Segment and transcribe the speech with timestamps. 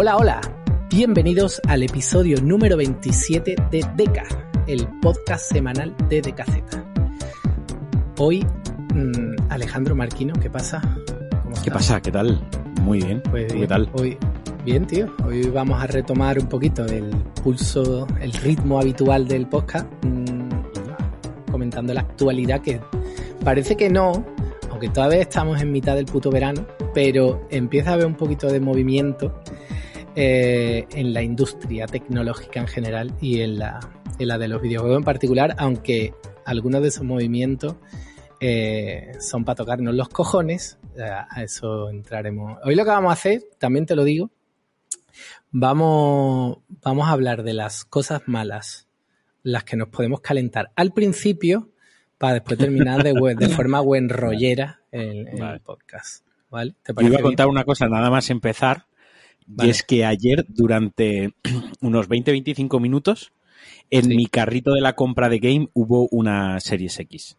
[0.00, 0.40] Hola, hola.
[0.90, 4.22] Bienvenidos al episodio número 27 de Deca,
[4.68, 6.78] el podcast semanal de DKZ.
[8.16, 8.46] Hoy,
[8.94, 10.80] mmm, Alejandro Marquino, ¿qué pasa?
[11.64, 12.00] ¿Qué pasa?
[12.00, 12.40] ¿Qué tal?
[12.82, 13.20] Muy bien.
[13.28, 13.90] Pues ¿Qué tal?
[13.94, 14.16] Hoy,
[14.64, 15.12] bien, tío.
[15.26, 17.10] Hoy vamos a retomar un poquito el
[17.42, 22.80] pulso, el ritmo habitual del podcast, mmm, comentando la actualidad que
[23.42, 24.24] parece que no,
[24.70, 28.60] aunque todavía estamos en mitad del puto verano, pero empieza a haber un poquito de
[28.60, 29.40] movimiento
[30.20, 33.78] eh, en la industria tecnológica en general y en la,
[34.18, 36.12] en la de los videojuegos en particular, aunque
[36.44, 37.76] algunos de esos movimientos
[38.40, 42.58] eh, son para tocarnos los cojones, a eso entraremos.
[42.64, 44.32] Hoy lo que vamos a hacer, también te lo digo,
[45.52, 48.88] vamos, vamos a hablar de las cosas malas,
[49.44, 51.70] las que nos podemos calentar al principio,
[52.18, 55.54] para después terminar de, de forma buen rollera vale.
[55.54, 56.26] el podcast.
[56.50, 56.74] ¿Vale?
[56.82, 57.54] ¿Te Yo iba a contar bien?
[57.54, 58.87] una cosa nada más empezar,
[59.48, 59.68] vale.
[59.68, 61.32] y es que ayer durante
[61.80, 63.32] unos 20-25 minutos
[63.90, 64.16] en sí.
[64.16, 67.36] mi carrito de la compra de game hubo una Series X.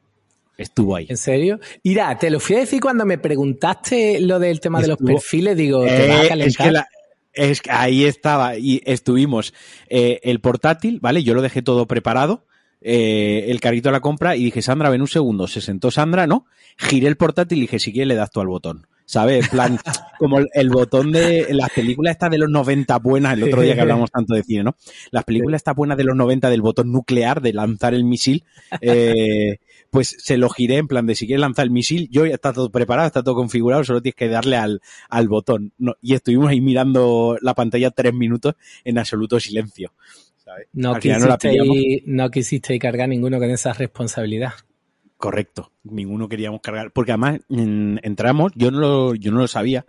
[0.57, 1.05] Estuvo ahí.
[1.07, 1.59] ¿En serio?
[1.85, 5.13] Mira, te lo fui a decir cuando me preguntaste lo del tema Estuvo, de los
[5.13, 6.47] perfiles, digo, ¿te eh, va a calentar?
[6.47, 6.87] Es que la,
[7.33, 9.53] es que ahí estaba y estuvimos
[9.87, 11.23] eh, el portátil, ¿vale?
[11.23, 12.45] Yo lo dejé todo preparado,
[12.81, 15.47] eh, el carrito de la compra y dije, Sandra, ven un segundo.
[15.47, 16.45] Se sentó Sandra, ¿no?
[16.77, 18.87] Giré el portátil y dije, si quieres le das tú al botón.
[19.09, 19.45] ¿Sabes?
[19.45, 19.79] En plan,
[20.19, 23.81] como el, botón de las películas estas de los 90 buenas, el otro día que
[23.81, 24.75] hablamos tanto de cine, ¿no?
[25.09, 28.43] Las películas estas buenas de los 90 del botón nuclear, de lanzar el misil,
[28.81, 29.57] eh,
[29.89, 32.53] pues se lo giré en plan de si quieres lanzar el misil, yo ya está
[32.53, 34.79] todo preparado, está todo configurado, solo tienes que darle al,
[35.09, 35.73] al botón.
[35.79, 39.91] No, y estuvimos ahí mirando la pantalla tres minutos en absoluto silencio.
[40.45, 40.67] ¿sabes?
[40.71, 41.73] No, quisiste, no,
[42.05, 44.53] no quisiste cargar ninguno con esa responsabilidad.
[45.19, 49.85] Correcto, ninguno queríamos cargar, porque además en, entramos, yo no lo, yo no lo sabía,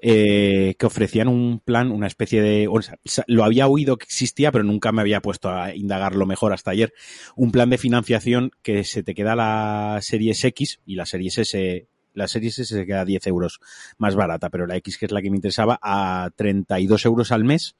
[0.00, 4.50] eh, que ofrecían un plan, una especie de, o sea, lo había oído que existía,
[4.50, 6.92] pero nunca me había puesto a indagarlo mejor hasta ayer,
[7.36, 11.86] un plan de financiación que se te queda la Series X y la Series S,
[12.12, 13.60] la Series S se queda a 10 euros
[13.96, 17.44] más barata, pero la X, que es la que me interesaba, a 32 euros al
[17.44, 17.76] mes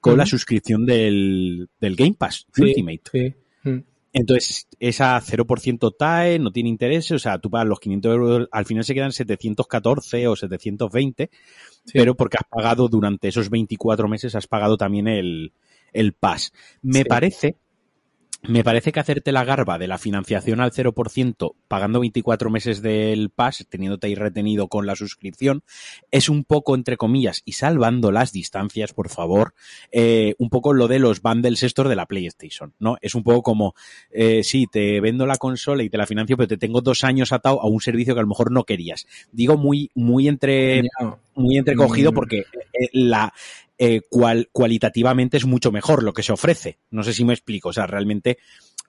[0.00, 0.18] con uh -huh.
[0.20, 3.02] la suscripción del, del Game Pass sí, Ultimate.
[3.12, 3.34] Sí.
[3.64, 3.78] Mm.
[4.18, 8.66] Entonces, esa 0% TAE, no tiene interés, o sea, tú pagas los 500 euros, al
[8.66, 11.30] final se quedan 714 o 720,
[11.84, 11.92] sí.
[11.92, 15.52] pero porque has pagado durante esos 24 meses, has pagado también el,
[15.92, 16.52] el pass.
[16.82, 17.04] Me sí.
[17.04, 17.56] parece,
[18.42, 23.30] me parece que hacerte la garba de la financiación al 0%, pagando 24 meses del
[23.30, 25.62] pass, teniéndote ahí retenido con la suscripción,
[26.10, 29.54] es un poco, entre comillas, y salvando las distancias, por favor,
[29.90, 32.96] eh, un poco lo de los bundles estos de la PlayStation, ¿no?
[33.00, 33.74] Es un poco como,
[34.10, 37.32] eh, sí, te vendo la consola y te la financio, pero te tengo dos años
[37.32, 39.06] atado a un servicio que a lo mejor no querías.
[39.32, 40.82] Digo muy, muy entre,
[41.34, 43.32] muy entrecogido porque eh, la,
[43.78, 46.78] eh, cual, cualitativamente es mucho mejor lo que se ofrece.
[46.90, 47.70] No sé si me explico.
[47.70, 48.38] O sea, realmente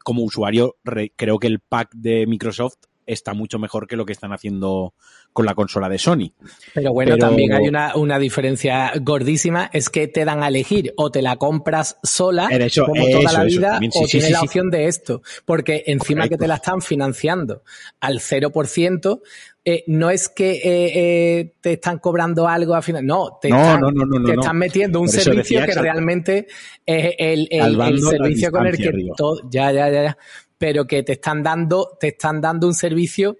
[0.03, 2.77] como usuario re, creo que el pack de Microsoft
[3.09, 4.94] está mucho mejor que lo que están haciendo
[5.34, 6.31] con la consola de Sony.
[6.74, 7.28] Pero bueno, Pero...
[7.28, 11.38] también hay una, una, diferencia gordísima, es que te dan a elegir o te la
[11.38, 14.70] compras sola eso, como toda eso, la vida sí, o sí, tienes sí, la opción
[14.70, 16.38] de esto, porque encima Correcto.
[16.38, 17.64] que te la están financiando
[18.00, 19.22] al 0%,
[19.66, 23.58] eh, no es que eh, eh, te están cobrando algo al final, no, te, no,
[23.58, 26.47] están, no, no, te están metiendo un servicio que realmente
[26.86, 30.18] es el, el, el servicio con el que todo, ya, ya, ya, ya,
[30.59, 33.38] pero que te están dando, te están dando un servicio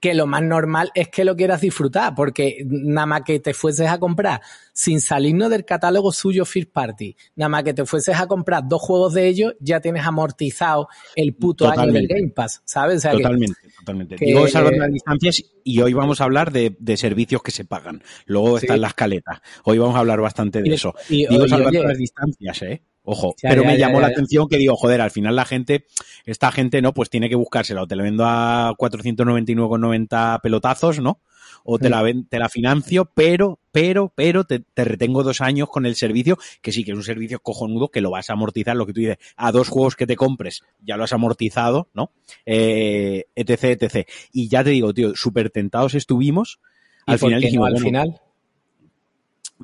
[0.00, 3.88] que lo más normal es que lo quieras disfrutar, porque nada más que te fueses
[3.88, 8.26] a comprar sin salirnos del catálogo suyo First Party, nada más que te fueses a
[8.26, 11.98] comprar dos juegos de ellos, ya tienes amortizado el puto totalmente.
[11.98, 12.98] año del Game Pass, ¿sabes?
[12.98, 14.16] O sea totalmente, que, totalmente.
[14.16, 17.64] Que, Digo salvando las distancias y hoy vamos a hablar de, de servicios que se
[17.64, 18.02] pagan.
[18.26, 18.66] Luego sí.
[18.66, 19.42] está en la escaleta.
[19.64, 20.94] Hoy vamos a hablar bastante de y, eso.
[21.08, 22.82] Y, Digo oye, salvando oye, las distancias, ¿eh?
[23.08, 25.86] Ojo, ya, pero ya, me llamó la atención que digo, joder, al final la gente,
[26.24, 26.92] esta gente, ¿no?
[26.92, 31.20] Pues tiene que buscársela, o te la vendo a 499,90 pelotazos, ¿no?
[31.62, 35.68] O te la, ven, te la financio, pero, pero, pero te, te, retengo dos años
[35.68, 38.76] con el servicio, que sí, que es un servicio cojonudo, que lo vas a amortizar,
[38.76, 42.10] lo que tú dices, a dos juegos que te compres, ya lo has amortizado, ¿no?
[42.44, 44.08] Eh, etc, etc.
[44.32, 46.60] Y ya te digo, tío, súper tentados estuvimos.
[47.06, 48.20] Al final dijimos, no, al final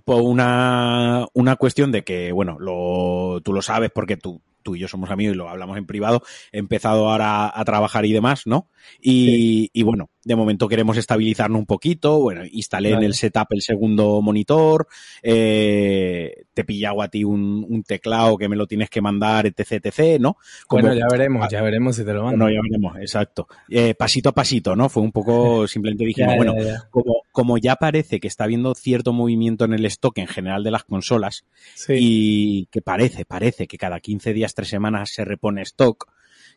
[0.04, 4.80] por una, una cuestión de que, bueno, lo, tú lo sabes porque tú, tú y
[4.80, 6.22] yo somos amigos y lo hablamos en privado,
[6.52, 8.68] he empezado ahora a trabajar y demás, ¿no?
[9.00, 9.70] Y, sí.
[9.72, 14.22] y bueno, de momento queremos estabilizarnos un poquito, bueno, instalé en el setup el segundo
[14.22, 14.86] monitor,
[15.22, 20.20] eh, te pillado a ti un, teclado que me lo tienes que mandar, etc, etc,
[20.20, 20.36] ¿no?
[20.70, 22.44] bueno, ya veremos, ya veremos si te lo mando.
[22.44, 23.48] No, ya veremos, exacto.
[23.68, 24.88] Eh, pasito a pasito, ¿no?
[24.88, 26.54] Fue un poco, simplemente dijimos, bueno,
[26.90, 30.70] Como, como ya parece que está habiendo cierto movimiento en el stock en general de
[30.70, 31.44] las consolas,
[31.88, 36.08] y que parece, parece que cada 15 días, 3 semanas se repone stock,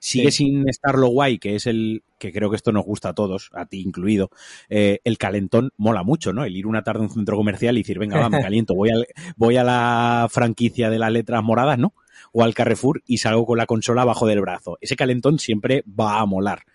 [0.05, 3.13] Sigue sin estar lo guay, que es el, que creo que esto nos gusta a
[3.15, 4.29] todos, a ti incluido,
[4.69, 6.45] eh, el calentón mola mucho, ¿no?
[6.45, 8.91] El ir una tarde a un centro comercial y decir, venga, va, me caliento, voy,
[9.35, 11.95] voy a la franquicia de las letras moradas, ¿no?
[12.33, 14.77] O al Carrefour y salgo con la consola abajo del brazo.
[14.79, 16.65] Ese calentón siempre va a molar.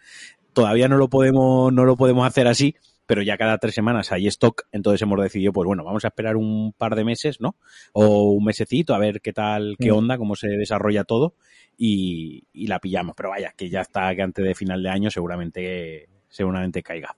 [0.53, 2.75] Todavía no lo podemos, no lo podemos hacer así,
[3.11, 6.37] pero ya cada tres semanas hay stock, entonces hemos decidido, pues bueno, vamos a esperar
[6.37, 7.57] un par de meses, ¿no?
[7.93, 9.97] O un mesecito a ver qué tal, qué mm.
[9.97, 11.35] onda, cómo se desarrolla todo
[11.77, 13.17] y, la pillamos.
[13.17, 17.17] Pero vaya, que ya está, que antes de final de año seguramente, seguramente caiga.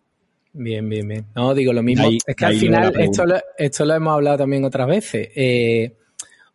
[0.55, 1.27] Bien, bien, bien.
[1.37, 2.09] No, digo lo mismo.
[2.27, 5.29] es que al final, esto lo, esto lo hemos hablado también otras veces.
[5.37, 5.95] Eh,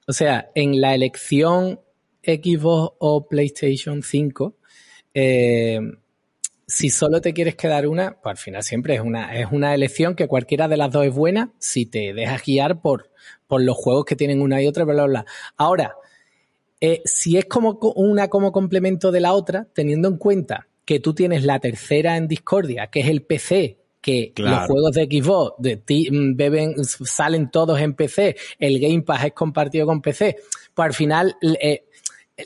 [0.07, 1.80] o sea, en la elección
[2.24, 4.56] Xbox o PlayStation 5,
[5.13, 5.80] eh,
[6.68, 10.16] si solo te quieres quedar una, pues al final siempre es una, es una elección
[10.16, 13.10] que cualquiera de las dos es buena si te dejas guiar por,
[13.48, 15.25] por los juegos que tienen una y otra, bla, bla, bla.
[15.56, 15.96] Ahora,
[16.81, 21.14] eh, si es como una como complemento de la otra, teniendo en cuenta que tú
[21.14, 25.78] tienes la tercera en Discordia, que es el PC, que los juegos de Xbox de
[25.78, 30.38] ti, mm, beben, salen todos en PC, el Game Pass es compartido con PC,
[30.74, 31.87] pues al final eh,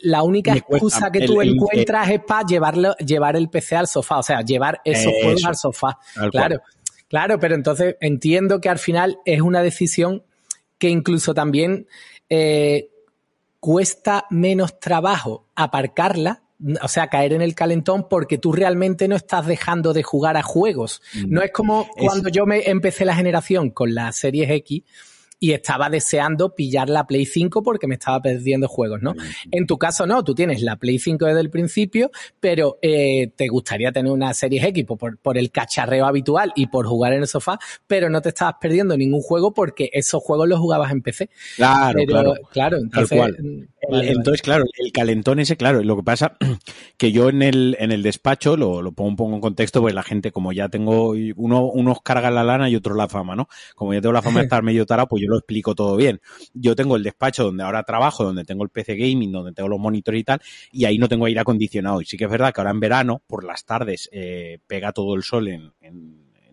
[0.01, 4.23] la única excusa que tú encuentras es para llevarlo, llevar el PC al sofá, o
[4.23, 5.97] sea, llevar esos juegos al sofá.
[6.31, 6.61] Claro,
[7.07, 10.23] claro, pero entonces entiendo que al final es una decisión
[10.77, 11.87] que incluso también
[12.29, 12.89] eh,
[13.59, 16.43] cuesta menos trabajo aparcarla,
[16.81, 20.43] o sea, caer en el calentón porque tú realmente no estás dejando de jugar a
[20.43, 21.01] juegos.
[21.13, 21.33] Mm.
[21.33, 24.83] No es como cuando yo me empecé la generación con las series X
[25.43, 29.15] y estaba deseando pillar la Play 5 porque me estaba perdiendo juegos, ¿no?
[29.49, 33.47] En tu caso no, tú tienes la Play 5 desde el principio, pero eh, te
[33.47, 37.27] gustaría tener una serie X por, por, el cacharreo habitual y por jugar en el
[37.27, 37.57] sofá,
[37.87, 41.31] pero no te estabas perdiendo ningún juego porque esos juegos los jugabas en PC.
[41.55, 42.33] Claro, claro.
[42.51, 43.19] Claro, entonces...
[43.89, 46.37] entonces, claro, el calentón ese, claro, lo que pasa
[46.97, 49.95] que yo en el, en el despacho, lo, lo pongo un poco en contexto, pues
[49.95, 53.47] la gente, como ya tengo, uno, unos cargan la lana y otros la fama, ¿no?
[53.73, 56.21] Como ya tengo la fama de estar medio tara, pues yo lo explico todo bien.
[56.53, 59.79] Yo tengo el despacho donde ahora trabajo, donde tengo el PC gaming, donde tengo los
[59.79, 60.41] monitores y tal,
[60.71, 62.01] y ahí no tengo aire acondicionado.
[62.01, 65.15] Y sí que es verdad que ahora en verano, por las tardes, eh, pega todo
[65.15, 65.71] el sol en,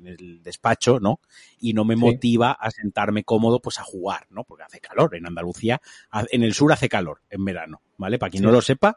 [0.04, 1.20] el despacho, ¿no?
[1.60, 4.44] Y no me motiva a sentarme cómodo, pues a jugar, ¿no?
[4.44, 5.82] Porque hace calor en Andalucía,
[6.30, 8.18] en el sur hace calor en verano, ¿vale?
[8.18, 8.96] Para quien no lo sepa,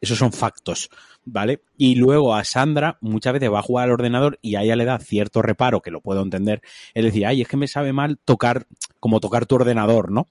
[0.00, 0.90] esos son factos,
[1.24, 1.62] ¿vale?
[1.76, 4.84] Y luego a Sandra muchas veces va a jugar al ordenador y a ella le
[4.84, 6.62] da cierto reparo, que lo puedo entender,
[6.94, 8.66] es decir, ay, es que me sabe mal tocar,
[9.00, 10.28] como tocar tu ordenador, ¿no?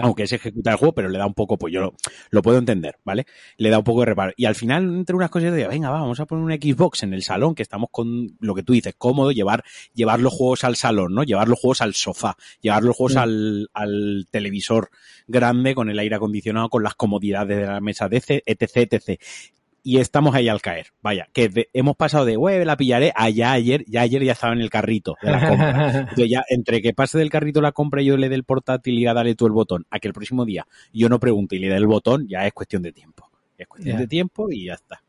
[0.00, 1.92] Aunque es ejecutar el juego, pero le da un poco, pues yo
[2.30, 3.26] lo, puedo entender, ¿vale?
[3.56, 4.32] Le da un poco de reparo.
[4.36, 7.22] Y al final, entre unas cosas, de venga, vamos a poner un Xbox en el
[7.22, 11.14] salón, que estamos con lo que tú dices, cómodo, llevar, llevar los juegos al salón,
[11.14, 11.24] ¿no?
[11.24, 14.90] Llevar los juegos al sofá, llevar los juegos al, al televisor
[15.26, 19.20] grande, con el aire acondicionado, con las comodidades de la mesa, etc, etc
[19.82, 20.88] y estamos ahí al caer.
[21.02, 24.52] Vaya, que hemos pasado de, wey, la pillaré, a ya ayer, ya ayer ya estaba
[24.52, 25.98] en el carrito de la compra.
[26.00, 28.98] Entonces ya, entre que pase del carrito la compra y yo le dé el portátil
[28.98, 31.58] y ya dale tú el botón, a que el próximo día yo no pregunte y
[31.58, 33.28] le dé el botón, ya es cuestión de tiempo.
[33.58, 35.02] Es cuestión de tiempo y ya está.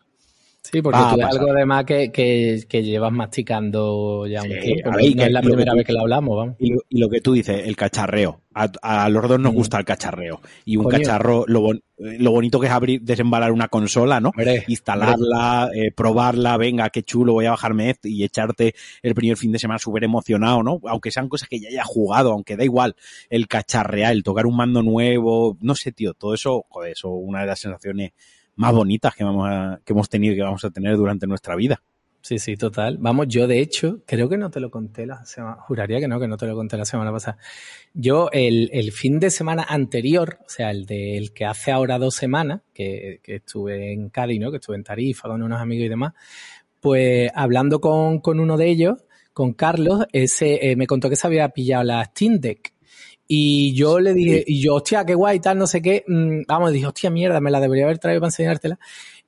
[0.63, 4.91] Sí, porque tú es algo además que, que, que, llevas masticando ya un tiempo.
[4.91, 6.55] no es la primera vez que lo hablamos, vamos.
[6.57, 8.39] Y lo, que tú dices, el cacharreo.
[8.53, 9.55] A, los dos nos mm.
[9.55, 10.39] gusta el cacharreo.
[10.63, 14.31] Y un cacharro, lo, lo, bonito que es abrir, desembalar una consola, ¿no?
[14.67, 19.51] Instalarla, eh, probarla, venga, qué chulo, voy a bajarme esto y echarte el primer fin
[19.51, 20.79] de semana súper emocionado, ¿no?
[20.85, 22.95] Aunque sean cosas que ya haya jugado, aunque da igual,
[23.29, 27.41] el cacharrear, el tocar un mando nuevo, no sé, tío, todo eso, joder, eso, una
[27.41, 28.13] de las sensaciones
[28.55, 31.55] más bonitas que, vamos a, que hemos tenido y que vamos a tener durante nuestra
[31.55, 31.81] vida.
[32.21, 32.97] Sí, sí, total.
[32.99, 36.21] Vamos, yo de hecho, creo que no te lo conté la semana, juraría que no,
[36.21, 37.37] que no te lo conté la semana pasada.
[37.93, 42.15] Yo el, el fin de semana anterior, o sea, el del que hace ahora dos
[42.15, 44.51] semanas, que, que, estuve en Cádiz, ¿no?
[44.51, 46.13] Que estuve en Tarifa con unos amigos y demás,
[46.79, 51.27] pues hablando con, con uno de ellos, con Carlos, ese eh, me contó que se
[51.27, 52.73] había pillado la Steam Deck
[53.27, 56.03] y yo le dije, y yo, hostia, qué guay, tal, no sé qué.
[56.07, 58.79] Mm, vamos, dije, hostia, mierda, me la debería haber traído para enseñártela.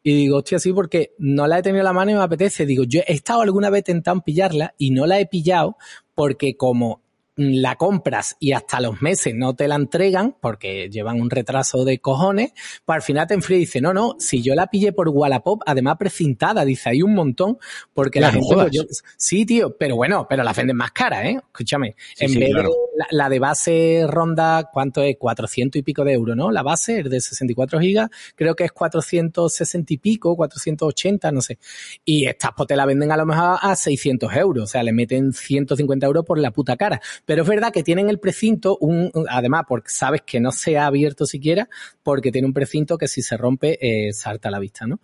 [0.04, 2.66] Y digo, hostia, sí, porque no la he tenido en la mano y me apetece.
[2.66, 5.78] Digo, yo he estado alguna vez tentando pillarla y no la he pillado
[6.14, 7.02] porque como
[7.36, 12.00] la compras y hasta los meses no te la entregan porque llevan un retraso de
[12.00, 12.54] cojones,
[12.86, 15.62] pues al final te enfría y dice, no, no, si yo la pillé por Wallapop,
[15.66, 17.58] además precintada, dice, hay un montón,
[17.94, 21.40] porque la gente, pues, sí, tío, pero bueno, pero la venden más cara, ¿eh?
[21.46, 22.70] Escúchame, en vez de
[23.12, 25.18] la, de base ronda, ¿cuánto es?
[25.18, 26.52] 400 y pico de euros, ¿no?
[26.52, 31.58] La base es de 64 gigas, creo que es 460 y pico, 480, no sé.
[32.06, 34.94] Y estas pues te la venden a lo mejor a 600 euros, o sea, le
[34.94, 37.02] meten 150 euros por la puta cara.
[37.26, 40.86] Pero es verdad que tienen el precinto, un, además, porque sabes que no se ha
[40.86, 41.68] abierto siquiera,
[42.04, 45.00] porque tiene un precinto que si se rompe, eh, salta a la vista, ¿no?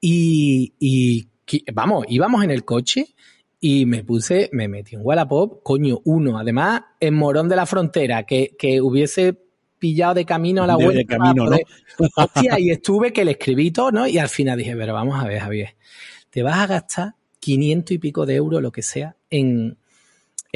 [0.00, 1.28] Y, y
[1.72, 3.14] vamos, íbamos en el coche
[3.58, 8.24] y me puse, me metí en Wallapop, coño, uno, además, en Morón de la Frontera,
[8.24, 9.36] que, que hubiese
[9.78, 10.98] pillado de camino a la vuelta.
[10.98, 11.56] De camino, ¿no?
[12.16, 14.06] Hostia, y estuve que le escribí todo, ¿no?
[14.06, 15.76] Y al final dije, pero vamos a ver, Javier,
[16.30, 19.78] te vas a gastar 500 y pico de euros, lo que sea, en,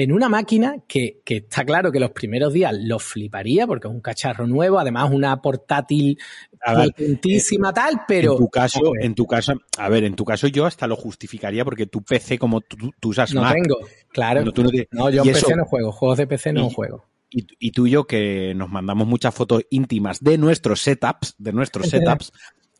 [0.03, 3.95] en una máquina que, que, está claro que los primeros días lo fliparía porque es
[3.95, 6.19] un cacharro nuevo, además una portátil
[6.65, 8.33] potentísima tal, pero...
[8.33, 11.65] En tu caso, en tu caso, a ver, en tu caso yo hasta lo justificaría
[11.65, 13.79] porque tu PC como tú, tú usas No tengo,
[14.09, 14.45] claro.
[14.91, 17.07] No, yo en PC no juego, juegos de PC no juego.
[17.33, 21.53] Y, y, tú y yo que nos mandamos muchas fotos íntimas de nuestros setups, de
[21.53, 22.33] nuestros setups,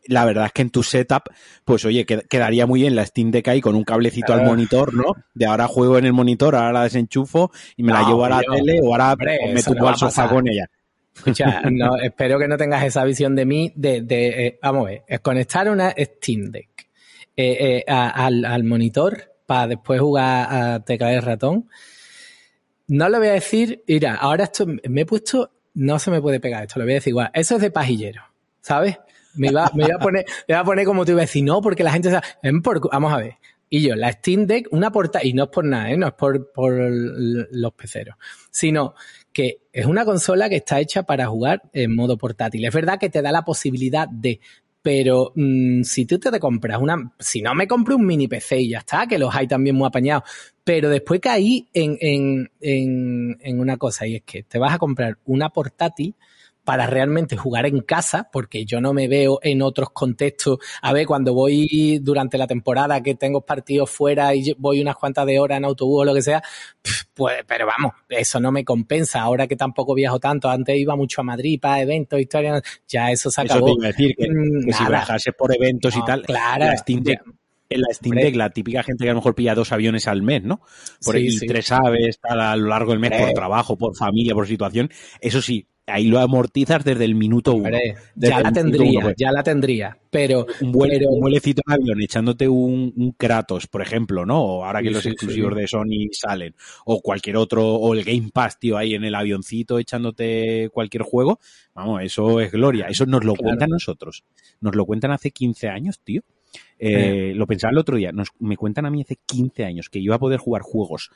[0.07, 1.23] la verdad es que en tu setup,
[1.63, 5.13] pues oye, quedaría muy bien la Steam Deck ahí con un cablecito al monitor, ¿no?
[5.33, 8.41] De ahora juego en el monitor, ahora la desenchufo y me la llevo a la
[8.41, 9.15] tele o ahora
[9.53, 10.69] me tumbo al sofá con ella.
[11.15, 14.89] Escucha, no, espero que no tengas esa visión de mí de, de eh, vamos a
[14.89, 16.87] ver, es conectar una Steam Deck
[17.35, 21.69] eh, eh, al, al, monitor para después jugar a tecla de ratón.
[22.87, 26.39] No le voy a decir, mira, ahora esto me he puesto, no se me puede
[26.39, 28.21] pegar esto, le voy a decir igual, eso es de pajillero,
[28.61, 28.97] ¿sabes?
[29.35, 31.61] Me iba, me iba a poner, iba a poner como te iba a decir, no,
[31.61, 32.25] porque la gente sabe,
[32.91, 33.35] vamos a ver.
[33.73, 35.97] Y yo, la Steam Deck, una portada, y no es por nada, ¿eh?
[35.97, 38.17] no es por, por los peceros,
[38.49, 38.95] sino
[39.31, 42.65] que es una consola que está hecha para jugar en modo portátil.
[42.65, 44.41] Es verdad que te da la posibilidad de,
[44.81, 48.69] pero mmm, si tú te, compras una, si no me compro un mini PC y
[48.71, 50.23] ya está, que los hay también muy apañados,
[50.65, 54.79] pero después caí en, en, en, en una cosa y es que te vas a
[54.79, 56.15] comprar una portátil
[56.63, 60.59] para realmente jugar en casa, porque yo no me veo en otros contextos.
[60.81, 65.25] A ver, cuando voy durante la temporada que tengo partidos fuera y voy unas cuantas
[65.25, 66.41] de horas en autobús o lo que sea,
[67.13, 69.21] pues, pero vamos, eso no me compensa.
[69.21, 73.31] Ahora que tampoco viajo tanto, antes iba mucho a Madrid para eventos, historias, ya eso
[73.31, 73.67] se acabó.
[73.67, 76.77] Eso te iba a decir, que, mm, si viajase por eventos y tal, claro, la
[76.77, 77.21] Steam Deck,
[77.71, 80.21] en la Steam Deck, la típica gente que a lo mejor pilla dos aviones al
[80.21, 80.61] mes, ¿no?
[81.03, 84.33] Por sí, y tres aves, tal, a lo largo del mes, por trabajo, por familia,
[84.33, 84.89] por situación.
[85.19, 87.77] Eso sí, ahí lo amortizas desde el minuto uno.
[88.15, 89.15] ya la tendría, pues.
[89.17, 90.45] ya la tendría, pero...
[90.61, 94.41] Un, vuelecito en avión echándote un, Kratos, por ejemplo, ¿no?
[94.41, 98.59] O ahora que los exclusivos de Sony salen, o cualquier otro, o el Game Pass,
[98.59, 101.39] tío, ahí en el avioncito echándote cualquier juego,
[101.73, 104.23] vamos, eso es gloria, eso nos lo cuentan nosotros,
[104.59, 106.21] nos lo cuentan hace 15 años, tío.
[106.79, 109.99] Eh, lo pensaba el otro día, nos, me cuentan a mí hace 15 años que
[109.99, 111.11] iba a poder jugar juegos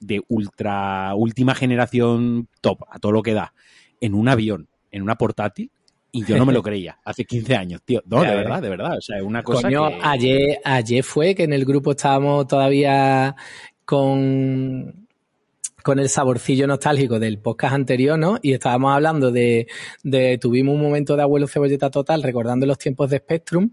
[0.00, 3.52] de ultra última generación top, a todo lo que da,
[4.00, 5.70] en un avión, en una portátil,
[6.12, 8.02] y yo no me lo creía, hace 15 años, tío.
[8.06, 8.96] No, de verdad, de verdad.
[8.96, 13.36] O sea, es una cosa Coño, ayer, ayer fue que en el grupo estábamos todavía
[13.84, 15.06] con,
[15.82, 18.38] con el saborcillo nostálgico del podcast anterior, ¿no?
[18.42, 19.66] Y estábamos hablando de,
[20.02, 23.70] de, tuvimos un momento de abuelo cebolleta total recordando los tiempos de Spectrum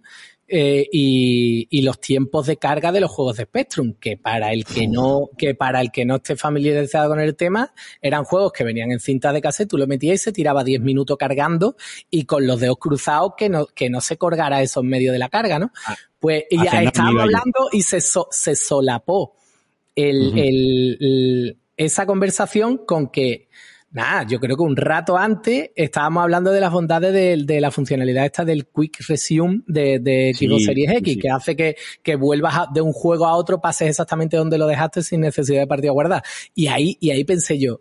[0.49, 4.63] eh, y, y, los tiempos de carga de los juegos de Spectrum, que para el
[4.63, 8.63] que no, que para el que no esté familiarizado con el tema, eran juegos que
[8.63, 11.75] venían en cinta de cassette, tú lo metías y se tiraba 10 minutos cargando
[12.09, 15.19] y con los dedos cruzados que no, que no se colgara eso en medio de
[15.19, 15.71] la carga, ¿no?
[15.85, 19.35] Ah, pues ya estábamos hablando y se, se solapó
[19.95, 23.46] el, el, el, esa conversación con que
[23.91, 28.25] Nada, yo creo que un rato antes estábamos hablando de las bondades de, la funcionalidad
[28.25, 32.81] esta del Quick Resume de, de Xbox Series X, que hace que, que vuelvas de
[32.81, 36.23] un juego a otro, pases exactamente donde lo dejaste sin necesidad de partida guardada.
[36.53, 37.79] Y ahí, y ahí pensé yo,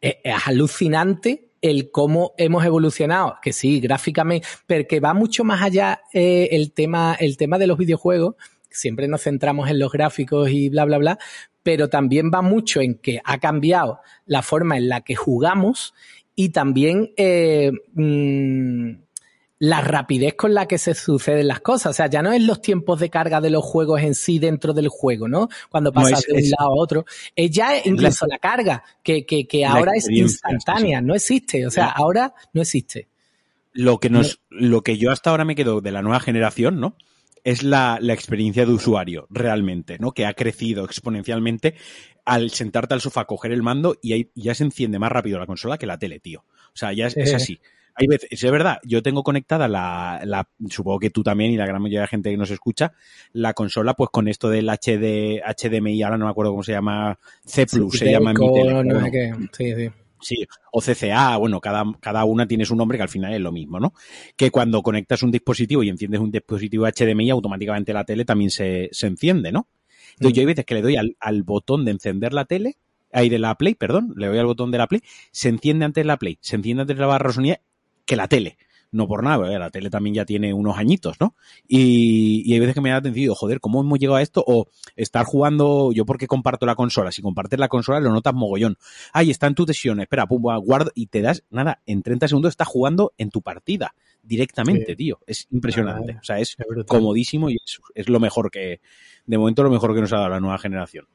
[0.00, 0.16] es,
[0.46, 6.48] alucinante el cómo hemos evolucionado, que sí, gráficamente, pero que va mucho más allá eh,
[6.52, 8.36] el tema, el tema de los videojuegos,
[8.70, 11.18] siempre nos centramos en los gráficos y bla, bla, bla,
[11.66, 15.94] pero también va mucho en que ha cambiado la forma en la que jugamos
[16.36, 18.90] y también eh, mmm,
[19.58, 21.90] la rapidez con la que se suceden las cosas.
[21.90, 24.74] O sea, ya no es los tiempos de carga de los juegos en sí dentro
[24.74, 25.48] del juego, ¿no?
[25.68, 27.04] Cuando pasas no es, de un es, lado a otro.
[27.34, 31.66] Es ya incluso la, la carga, que, que, que ahora es instantánea, no existe.
[31.66, 33.08] O sea, ahora no existe.
[33.72, 34.68] Lo que nos, no.
[34.68, 36.94] lo que yo hasta ahora me quedo de la nueva generación, ¿no?
[37.46, 40.10] Es la, la, experiencia de usuario, realmente, ¿no?
[40.10, 41.76] Que ha crecido exponencialmente
[42.24, 45.46] al sentarte al sofá, coger el mando y ahí ya se enciende más rápido la
[45.46, 46.40] consola que la tele, tío.
[46.40, 47.60] O sea, ya es, es así.
[47.94, 51.66] Hay veces, es verdad, yo tengo conectada la, la, supongo que tú también y la
[51.66, 52.94] gran mayoría de la gente que nos escucha,
[53.32, 57.16] la consola pues con esto del HD, HDMI, ahora no me acuerdo cómo se llama,
[57.44, 59.32] C+, sí, se llama mi tele, no qué.
[59.52, 59.90] Sí, sí.
[60.26, 63.52] Sí, o CCA, bueno, cada, cada una tiene su nombre que al final es lo
[63.52, 63.94] mismo, ¿no?
[64.36, 68.88] Que cuando conectas un dispositivo y enciendes un dispositivo HDMI, automáticamente la tele también se,
[68.90, 69.68] se enciende, ¿no?
[70.14, 72.74] Entonces yo hay veces que le doy al, al, botón de encender la tele,
[73.12, 76.04] ahí de la Play, perdón, le doy al botón de la Play, se enciende antes
[76.04, 77.56] la Play, se enciende antes la barra de sonido
[78.04, 78.56] que la tele.
[78.92, 79.58] No por nada, ¿eh?
[79.58, 81.34] la tele también ya tiene unos añitos, ¿no?
[81.66, 84.44] Y, y hay veces que me da atención, joder, ¿cómo hemos llegado a esto?
[84.46, 88.76] O estar jugando, yo porque comparto la consola, si compartes la consola lo notas mogollón.
[89.12, 92.50] Ahí está en tu sesión, espera, pum, guardo y te das, nada, en 30 segundos
[92.50, 94.96] estás jugando en tu partida directamente, sí.
[94.96, 95.18] tío.
[95.26, 96.12] Es impresionante.
[96.16, 98.80] Ah, o sea, es, es comodísimo y es, es, lo mejor que,
[99.24, 101.06] de momento, lo mejor que nos ha dado la nueva generación.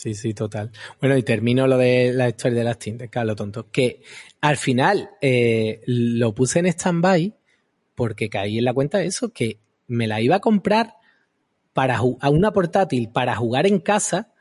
[0.00, 0.70] Sí, sí, total.
[0.98, 3.70] Bueno, y termino lo de la historia de las tintes, Carlos Tonto.
[3.70, 4.00] Que
[4.40, 7.34] al final eh, lo puse en stand-by
[7.94, 10.94] porque caí en la cuenta de eso, que me la iba a comprar
[11.74, 14.32] para a una portátil para jugar en casa.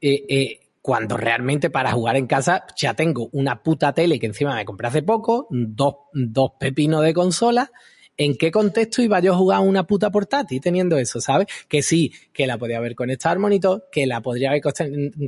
[0.00, 4.54] Eh, eh, cuando realmente para jugar en casa ya tengo una puta tele que encima
[4.54, 7.72] me compré hace poco, dos, dos pepinos de consola.
[8.20, 11.46] ¿En qué contexto iba yo a jugar una puta portátil teniendo eso, sabes?
[11.66, 14.60] Que sí, que la podía haber conectado al monitor, que la podría haber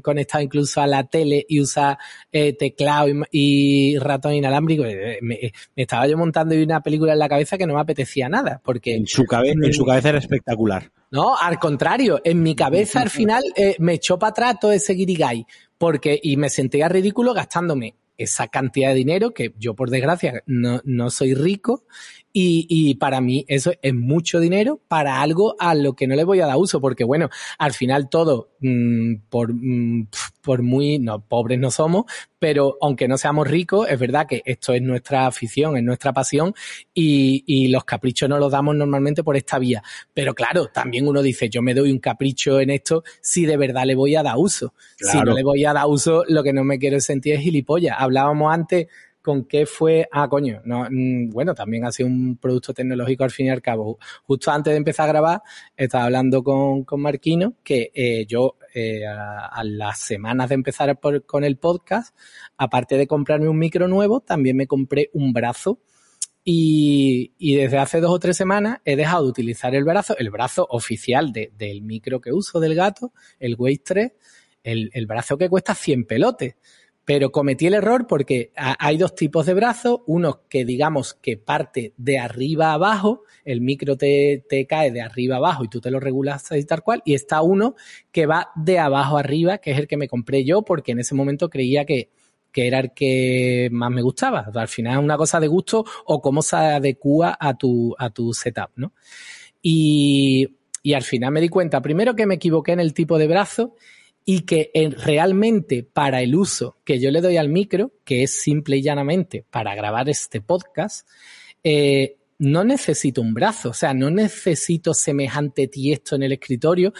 [0.02, 1.96] conectado incluso a la tele y usar
[2.30, 4.82] eh, teclado y, y, ratón inalámbrico.
[4.82, 8.60] Me, me, estaba yo montando una película en la cabeza que no me apetecía nada,
[8.62, 8.96] porque...
[8.96, 10.90] En su, cabe en su cabeza era espectacular.
[11.10, 14.92] No, al contrario, en mi cabeza al final eh, me echó para atrás todo ese
[14.92, 15.46] guirigay,
[15.78, 20.80] porque, y me sentía ridículo gastándome esa cantidad de dinero, que yo por desgracia no,
[20.84, 21.84] no soy rico,
[22.32, 26.24] y, y, para mí eso es mucho dinero para algo a lo que no le
[26.24, 30.08] voy a dar uso, porque bueno, al final todo, mmm, por, mmm,
[30.40, 32.04] por muy, no, pobres no somos,
[32.38, 36.54] pero aunque no seamos ricos, es verdad que esto es nuestra afición, es nuestra pasión
[36.94, 39.82] y, y los caprichos no los damos normalmente por esta vía.
[40.14, 43.84] Pero claro, también uno dice, yo me doy un capricho en esto si de verdad
[43.84, 44.74] le voy a dar uso.
[44.96, 45.18] Claro.
[45.18, 47.96] Si no le voy a dar uso, lo que no me quiero sentir es gilipollas.
[47.98, 48.88] Hablábamos antes
[49.22, 50.86] con qué fue, ah, coño, no,
[51.30, 53.98] bueno, también ha sido un producto tecnológico al fin y al cabo.
[54.24, 55.42] Justo antes de empezar a grabar,
[55.76, 61.24] estaba hablando con, con Marquino que eh, yo eh, a, las semanas de empezar por,
[61.24, 62.16] con el podcast,
[62.56, 65.80] aparte de comprarme un micro nuevo, también me compré un brazo.
[66.44, 70.66] Y, desde hace dos o tres semanas he dejado de utilizar el brazo, el brazo
[70.68, 74.12] oficial de, del micro que uso del gato, el Waze 3,
[74.64, 76.56] el, el brazo que cuesta 100 pelotes.
[77.04, 81.94] Pero cometí el error porque hay dos tipos de brazos, uno que digamos que parte
[81.96, 85.98] de arriba abajo, el micro te, te, cae de arriba abajo y tú te lo
[85.98, 87.74] regulas y tal cual, y está uno
[88.12, 91.16] que va de abajo arriba, que es el que me compré yo porque en ese
[91.16, 92.10] momento creía que,
[92.52, 94.50] que era el que más me gustaba.
[94.54, 98.32] Al final es una cosa de gusto o cómo se adecua a tu, a tu
[98.32, 98.92] setup, ¿no?
[99.60, 103.28] Y, y al final me di cuenta, primero que me equivoqué en el tipo de
[103.28, 103.74] brazo
[104.24, 108.76] y que realmente para el uso que yo le doy al micro, que es simple
[108.76, 111.08] y llanamente para grabar este podcast,
[111.64, 116.92] eh, no necesito un brazo, o sea, no necesito semejante tiesto en el escritorio.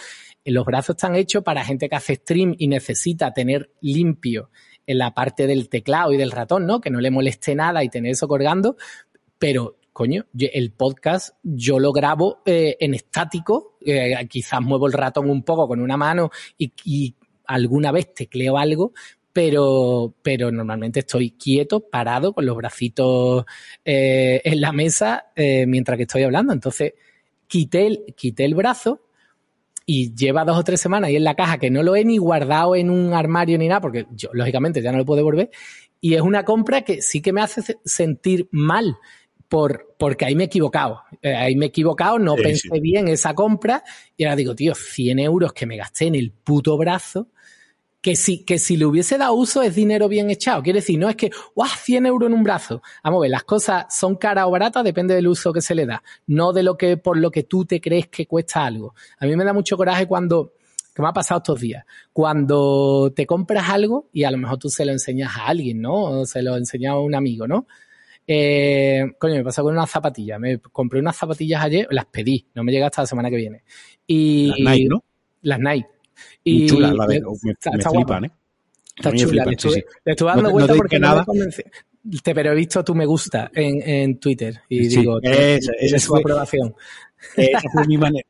[0.45, 4.49] Los brazos están hechos para gente que hace stream y necesita tener limpio
[4.85, 6.79] en la parte del teclado y del ratón, ¿no?
[6.79, 8.77] Que no le moleste nada y tener eso colgando,
[9.37, 15.29] pero coño, el podcast yo lo grabo eh, en estático, eh, quizás muevo el ratón
[15.29, 18.93] un poco con una mano y, alguna vez tecleo algo,
[19.31, 23.45] pero, pero normalmente estoy quieto, parado, con los bracitos
[23.83, 26.53] eh, en la mesa mientras que estoy hablando.
[26.53, 26.93] Entonces,
[27.47, 29.01] quité el, quité el brazo
[29.85, 32.17] y lleva dos o tres semanas y en la caja que no lo he ni
[32.17, 35.51] guardado en un armario ni nada, porque yo, lógicamente, ya no lo puedo devolver.
[35.99, 38.97] Y es una compra que sí que me hace sentir mal
[39.53, 41.03] por, porque ahí me he equivocado.
[41.21, 42.79] Eh, ahí me he equivocado, no sí, pensé sí.
[42.79, 43.83] bien esa compra
[44.17, 47.27] y ahora digo, tío, 100 euros que me gasté en el puto brazo,
[48.01, 50.63] que si, que si le hubiese dado uso es dinero bien echado.
[50.63, 51.69] Quiere decir, no es que, ¡guau!
[51.69, 52.81] 100 euros en un brazo.
[53.03, 55.85] Vamos a ver, las cosas son caras o baratas, depende del uso que se le
[55.85, 58.95] da, no de lo que, por lo que tú te crees que cuesta algo.
[59.19, 60.53] A mí me da mucho coraje cuando,
[60.95, 64.69] que me ha pasado estos días, cuando te compras algo y a lo mejor tú
[64.69, 65.93] se lo enseñas a alguien, ¿no?
[65.93, 67.67] O se lo enseñas a un amigo, ¿no?
[68.25, 70.39] Eh, coño, me pasó con unas zapatillas.
[70.39, 73.63] Me compré unas zapatillas ayer, las pedí, no me llega hasta la semana que viene.
[74.07, 75.03] Y, las Nike, ¿no?
[75.41, 75.87] Las Nike.
[76.43, 78.31] Y, chula, la de, me, está, me está flipan, ¿eh?
[78.95, 79.95] Está chula, flipan, le, estuve, sí, sí.
[80.05, 81.25] le estuve dando no, vuelta no porque nada.
[81.27, 85.19] no me te, pero he visto tu me gusta en, en Twitter y sí, digo,
[85.21, 86.75] esa, esa es su aprobación.
[87.37, 88.27] Esa fue mi manera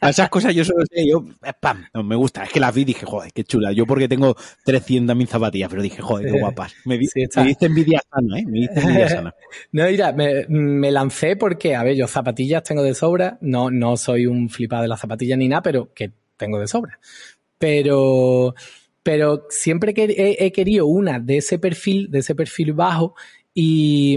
[0.00, 1.24] A esas cosas yo solo sé, yo,
[1.60, 2.44] pam, no me gusta.
[2.44, 3.72] Es que las vi y dije, joder, qué chula.
[3.72, 6.74] Yo porque tengo 300.000 zapatillas, pero dije, joder, qué guapas.
[6.84, 8.44] Me, me diste envidia sana, ¿eh?
[8.46, 9.34] Me diste envidia sana.
[9.72, 13.38] no, mira, me, me, lancé porque, a ver, yo zapatillas tengo de sobra.
[13.40, 16.98] No, no soy un flipado de las zapatillas ni nada, pero que tengo de sobra.
[17.58, 18.54] Pero,
[19.02, 23.14] pero siempre que he, he querido una de ese perfil, de ese perfil bajo
[23.54, 24.16] y,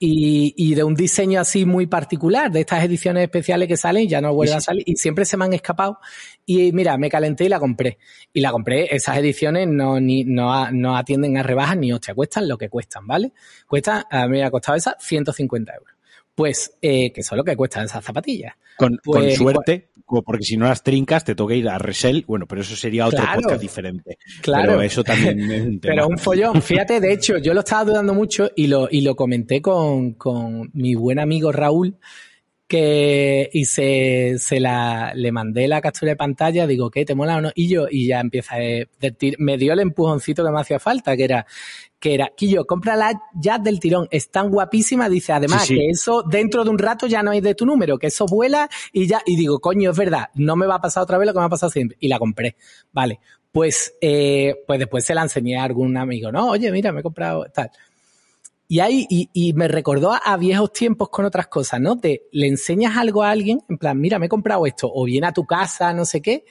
[0.00, 4.20] mm, y, de un diseño así muy particular, de estas ediciones especiales que salen, ya
[4.20, 5.98] no vuelven a salir y siempre se me han escapado.
[6.46, 7.98] Y mira, me calenté y la compré.
[8.32, 12.48] Y la compré, esas ediciones no, ni, no, no atienden a rebajas ni hostia, cuestan
[12.48, 13.32] lo que cuestan, ¿vale?
[13.66, 15.93] Cuesta, a mí me ha costado esa 150 euros.
[16.34, 18.54] Pues, eh, que eso es lo que cuestan esas zapatillas.
[18.76, 22.24] Con, pues, suerte, porque si no las trincas, te toca ir a resell.
[22.26, 24.18] Bueno, pero eso sería otro podcast diferente.
[24.42, 24.72] Claro.
[24.72, 25.94] Pero eso también es un tema.
[25.94, 26.60] Pero un follón.
[26.60, 30.70] Fíjate, de hecho, yo lo estaba dudando mucho y lo, y lo comenté con, con
[30.74, 31.96] mi buen amigo Raúl,
[32.66, 37.04] que, y se, se la, le mandé la captura de pantalla, digo, ¿qué?
[37.04, 37.52] ¿Te mola o no?
[37.54, 41.16] Y yo, y ya empieza a decir, me dio el empujoncito que me hacía falta,
[41.16, 41.46] que era,
[42.04, 46.62] que era, Quillo, cómprala ya del tirón, es tan guapísima, dice, además, que eso dentro
[46.62, 49.36] de un rato ya no hay de tu número, que eso vuela y ya, y
[49.36, 51.48] digo, coño, es verdad, no me va a pasar otra vez lo que me ha
[51.48, 51.96] pasado siempre.
[51.98, 52.56] Y la compré.
[52.92, 53.20] Vale.
[53.50, 57.02] Pues, eh, pues después se la enseñé a algún amigo, no, oye, mira, me he
[57.02, 57.70] comprado tal.
[58.68, 61.94] Y ahí, y, y me recordó a, viejos tiempos con otras cosas, ¿no?
[61.94, 65.26] De, le enseñas algo a alguien, en plan, mira, me he comprado esto, o viene
[65.26, 66.44] a tu casa, no sé qué,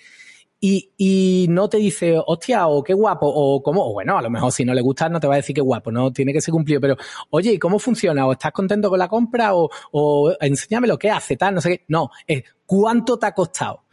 [0.65, 4.30] y, y no te dice, hostia, o qué guapo, o cómo, o bueno, a lo
[4.30, 6.39] mejor si no le gusta no te va a decir qué guapo, no tiene que
[6.39, 6.95] ser cumplido, pero
[7.32, 8.26] oye, ¿y cómo funciona?
[8.26, 9.56] ¿O estás contento con la compra?
[9.56, 11.84] ¿O, o enséñame lo que hace, tal, no sé qué?
[11.89, 13.84] No, es ¿cuánto te ha costado?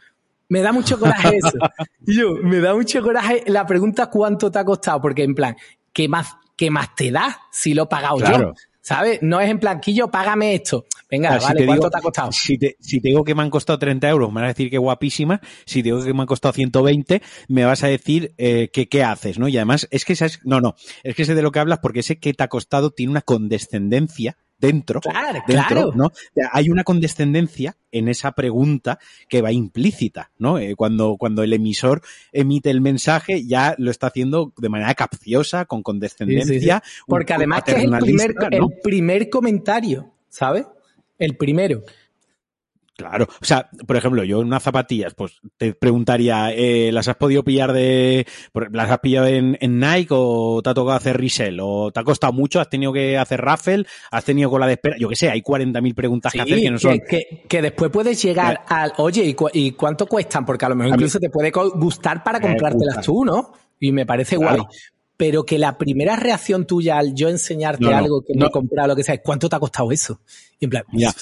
[0.47, 1.57] Me da mucho coraje eso.
[2.05, 5.01] Yo, me da mucho coraje la pregunta ¿cuánto te ha costado?
[5.01, 5.57] Porque en plan,
[5.91, 8.53] ¿qué más, qué más te da si lo he pagado yo?
[8.81, 9.19] ¿Sabes?
[9.21, 10.85] No es en planquillo, págame esto.
[11.09, 12.31] Venga, vale, ¿cuánto te ha costado?
[12.31, 14.69] Si te, si te digo que me han costado 30 euros, me vas a decir
[14.69, 15.39] que guapísima.
[15.65, 19.03] Si te digo que me han costado 120, me vas a decir eh, que qué
[19.03, 19.47] haces, ¿no?
[19.47, 21.99] Y además, es que sabes, no, no, es que sé de lo que hablas porque
[21.99, 25.91] ese que te ha costado tiene una condescendencia dentro, claro, dentro claro.
[25.95, 26.11] ¿no?
[26.53, 30.59] Hay una condescendencia en esa pregunta que va implícita, ¿no?
[30.59, 35.65] Eh, cuando, cuando el emisor emite el mensaje, ya lo está haciendo de manera capciosa,
[35.65, 36.81] con condescendencia.
[36.83, 38.67] Sí, sí, Porque además que es el primer, ¿no?
[38.69, 40.65] el primer comentario, ¿sabes?
[41.17, 41.83] El primero.
[43.01, 47.15] Claro, o sea, por ejemplo, yo en unas zapatillas, pues te preguntaría, eh, ¿las has
[47.15, 48.27] podido pillar de,
[48.71, 52.03] las has pillado en, en, Nike o te ha tocado hacer resell o te ha
[52.03, 55.29] costado mucho, has tenido que hacer raffle, has tenido cola de espera, yo qué sé,
[55.29, 56.99] hay 40.000 preguntas sí, que hacer que no son.
[56.99, 58.65] Que, que después puedes llegar eh.
[58.67, 60.45] al, oye, ¿y, cu ¿y, cuánto cuestan?
[60.45, 63.53] Porque a lo mejor incluso te puede gustar para comprártelas tú, ¿no?
[63.79, 64.57] Y me parece claro.
[64.57, 64.67] guay
[65.21, 68.87] pero que la primera reacción tuya al yo enseñarte no, algo que no, he comprado,
[68.87, 70.19] lo que sea, ¿cuánto te ha costado eso?
[70.59, 71.13] Y en plan, ya.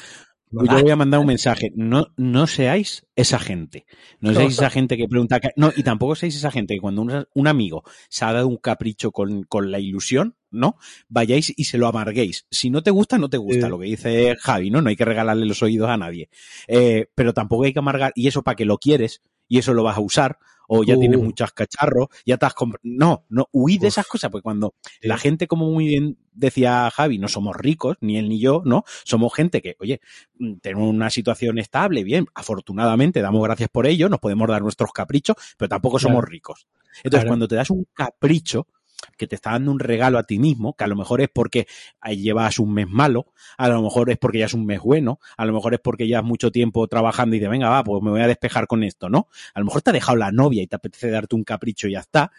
[0.52, 1.72] Yo voy a mandar un mensaje.
[1.76, 3.86] No, no seáis esa gente.
[4.20, 5.40] No seáis esa gente que pregunta.
[5.56, 8.58] No, y tampoco seáis esa gente que cuando un, un amigo se ha dado un
[8.58, 10.78] capricho con, con, la ilusión, ¿no?
[11.08, 12.48] Vayáis y se lo amarguéis.
[12.50, 13.68] Si no te gusta, no te gusta.
[13.68, 13.70] Sí.
[13.70, 14.82] Lo que dice Javi, ¿no?
[14.82, 16.30] No hay que regalarle los oídos a nadie.
[16.68, 18.12] Eh, pero tampoco hay que amargar.
[18.16, 21.00] Y eso para que lo quieres y eso lo vas a usar o ya uh.
[21.00, 22.82] tienes muchos cacharros, ya te has comprado.
[22.84, 27.18] No, no, huid de esas cosas, porque cuando la gente, como muy bien decía Javi,
[27.18, 28.84] no somos ricos, ni él ni yo, ¿no?
[29.04, 30.00] Somos gente que, oye,
[30.38, 34.92] mm, tenemos una situación estable, bien, afortunadamente, damos gracias por ello, nos podemos dar nuestros
[34.94, 36.32] caprichos, pero tampoco somos claro.
[36.32, 36.68] ricos.
[36.98, 37.28] Entonces, claro.
[37.28, 38.68] cuando te das un capricho,
[39.18, 41.68] que te está dando un regalo a ti mismo, que a lo mejor es porque
[42.16, 45.46] llevas un mes malo, a lo mejor es porque ya es un mes bueno, a
[45.46, 48.22] lo mejor es porque llevas mucho tiempo trabajando y dices, venga, va, pues me voy
[48.22, 49.28] a despejar con esto, ¿no?
[49.54, 51.94] A lo mejor te ha dejado la novia y te apetece darte un capricho y
[51.94, 52.32] ya está.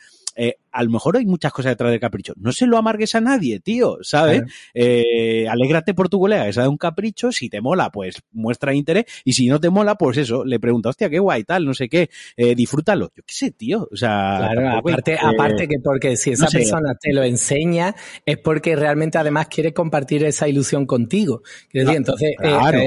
[0.43, 2.33] Eh, a lo mejor hay muchas cosas detrás del capricho.
[2.39, 4.41] No se lo amargues a nadie, tío, ¿sabes?
[4.73, 7.31] Eh, alégrate por tu colega que se ha dado un capricho.
[7.31, 9.05] Si te mola, pues muestra interés.
[9.27, 11.91] Y si no te mola, pues eso, le pregunta, hostia, qué guay, tal, no sé
[11.91, 13.13] qué, eh, disfrútalo.
[13.15, 13.87] Yo qué sé, tío.
[13.93, 16.59] O sea, claro, aparte, aparte que porque si esa no sé.
[16.61, 21.43] persona te lo enseña, es porque realmente además quiere compartir esa ilusión contigo.
[21.71, 22.81] Decir, no, entonces, claro.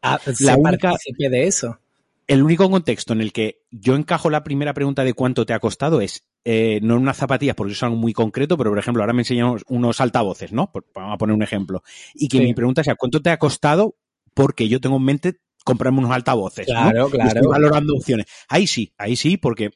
[0.00, 1.78] a, la única de eso
[2.30, 5.58] el único contexto en el que yo encajo la primera pregunta de cuánto te ha
[5.58, 8.78] costado es eh, no en unas zapatillas, porque eso es algo muy concreto, pero por
[8.78, 10.70] ejemplo, ahora me enseñan unos altavoces, ¿no?
[10.94, 11.82] Vamos a poner un ejemplo.
[12.14, 12.44] Y que sí.
[12.44, 13.96] mi pregunta sea, ¿cuánto te ha costado?
[14.32, 16.66] Porque yo tengo en mente comprarme unos altavoces.
[16.66, 17.10] Claro, ¿no?
[17.10, 17.30] claro.
[17.30, 18.26] Estoy valorando opciones.
[18.48, 19.70] Ahí sí, ahí sí, porque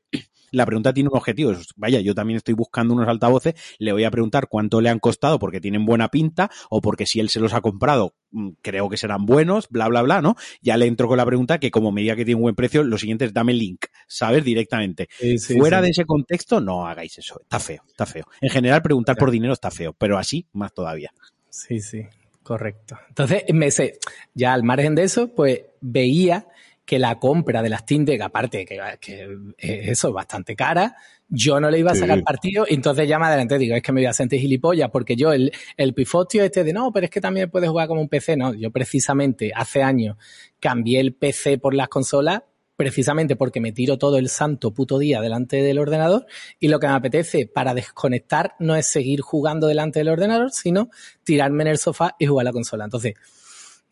[0.54, 1.52] la pregunta tiene un objetivo.
[1.76, 5.38] Vaya, yo también estoy buscando unos altavoces, le voy a preguntar cuánto le han costado
[5.38, 8.96] porque tienen buena pinta o porque si él se los ha comprado, mm, creo que
[8.96, 10.36] serán buenos, bla, bla, bla, ¿no?
[10.62, 12.82] Ya le entro con la pregunta que como me diga que tiene un buen precio,
[12.84, 14.44] lo siguiente es dame el link, ¿sabes?
[14.44, 15.08] Directamente.
[15.18, 15.84] Sí, sí, Fuera sí.
[15.84, 17.40] de ese contexto, no hagáis eso.
[17.42, 18.24] Está feo, está feo.
[18.40, 21.12] En general, preguntar por dinero está feo, pero así, más todavía.
[21.48, 22.02] Sí, sí.
[22.44, 22.98] Correcto.
[23.08, 23.98] Entonces, me sé,
[24.34, 26.46] ya al margen de eso, pues veía
[26.84, 30.96] que la compra de las Steam Deck, aparte que, que eso es bastante cara,
[31.28, 33.92] yo no le iba a sacar partido y entonces ya me adelanté, digo, es que
[33.92, 37.10] me voy a sentir gilipollas porque yo el, el pifotio este de no, pero es
[37.10, 40.16] que también puedes jugar como un PC, no, yo precisamente hace años
[40.60, 42.42] cambié el PC por las consolas
[42.76, 46.26] precisamente porque me tiro todo el santo puto día delante del ordenador
[46.58, 50.90] y lo que me apetece para desconectar no es seguir jugando delante del ordenador, sino
[51.22, 52.84] tirarme en el sofá y jugar la consola.
[52.84, 53.14] Entonces,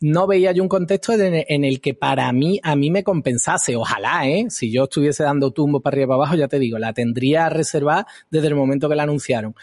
[0.03, 3.77] no veía yo un contexto en el que para mí, a mí me compensase.
[3.77, 4.47] Ojalá, ¿eh?
[4.49, 7.47] Si yo estuviese dando tumbo para arriba y para abajo, ya te digo, la tendría
[7.47, 9.55] reservada desde el momento que la anunciaron.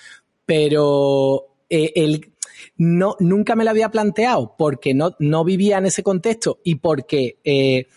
[0.46, 2.32] Pero eh, el,
[2.78, 7.36] no, nunca me la había planteado porque no, no vivía en ese contexto y porque
[7.44, 7.88] eh,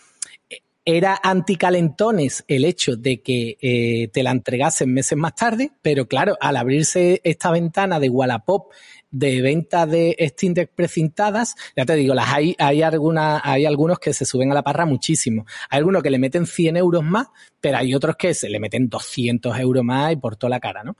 [0.84, 6.36] era anticalentones el hecho de que eh, te la entregasen meses más tarde, pero claro,
[6.40, 8.70] al abrirse esta ventana de Wallapop
[9.14, 14.00] de venta de Steam Deck precintadas, ya te digo, las hay, hay algunas, hay algunos
[14.00, 15.46] que se suben a la parra muchísimo.
[15.70, 17.28] Hay algunos que le meten 100 euros más,
[17.60, 20.82] pero hay otros que se le meten 200 euros más y por toda la cara,
[20.82, 20.96] ¿no?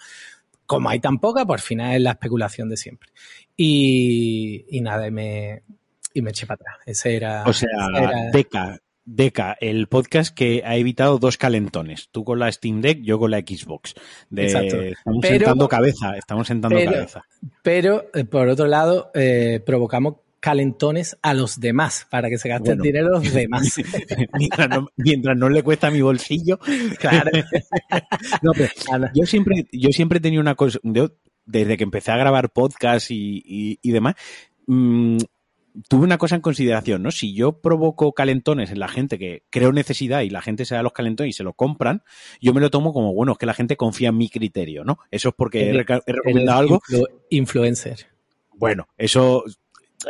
[0.64, 3.10] Como hay tan poca, por final es la especulación de siempre.
[3.56, 5.62] Y, y nada, y me,
[6.14, 6.76] y me eché para atrás.
[6.86, 7.42] Ese era.
[7.44, 8.30] O sea, era...
[8.30, 12.08] Deca, Deca, el podcast que ha evitado dos calentones.
[12.10, 13.94] Tú con la Steam Deck, yo con la Xbox.
[14.34, 17.24] Estamos sentando cabeza, estamos sentando cabeza.
[17.62, 22.78] Pero, eh, por otro lado, eh, provocamos calentones a los demás para que se gasten
[22.78, 23.76] dinero los demás.
[24.96, 26.58] mientras, no, le cuesta mi bolsillo.
[26.98, 27.30] Claro.
[29.14, 30.78] yo siempre, yo siempre he tenido una cosa,
[31.46, 34.16] desde que empecé a grabar podcast y, demás,
[34.66, 35.16] mmm,
[35.88, 37.10] tuve una cosa en consideración, ¿no?
[37.10, 40.82] Si yo provoco calentones en la gente que creo necesidad y la gente se da
[40.82, 42.02] los calentones y se lo compran,
[42.40, 44.98] yo me lo tomo como, bueno, es que la gente confía en mi criterio, ¿no?
[45.10, 46.82] Eso es porque he, recomendado algo.
[47.30, 48.06] influencer.
[48.54, 49.44] Bueno, eso,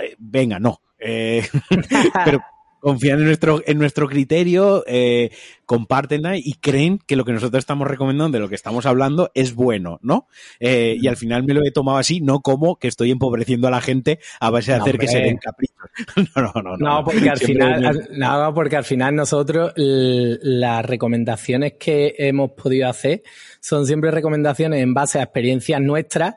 [0.00, 0.81] eh, venga, no.
[0.98, 1.46] Eh,
[2.24, 2.40] pero
[2.84, 5.30] confían en nuestro, en nuestro criterio, eh,
[5.64, 9.54] compártenla y creen que lo que nosotros estamos recomendando, de lo que estamos hablando, es
[9.54, 10.28] bueno, ¿no?
[10.60, 13.70] Eh, y al final me lo he tomado así, no como que estoy empobreciendo a
[13.70, 15.76] la gente a base de hacer que se den caprichos.
[16.36, 17.04] no, no, no, no.
[17.04, 23.22] porque al final, no, porque al final nosotros las recomendaciones que hemos podido hacer
[23.60, 26.34] son siempre recomendaciones en base a experiencias nuestras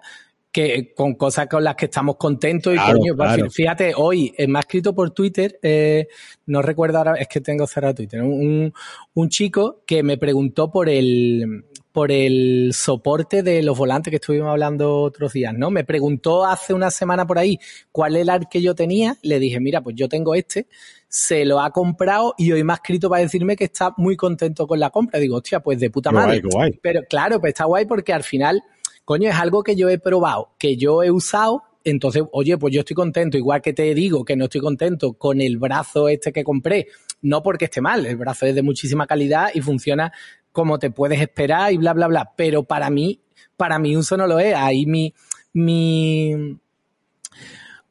[0.52, 3.16] que con cosas con las que estamos contentos y coño,
[3.50, 6.08] fíjate, hoy me ha escrito por Twitter, eh,
[6.48, 8.74] no recuerdo ahora, es que tengo cerrado Twitter, un,
[9.14, 11.66] un chico que me preguntó por el
[11.98, 15.72] por el soporte de los volantes que estuvimos hablando otros días, ¿no?
[15.72, 17.60] Me preguntó hace una semana por ahí
[17.92, 20.68] cuál era el que yo tenía, le dije, mira, pues yo tengo este,
[21.08, 24.68] se lo ha comprado y hoy me ha escrito para decirme que está muy contento
[24.68, 25.20] con la compra.
[25.20, 26.42] Digo, hostia, pues de puta madre.
[26.84, 28.62] Pero claro, pues está guay porque al final
[29.08, 32.82] coño, es algo que yo he probado, que yo he usado, entonces, oye, pues yo
[32.82, 36.44] estoy contento, igual que te digo que no estoy contento con el brazo este que
[36.44, 36.88] compré,
[37.22, 40.12] no porque esté mal, el brazo es de muchísima calidad y funciona
[40.52, 43.22] como te puedes esperar y bla, bla, bla, pero para mí,
[43.56, 45.14] para mi uso no lo es, ahí mi,
[45.54, 46.60] mi,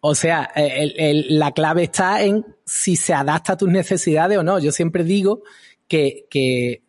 [0.00, 4.58] o sea, la clave está en si se adapta a tus necesidades o no.
[4.58, 5.44] Yo siempre digo
[5.88, 6.82] que, que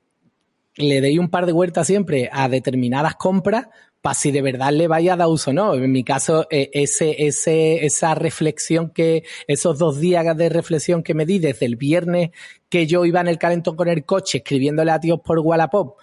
[0.75, 3.67] le deis un par de vueltas siempre a determinadas compras
[4.01, 5.73] para si de verdad le vaya a dar uso no.
[5.73, 11.13] En mi caso, eh, ese, ese, esa reflexión que, esos dos días de reflexión que
[11.13, 12.31] me di desde el viernes
[12.69, 15.97] que yo iba en el calentón con el coche escribiéndole a tíos por Wallapop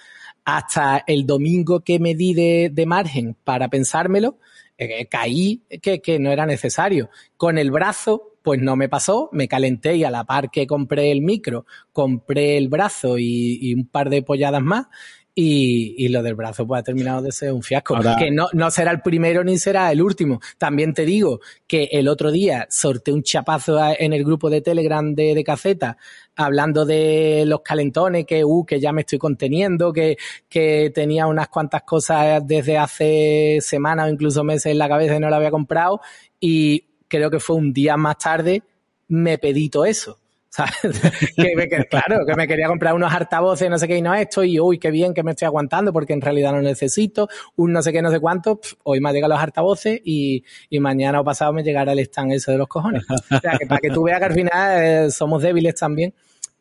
[0.44, 4.38] hasta el domingo que me di de, de margen para pensármelo,
[4.76, 7.08] eh, caí que, que no era necesario.
[7.36, 11.10] Con el brazo, pues no me pasó, me calenté y a la par que compré
[11.10, 14.86] el micro, compré el brazo y, y un par de polladas más
[15.34, 17.98] y, y, lo del brazo pues ha terminado de ser un fiasco.
[18.18, 20.40] Que no, no será el primero ni será el último.
[20.58, 25.12] También te digo que el otro día sorteé un chapazo en el grupo de Telegram
[25.12, 25.96] de, de Caceta
[26.36, 30.16] hablando de los calentones, que, uh, que ya me estoy conteniendo, que,
[30.48, 35.20] que tenía unas cuantas cosas desde hace semanas o incluso meses en la cabeza y
[35.20, 36.00] no lo había comprado.
[36.38, 38.62] Y creo que fue un día más tarde,
[39.08, 40.20] me pedí todo eso.
[41.36, 44.60] que, claro, que me quería comprar unos altavoces, no sé qué, y no esto, y
[44.60, 47.92] uy, qué bien que me estoy aguantando porque en realidad no necesito, un no sé
[47.92, 51.62] qué, no sé cuánto, hoy me llegan los altavoces y, y, mañana o pasado me
[51.62, 53.04] llegará el stand ese de los cojones.
[53.10, 56.14] O sea, que para que tú veas que al final eh, somos débiles también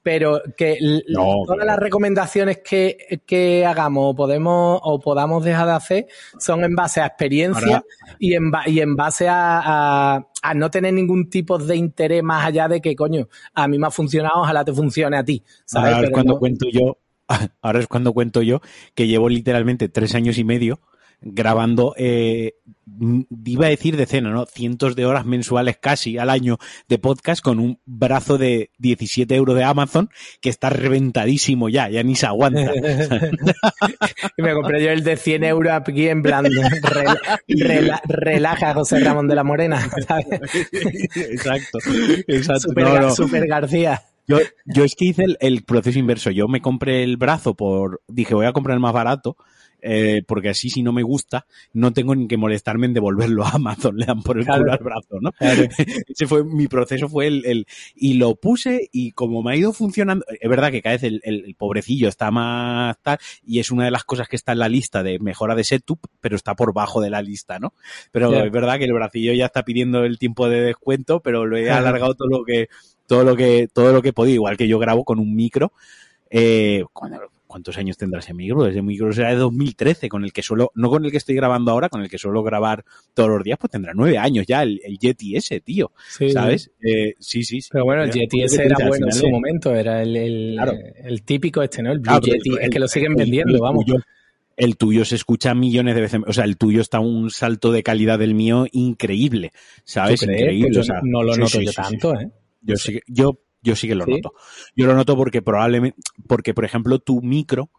[0.03, 0.77] pero que
[1.13, 6.75] todas las recomendaciones que, que, hagamos o podemos o podamos dejar de hacer son en
[6.75, 7.83] base a experiencia
[8.19, 12.67] y, en, y en base a, a, no tener ningún tipo de interés más allá
[12.67, 15.41] de que, coño, a mí me ha funcionado, ojalá te funcione a ti.
[15.65, 15.93] ¿sabes?
[15.93, 16.97] Ahora es cuando cuento yo,
[17.61, 18.61] ahora es cuando cuento yo
[18.93, 20.81] que llevo literalmente tres años y medio
[21.23, 22.53] grabando, eh,
[23.45, 24.45] iba a decir decenas, ¿no?
[24.45, 26.57] Cientos de horas mensuales casi al año
[26.87, 30.09] de podcast con un brazo de 17 euros de Amazon
[30.41, 32.73] que está reventadísimo ya, ya ni se aguanta.
[34.37, 36.45] y me compré yo el de 100 euros aquí en plan,
[38.07, 39.79] relaja José Ramón de la Morena.
[41.13, 41.79] exacto,
[42.27, 43.15] exacto.
[43.15, 44.01] Super, García.
[44.25, 46.31] Yo, yo es que hice el, el, proceso inverso.
[46.31, 49.35] Yo me compré el brazo por, dije voy a comprar el más barato
[49.85, 53.49] eh, porque así si no me gusta, no tengo ni que molestarme en devolverlo a
[53.51, 55.31] Amazon, le dan por el culo al brazo, ¿no?
[56.07, 59.73] Ese fue, mi proceso fue el, el, y lo puse y como me ha ido
[59.73, 63.83] funcionando, es verdad que cada vez el, el, pobrecillo está más tal, y es una
[63.83, 66.73] de las cosas que está en la lista de mejora de setup, pero está por
[66.73, 67.73] bajo de la lista, ¿no?
[68.11, 71.57] Pero es verdad que el bracillo ya está pidiendo el tiempo de descuento, pero lo
[71.57, 72.69] he alargado todo lo que,
[73.05, 75.73] todo lo que, todo lo que podido, igual que yo grabo con un micro,
[76.29, 77.19] eh, cuando
[77.53, 78.65] ¿cuántos años tendrá ese micro?
[78.65, 81.69] Ese micro será de 2013, con el que suelo, no con el que estoy grabando
[81.69, 84.79] ahora, con el que suelo grabar todos los días, pues tendrá nueve años ya el,
[84.99, 85.91] Yeti ese, tío.
[86.31, 86.71] ¿Sabes?
[86.81, 87.69] Eh, sí, sí, sí.
[87.71, 91.83] Pero bueno, el Yeti ese era bueno en su momento, era el, el, típico este,
[91.83, 91.91] ¿no?
[91.91, 93.85] El Blue Yeti, es que lo siguen vendiendo, vamos.
[94.57, 97.83] el tuyo se escucha millones de veces, o sea, el tuyo está un salto de
[97.83, 99.51] calidad del mío increíble,
[99.83, 100.23] ¿sabes?
[100.23, 100.81] Increíble.
[101.03, 102.31] no lo noto yo tanto, ¿eh?
[102.65, 104.33] Yo, sí, yo yo sí que lo noto.
[104.75, 105.97] Yo lo noto porque probablemente,
[106.27, 107.69] porque por ejemplo tu micro,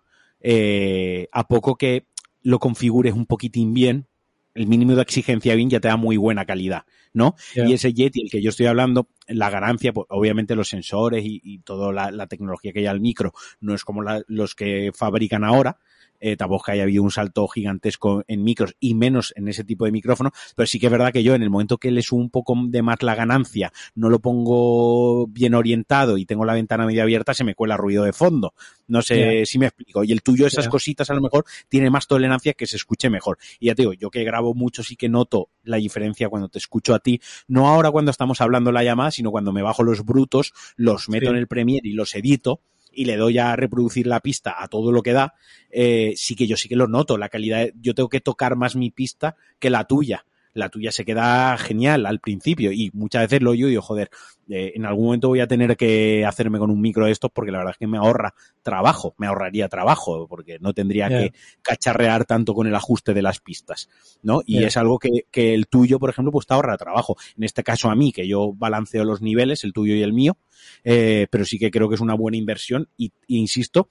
[0.40, 2.06] eh, a poco que
[2.42, 4.06] lo configures un poquitín bien,
[4.54, 7.34] el mínimo de exigencia bien ya te da muy buena calidad, ¿no?
[7.54, 11.40] Y ese Yeti, el que yo estoy hablando, la ganancia, pues, obviamente los sensores y,
[11.42, 15.78] y toda la, tecnología que hay al micro no es como los que fabrican ahora,
[16.26, 19.84] eh, tampoco que haya habido un salto gigantesco en micros y menos en ese tipo
[19.84, 22.22] de micrófono, pero sí que es verdad que yo en el momento que le subo
[22.22, 26.86] un poco de más la ganancia, no lo pongo bien orientado y tengo la ventana
[26.86, 28.54] medio abierta, se me cuela ruido de fondo.
[28.86, 30.02] No sé si me explico.
[30.02, 33.36] Y el tuyo, esas cositas a lo mejor tiene más tolerancia que se escuche mejor.
[33.60, 36.58] Y ya te digo, yo que grabo mucho sí que noto la diferencia cuando te
[36.58, 40.02] escucho a ti, no ahora cuando estamos hablando la llamada, sino cuando me bajo los
[40.02, 42.62] brutos, los meto en el Premiere y los edito
[42.94, 45.34] y le doy a reproducir la pista a todo lo que da,
[45.70, 47.18] eh, sí que yo sí que lo noto.
[47.18, 50.24] La calidad, yo tengo que tocar más mi pista que la tuya
[50.54, 54.08] la tuya se queda genial al principio y muchas veces lo oyo y digo, joder,
[54.48, 57.50] eh, en algún momento voy a tener que hacerme con un micro de estos porque
[57.50, 62.24] la verdad es que me ahorra trabajo, me ahorraría trabajo porque no tendría que cacharrear
[62.24, 63.88] tanto con el ajuste de las pistas,
[64.22, 64.42] ¿no?
[64.46, 67.16] Y es algo que, que, el tuyo, por ejemplo, pues te ahorra trabajo.
[67.36, 70.36] En este caso a mí, que yo balanceo los niveles, el tuyo y el mío,
[70.84, 73.88] eh, pero sí que creo que es una buena inversión y, insisto,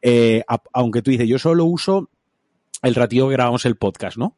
[0.00, 2.10] eh, aunque tú dices, yo solo uso
[2.82, 4.36] el ratito que grabamos el podcast, ¿no?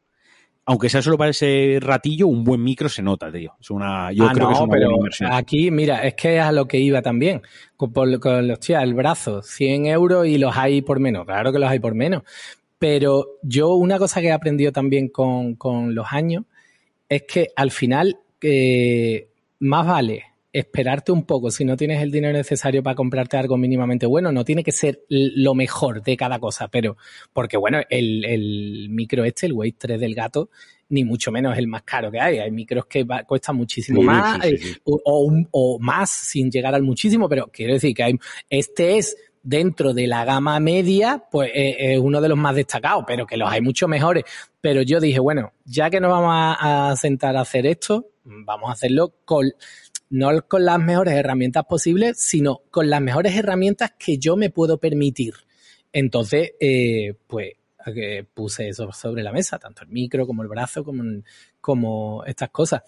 [0.65, 3.53] Aunque sea solo para ese ratillo, un buen micro se nota, tío.
[3.59, 5.31] Es una, yo ah, creo que es una buena inversión.
[5.31, 7.43] Aquí, mira, es que es a lo que iba también.
[7.77, 11.25] Con, con los el brazo, 100 euros y los hay por menos.
[11.25, 12.23] Claro que los hay por menos.
[12.79, 16.45] Pero yo, una cosa que he aprendido también con, con los años
[17.07, 22.37] es que al final, eh, más vale esperarte un poco si no tienes el dinero
[22.37, 24.31] necesario para comprarte algo mínimamente bueno.
[24.31, 26.95] No tiene que ser lo mejor de cada cosa, pero
[27.33, 30.49] porque bueno, el, el micro este, el Wave 3 del gato,
[30.87, 32.39] ni mucho menos el más caro que hay.
[32.39, 34.39] Hay micros que cuestan muchísimo más
[34.85, 38.13] O, o, más sin llegar al muchísimo, pero quiero decir que hay,
[38.49, 43.03] este es dentro de la gama media, pues eh, es uno de los más destacados,
[43.05, 44.23] pero que los hay mucho mejores.
[44.61, 48.69] Pero yo dije, bueno, ya que nos vamos a, a sentar a hacer esto, vamos
[48.69, 49.51] a hacerlo con
[50.09, 54.79] no con las mejores herramientas posibles, sino con las mejores herramientas que yo me puedo
[54.79, 55.33] permitir.
[55.91, 57.53] Entonces, eh, pues
[58.33, 61.03] puse eso sobre la mesa, tanto el micro como el brazo, como,
[61.61, 62.81] como estas cosas.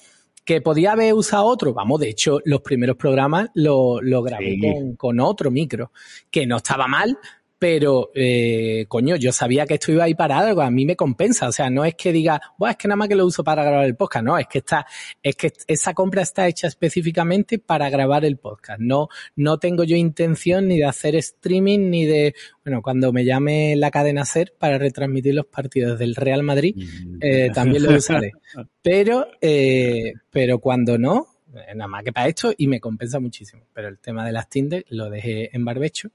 [0.43, 1.73] ¿Que podía haber usado otro?
[1.73, 5.91] Vamos, de hecho, los primeros programas lo, lo grabé con, con, otro micro,
[6.32, 7.17] que no estaba mal,
[7.59, 10.95] pero eh, coño, yo sabía que esto iba a ir para algo, a mí me
[10.95, 13.43] compensa, o sea, no es que diga, bueno, es que nada más que lo uso
[13.43, 14.85] para grabar el podcast, no, es que está,
[15.23, 19.95] es que esa compra está hecha específicamente para grabar el podcast, no, no tengo yo
[19.95, 24.77] intención ni de hacer streaming ni de, bueno, cuando me llame la cadena SER para
[24.77, 27.17] retransmitir los partidos del Real Madrid, mm.
[27.21, 28.33] eh, también lo usaré,
[28.83, 33.63] pero, eh, pero cuando no, nada más que para esto y me compensa muchísimo.
[33.73, 36.10] Pero el tema de las Tinder lo dejé en barbecho.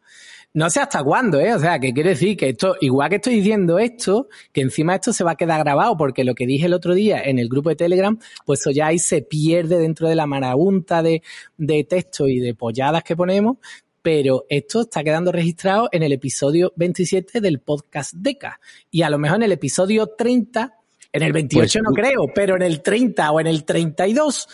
[0.55, 1.55] No sé hasta cuándo, ¿eh?
[1.55, 5.13] O sea, que quiere decir que esto, igual que estoy diciendo esto, que encima esto
[5.13, 7.71] se va a quedar grabado, porque lo que dije el otro día en el grupo
[7.71, 11.23] de Telegram, pues eso ya ahí se pierde dentro de la marabunta de,
[11.57, 13.57] de texto y de polladas que ponemos,
[14.03, 18.61] pero esto está quedando registrado en el episodio 27 del podcast DECA.
[18.91, 20.82] Y a lo mejor en el episodio 30
[21.15, 24.49] En el 28 pues no creo, pero en el 30 o en el 32,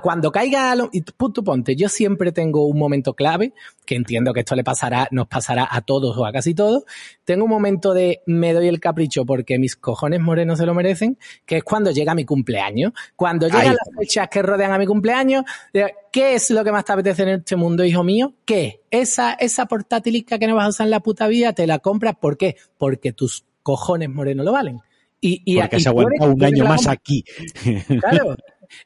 [0.00, 0.74] cuando caiga,
[1.18, 3.52] punto ponte, yo siempre tengo un momento clave,
[3.84, 6.84] que entiendo que esto le pasará, nos pasará a todos o a casi todos.
[7.24, 11.18] Tengo un momento de me doy el capricho porque mis cojones morenos se lo merecen,
[11.44, 12.92] que es cuando llega mi cumpleaños.
[13.14, 16.92] Cuando llegan las fechas que rodean a mi cumpleaños, ¿qué es lo que más te
[16.94, 18.32] apetece en este mundo, hijo mío?
[18.46, 18.80] ¿Qué?
[18.90, 22.14] Esa, esa portátilisca que no vas a usar en la puta vida, te la compras,
[22.18, 22.56] ¿por qué?
[22.78, 24.80] Porque tus cojones morenos lo valen.
[25.20, 27.24] Y, y, Porque se aguanta un año más aquí.
[28.00, 28.36] Claro.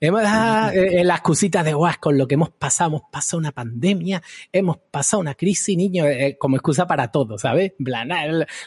[0.00, 2.90] Hemos dado eh, eh, las cositas de guas con lo que hemos pasado.
[2.90, 4.22] Hemos pasado una pandemia,
[4.52, 7.72] hemos pasado una crisis, niño, eh, como excusa para todo, ¿sabes?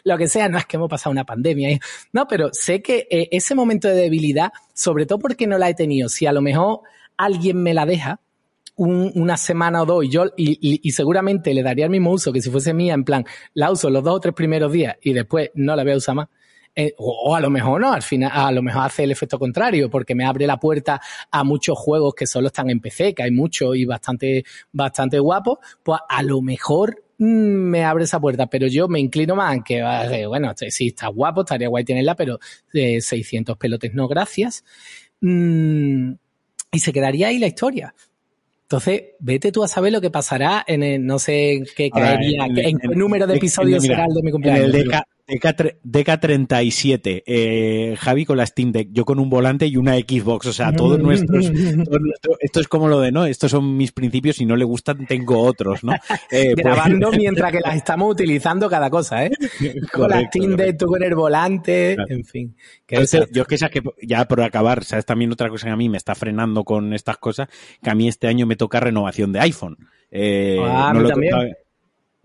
[0.03, 1.79] lo que sea, no es que hemos pasado una pandemia.
[2.11, 6.09] No, pero sé que ese momento de debilidad, sobre todo porque no la he tenido,
[6.09, 6.81] si a lo mejor
[7.17, 8.19] alguien me la deja,
[8.77, 12.41] una semana o dos y yo y, y, seguramente le daría el mismo uso que
[12.41, 15.51] si fuese mía, en plan, la uso los dos o tres primeros días y después
[15.53, 16.27] no la voy a usar más.
[16.77, 19.89] Eh, o, a lo mejor no, al final, a lo mejor hace el efecto contrario,
[19.89, 20.99] porque me abre la puerta
[21.31, 25.59] a muchos juegos que solo están en PC, que hay muchos y bastante, bastante guapos,
[25.81, 29.77] pues a lo mejor mm, me abre esa puerta, pero yo me inclino más que,
[29.77, 32.39] eh, bueno, si está guapo, estaría guay tenerla, pero
[32.73, 34.65] de 600 pelotes no, gracias.
[35.21, 36.11] Mm,
[36.73, 37.95] y se quedaría ahí la historia.
[38.63, 42.79] Entonces, vete tú a saber lo que pasará en el, no sé qué caería, en,
[42.79, 44.73] qué número de episodios será el de mi cumpleaños.
[44.73, 44.91] En el
[45.27, 50.53] DK37, eh, Javi con la Steam Deck, yo con un volante y una Xbox, o
[50.53, 51.45] sea, todos nuestros,
[52.39, 53.25] esto es como lo de, ¿no?
[53.25, 55.93] Estos son mis principios y no le gustan, tengo otros, ¿no?
[56.31, 59.31] Eh, pues Grabando mientras que las estamos utilizando cada cosa, ¿eh?
[59.91, 62.55] con la Steam Deck, tú con el volante, en fin.
[62.87, 65.05] yo es que, que ya por acabar, ¿sabes?
[65.05, 67.47] También otra cosa que a mí me está frenando con estas cosas,
[67.81, 69.77] que a mí este año me toca renovación de iPhone.
[70.11, 71.33] Eh, ah, no lo también.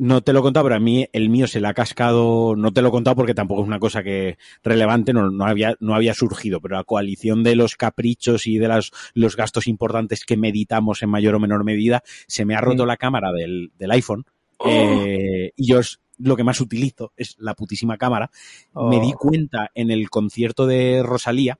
[0.02, 2.72] No te lo he contado, pero a mí el mío se le ha cascado, no
[2.72, 5.94] te lo he contado porque tampoco es una cosa que relevante, no, no había, no
[5.94, 10.38] había surgido, pero la coalición de los caprichos y de las, los gastos importantes que
[10.38, 14.24] meditamos en mayor o menor medida, se me ha roto la cámara del, del iPhone,
[14.56, 14.70] oh.
[14.70, 15.80] eh, y yo
[16.16, 18.30] lo que más utilizo es la putísima cámara.
[18.74, 19.18] Me di oh.
[19.18, 21.58] cuenta en el concierto de Rosalía,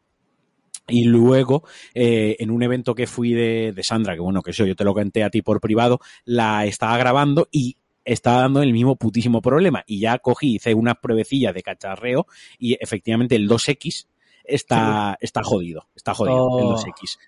[0.89, 4.65] y luego, eh, en un evento que fui de, de, Sandra, que bueno, que eso
[4.65, 8.73] yo te lo conté a ti por privado, la estaba grabando y estaba dando el
[8.73, 9.83] mismo putísimo problema.
[9.87, 12.27] Y ya cogí, hice unas pruebecillas de cacharreo
[12.59, 14.07] y efectivamente el 2X
[14.45, 15.89] está, está jodido.
[15.95, 17.19] Está jodido el 2X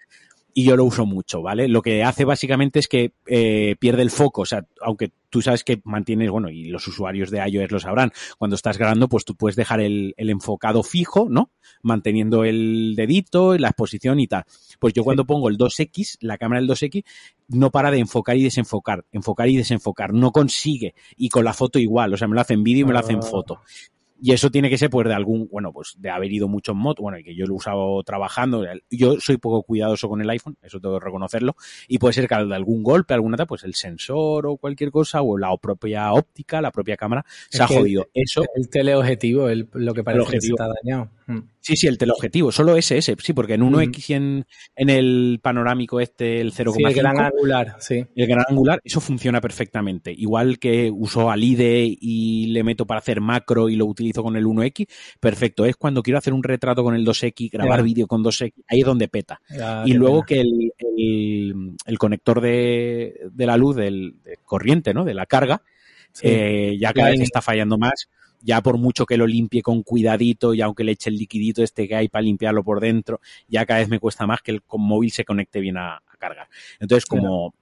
[0.55, 1.69] y yo lo uso mucho, ¿vale?
[1.69, 5.65] Lo que hace básicamente es que eh, pierde el foco, o sea, aunque tú sabes
[5.65, 9.35] que mantienes, bueno, y los usuarios de iOS lo sabrán, cuando estás grabando, pues tú
[9.35, 11.51] puedes dejar el, el enfocado fijo, ¿no?
[11.83, 14.45] Manteniendo el dedito, la exposición y tal.
[14.79, 17.05] Pues yo cuando pongo el 2X, la cámara del 2X,
[17.49, 20.95] no para de enfocar y desenfocar, enfocar y desenfocar, no consigue.
[21.17, 22.99] Y con la foto igual, o sea, me lo hace en vídeo y me lo
[22.99, 23.23] hace en ah.
[23.23, 23.61] foto.
[24.25, 26.79] Y eso tiene que ser pues de algún, bueno, pues de haber ido mucho en
[26.79, 28.65] moto, bueno, y que yo lo he usado trabajando.
[28.89, 31.57] Yo soy poco cuidadoso con el iPhone, eso tengo que reconocerlo.
[31.89, 35.23] Y puede ser que de algún golpe, alguna tal, pues el sensor o cualquier cosa,
[35.23, 38.07] o la propia óptica, la propia cámara, se ha jodido.
[38.15, 38.45] eso.
[38.55, 41.11] El teleobjetivo, el, lo que parece que está dañado.
[41.63, 41.65] Mm.
[41.65, 45.39] Sí, sí, el teleobjetivo, solo ese, ese, sí, porque en 1X y en, en el
[45.41, 46.75] panorámico este, el 0,5.
[46.75, 48.05] Sí, el gran angular, sí.
[48.17, 50.13] El gran angular, eso funciona perfectamente.
[50.13, 54.45] Igual que uso Alide y le meto para hacer macro y lo utilizo con el
[54.45, 54.89] 1X,
[55.21, 55.65] perfecto.
[55.65, 58.87] Es cuando quiero hacer un retrato con el 2X, grabar vídeo con 2X, ahí es
[58.87, 59.41] donde peta.
[59.85, 60.73] y luego que el,
[61.87, 65.05] el, conector de, de, la luz, del corriente, ¿no?
[65.05, 65.63] De la carga,
[66.23, 68.09] eh, ya cada vez está fallando más
[68.43, 71.89] ya por mucho que lo limpie con cuidadito y aunque le eche el liquidito este
[71.89, 75.11] que hay para limpiarlo por dentro, ya cada vez me cuesta más que el móvil
[75.11, 76.49] se conecte bien a, cargar.
[76.79, 77.53] Entonces, como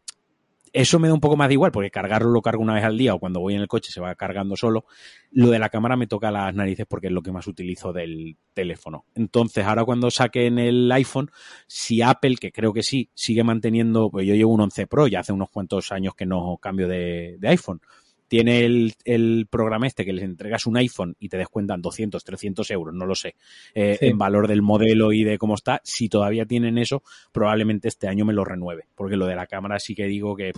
[0.73, 2.97] eso me da un poco más de igual, porque cargarlo lo cargo una vez al
[2.97, 4.85] día o cuando voy en el coche se va cargando solo.
[5.31, 8.37] Lo de la cámara me toca las narices porque es lo que más utilizo del
[8.53, 9.07] teléfono.
[9.15, 11.31] Entonces, ahora cuando saquen el iPhone,
[11.67, 15.21] si Apple, que creo que sí, sigue manteniendo, pues yo llevo un 11 Pro, ya
[15.21, 17.81] hace unos cuantos años que no cambio de, de iPhone
[18.31, 22.95] tiene el, programa este que les entregas un iPhone y te descuentan 200, 300 euros,
[22.95, 23.35] no lo sé,
[23.75, 25.81] eh, en valor del modelo y de cómo está.
[25.83, 27.03] Si todavía tienen eso,
[27.33, 30.53] probablemente este año me lo renueve, porque lo de la cámara sí que digo que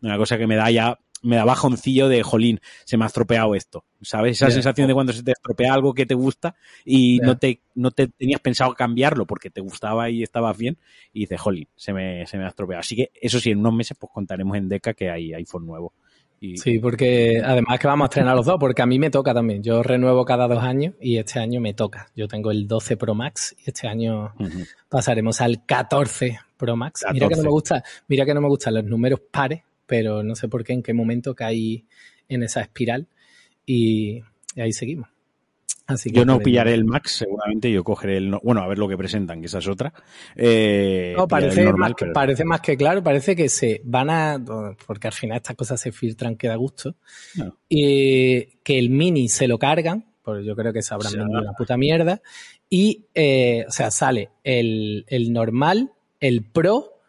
[0.00, 3.54] una cosa que me da ya, me da bajoncillo de, jolín, se me ha estropeado
[3.54, 4.40] esto, ¿sabes?
[4.40, 6.56] Esa sensación de cuando se te estropea algo que te gusta
[6.86, 10.78] y no te no te tenías pensado cambiarlo porque te gustaba y estabas bien
[11.12, 12.80] y dices, jolín, se me, se me ha estropeado.
[12.80, 15.92] Así que eso sí, en unos meses pues contaremos en Deca que hay iPhone nuevo.
[16.40, 19.62] Sí, porque además que vamos a estrenar los dos, porque a mí me toca también.
[19.62, 22.10] Yo renuevo cada dos años y este año me toca.
[22.14, 24.34] Yo tengo el 12 Pro Max y este año
[24.88, 27.04] pasaremos al 14 Pro Max.
[27.12, 30.36] Mira que no me gusta, mira que no me gustan los números pares, pero no
[30.36, 31.84] sé por qué, en qué momento caí
[32.28, 33.08] en esa espiral
[33.66, 34.22] y,
[34.56, 35.08] ahí seguimos.
[35.88, 38.30] Así que yo no pillaré el Max, seguramente yo cogeré el...
[38.42, 39.94] Bueno, a ver lo que presentan, que esa es otra.
[40.36, 44.38] Eh, no, parece, más que, parece más que claro, parece que se van a...
[44.86, 46.96] Porque al final estas cosas se filtran que da gusto.
[47.70, 51.52] Y que el Mini se lo cargan, porque yo creo que se habrán vendido una
[51.54, 52.20] puta mierda.
[52.68, 57.00] Y, eh, o sea, sale el, el normal, el Pro,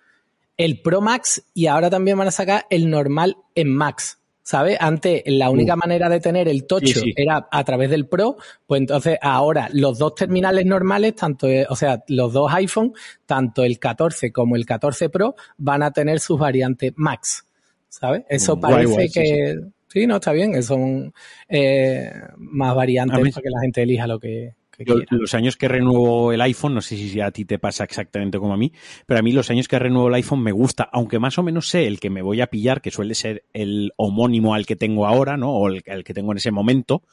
[0.56, 4.19] el Pro Max y ahora también van a sacar el normal en Max.
[4.50, 4.78] ¿Sabes?
[4.80, 8.36] Antes la única manera de tener el tocho era a través del Pro,
[8.66, 12.93] pues entonces ahora los dos terminales normales, tanto, eh, o sea, los dos iPhone,
[13.28, 17.45] tanto el 14 como el 14 Pro, van a tener sus variantes Max,
[17.89, 18.24] ¿sabes?
[18.28, 19.60] Eso mm, parece que...
[19.88, 20.08] Sí.
[20.08, 21.14] no, está bien, son
[21.47, 24.56] eh, más variantes para que la gente elija lo que,
[24.86, 28.54] los años que renuevo el iPhone, no sé si a ti te pasa exactamente como
[28.54, 28.72] a mí,
[29.06, 31.68] pero a mí los años que renuevo el iPhone me gusta, aunque más o menos
[31.68, 35.06] sé el que me voy a pillar, que suele ser el homónimo al que tengo
[35.06, 35.52] ahora, ¿no?
[35.52, 37.04] O el que tengo en ese momento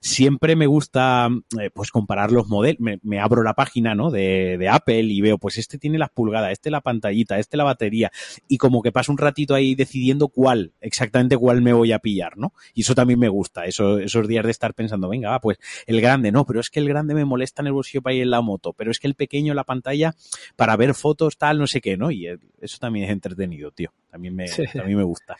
[0.00, 1.28] siempre me gusta
[1.60, 4.10] eh, pues comparar los modelos, me, abro la página ¿no?
[4.10, 7.64] de, de, Apple y veo pues este tiene las pulgadas, este la pantallita, este la
[7.64, 8.10] batería
[8.46, 12.36] y como que paso un ratito ahí decidiendo cuál, exactamente cuál me voy a pillar,
[12.36, 12.52] ¿no?
[12.74, 16.00] Y eso también me gusta, eso, esos días de estar pensando, venga, va, pues el
[16.00, 18.30] grande, no, pero es que el grande me molesta en el bolsillo para ir en
[18.30, 20.14] la moto, pero es que el pequeño la pantalla
[20.56, 22.10] para ver fotos tal, no sé qué, ¿no?
[22.10, 22.26] Y
[22.60, 25.36] eso también es entretenido, tío, también me, también me gusta.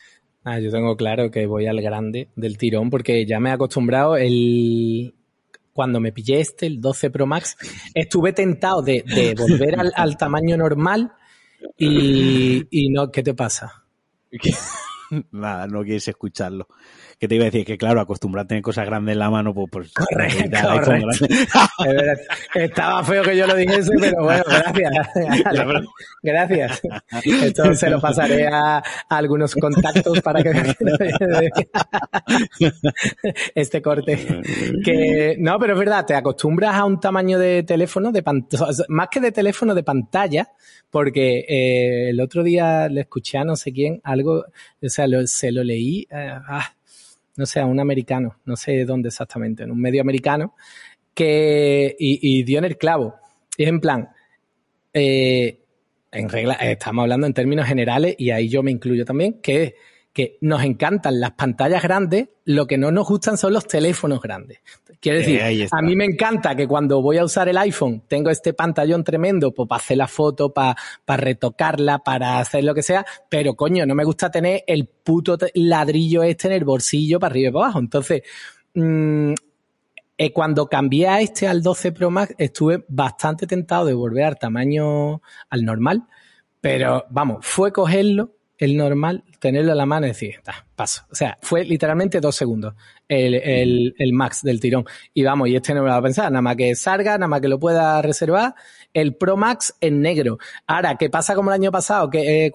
[0.51, 4.16] Ah, yo tengo claro que voy al grande del tirón porque ya me he acostumbrado
[4.16, 5.14] el
[5.74, 7.55] cuando me pillé este, el 12 Pro Max,
[7.92, 9.05] estuve tentado de,
[9.38, 11.12] volver al, tamaño normal
[11.76, 13.84] y, y no, ¿qué te pasa?
[15.32, 16.66] Nada, no quieres escucharlo
[17.19, 19.53] que te iba a decir que, claro, acostumbrarte a tener cosas grandes en la mano,
[19.53, 20.57] pues, pues correcto,
[22.55, 25.09] Estaba feo que yo lo dijese, pero bueno, gracias.
[26.23, 26.83] gracias.
[27.25, 30.53] Esto se lo pasaré a, algunos contactos para que
[33.55, 34.43] este corte.
[34.85, 38.23] Que, no, pero es verdad, te acostumbras a un tamaño de teléfono, de
[38.89, 40.53] más que de teléfono, de pantalla,
[40.91, 44.45] porque eh, el otro día le escuché a no sé quién algo,
[44.83, 46.73] o sea, se lo leí, eh, ah,
[47.39, 50.55] no sé, a un americano, no sé dónde exactamente, en un medio americano,
[51.14, 53.14] que, y, dio en el clavo.
[53.57, 54.09] Y es en plan,
[54.93, 55.61] eh,
[56.11, 59.76] en regla, estamos hablando en términos generales, y ahí yo me incluyo también, que
[60.12, 64.59] que nos encantan las pantallas grandes, lo que no nos gustan son los teléfonos grandes.
[65.00, 68.52] Quiero decir, a mí me encanta que cuando voy a usar el iPhone tengo este
[68.52, 73.06] pantallón tremendo pues, para hacer la foto, para, para retocarla, para hacer lo que sea,
[73.28, 77.48] pero coño, no me gusta tener el puto ladrillo este en el bolsillo para arriba
[77.48, 77.78] y para abajo.
[77.78, 78.22] Entonces,
[78.74, 79.34] mm,
[80.16, 84.38] eh, cuando cambié a este al 12 Pro Max estuve bastante tentado de volver al
[84.38, 86.09] tamaño, al normal,
[86.61, 90.34] pero vamos, fue cogerlo el normal, tenerlo en la mano y decir,
[90.74, 91.04] paso.
[91.11, 92.74] O sea, fue literalmente dos segundos
[93.09, 94.84] el, el, el, max del tirón.
[95.14, 97.28] Y vamos, y este no me lo va a pensar, nada más que salga, nada
[97.28, 98.54] más que lo pueda reservar,
[98.92, 100.38] el Pro Max en negro.
[100.66, 102.11] Ahora, ¿qué pasa como el año pasado?
[102.11, 102.52] Que eh,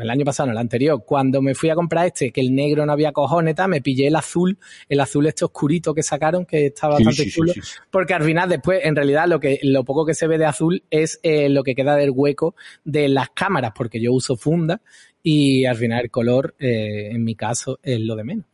[0.00, 2.86] el año pasado, no, el anterior, cuando me fui a comprar este, que el negro
[2.86, 6.94] no había cojones, me pillé el azul, el azul este oscurito que sacaron, que estaba
[6.94, 7.52] bastante chulo,
[7.90, 10.84] porque al final después, en realidad, lo que, lo poco que se ve de azul
[10.90, 14.80] es eh, lo que queda del hueco de las cámaras, porque yo uso funda,
[15.22, 18.46] y al final el color, eh, en mi caso, es lo de menos.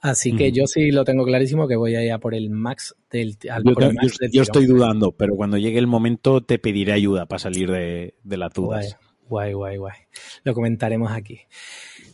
[0.00, 2.94] Así que yo sí lo tengo clarísimo que voy a ir a por el max
[3.10, 3.74] del, al yo,
[4.30, 8.36] yo, estoy dudando, pero cuando llegue el momento te pediré ayuda para salir de, de
[8.36, 8.96] las dudas.
[9.28, 9.96] Guay, guay, guay.
[10.44, 11.40] Lo comentaremos aquí.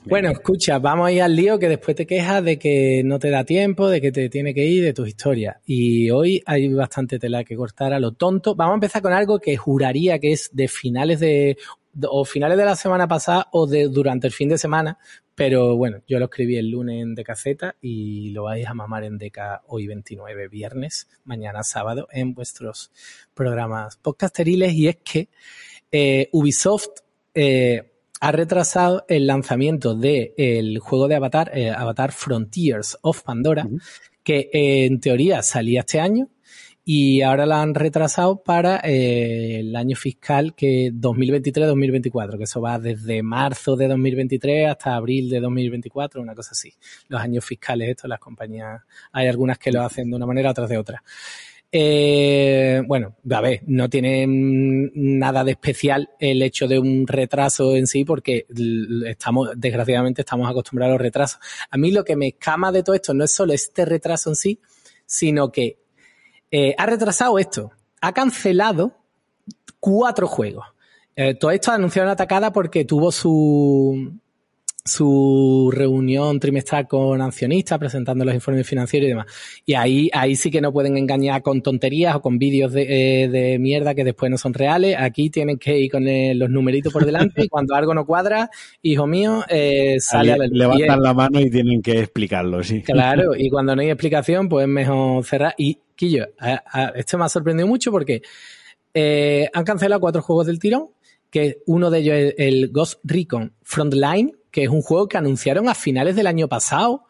[0.07, 3.31] Bueno, escucha, vamos a ir al lío que después te quejas de que no te
[3.31, 5.57] da tiempo, de que te tiene que ir, de tus historias.
[5.67, 8.55] Y hoy hay bastante tela que cortar a lo tonto.
[8.55, 11.57] Vamos a empezar con algo que juraría que es de finales de,
[12.09, 14.99] o finales de la semana pasada o de durante el fin de semana.
[15.35, 19.19] Pero bueno, yo lo escribí el lunes en Decaceta y lo vais a mamar en
[19.19, 22.93] Deca hoy 29, viernes, mañana sábado, en vuestros
[23.35, 24.75] programas podcasteriles.
[24.75, 25.29] Y es que
[25.91, 27.01] eh, Ubisoft
[27.35, 33.67] eh, ha retrasado el lanzamiento del juego de Avatar, eh, Avatar Frontiers of Pandora,
[34.23, 36.29] que en teoría salía este año
[36.85, 43.23] y ahora la han retrasado para el año fiscal que 2023-2024, que eso va desde
[43.23, 46.73] marzo de 2023 hasta abril de 2024, una cosa así.
[47.09, 50.69] Los años fiscales estos, las compañías, hay algunas que lo hacen de una manera, otras
[50.69, 51.03] de otra.
[51.75, 57.87] Eh, bueno, a ver, no tiene nada de especial el hecho de un retraso en
[57.87, 58.45] sí, porque
[59.07, 61.41] estamos, desgraciadamente, estamos acostumbrados a los retrasos.
[61.71, 64.37] A mí lo que me escama de todo esto no es solo este retraso en
[64.37, 64.59] sí,
[65.07, 65.79] sino que
[66.53, 68.93] eh, ha retrasado esto, ha cancelado
[69.81, 70.67] cuatro juegos.
[71.17, 74.13] Eh, todo esto anunciaron atacada porque tuvo su
[74.85, 79.27] su reunión trimestral con accionistas presentando los informes financieros y demás.
[79.65, 83.29] Y ahí, ahí sí que no pueden engañar con tonterías o con vídeos de, eh,
[83.29, 84.97] de mierda que después no son reales.
[84.99, 88.51] Aquí tienen que ir con eh, los numeritos por delante y cuando algo no cuadra,
[88.83, 92.83] hijo mío, eh, sale a la Levantan la mano y tienen que explicarlo, sí.
[92.83, 95.55] Claro, y cuando no hay explicación, pues es mejor cerrar.
[95.59, 96.27] Y, Quillo,
[96.97, 98.23] esto me ha sorprendido mucho porque
[98.93, 100.89] eh, han cancelado cuatro juegos del tirón,
[101.31, 105.69] que uno de ellos es el Ghost Recon Frontline, que es un juego que anunciaron
[105.69, 106.93] a finales del año pasado.
[106.95, 107.05] O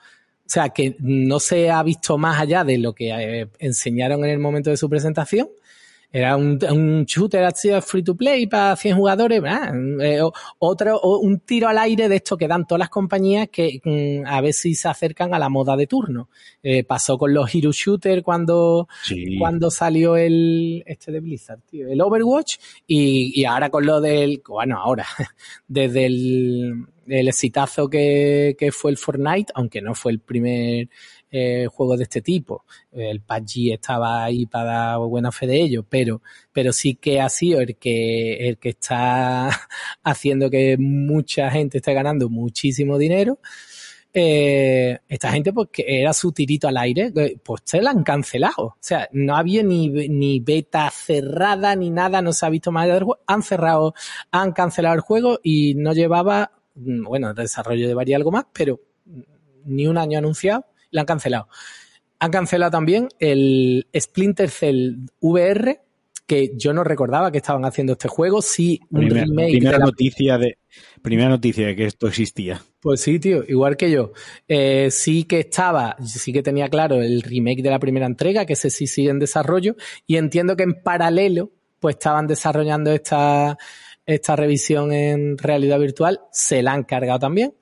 [0.45, 4.39] sea, que no se ha visto más allá de lo que eh, enseñaron en el
[4.39, 5.49] momento de su presentación.
[6.13, 9.43] Era un, un shooter así free to play para 100 jugadores,
[10.03, 10.21] eh,
[10.59, 14.41] otro, un tiro al aire de esto que dan todas las compañías que mm, a
[14.43, 16.29] ver si se acercan a la moda de turno.
[16.63, 18.89] Eh, pasó con los Hero Shooter cuando,
[19.39, 24.43] cuando salió el, este de Blizzard, tío, el Overwatch, y, y ahora con lo del,
[24.47, 25.07] bueno, ahora,
[25.67, 30.89] desde el, el exitazo que, que fue el Fortnite, aunque no fue el primer
[31.35, 32.65] eh, juegos de este tipo.
[32.93, 36.21] El PUBG estaba ahí para dar buena fe de ello, pero,
[36.53, 39.49] pero sí que ha sido el que, el que está
[40.05, 43.39] haciendo que mucha gente esté ganando muchísimo dinero.
[44.15, 48.03] Eh, esta gente, pues que era su tirito al aire, eh, pues se la han
[48.05, 48.65] cancelado.
[48.65, 52.87] O sea, no había ni, ni beta cerrada ni nada, no se ha visto más
[52.87, 53.21] del juego.
[53.27, 53.95] Han cerrado,
[54.31, 58.81] han cancelado el juego y no llevaba, mm, bueno, desarrollo de algo más, pero
[59.65, 61.49] ni un año anunciado la han cancelado.
[62.21, 65.81] Han cancelado también el Splinter Cell VR,
[66.25, 68.41] que yo no recordaba que estaban haciendo este juego.
[68.41, 69.51] Sí, un remake.
[69.51, 70.59] Primera, noticia de,
[71.03, 72.63] primera noticia de que esto existía.
[72.81, 74.13] Pues sí, tío, igual que yo.
[74.47, 78.53] Eh, sí que estaba, sí que tenía claro el remake de la primera entrega, que
[78.53, 79.75] ese sí sigue en desarrollo.
[80.07, 83.59] Y entiendo que en paralelo, pues estaban desarrollando esta,
[84.07, 86.21] esta revisión en realidad virtual.
[86.31, 87.55] Se la han cargado también.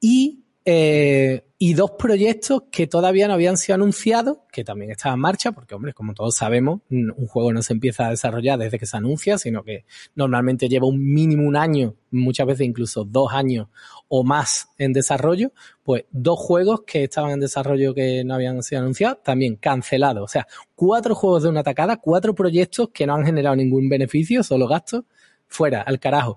[0.00, 5.20] Y eh, y dos proyectos que todavía no habían sido anunciados, que también estaban en
[5.20, 8.86] marcha, porque, hombre, como todos sabemos, un juego no se empieza a desarrollar desde que
[8.86, 9.84] se anuncia, sino que
[10.14, 13.68] normalmente lleva un mínimo un año, muchas veces incluso dos años
[14.08, 15.52] o más en desarrollo,
[15.82, 20.24] pues dos juegos que estaban en desarrollo que no habían sido anunciados, también cancelados.
[20.24, 24.42] O sea, cuatro juegos de una tacada, cuatro proyectos que no han generado ningún beneficio,
[24.42, 25.04] solo gastos,
[25.46, 26.36] fuera, al carajo.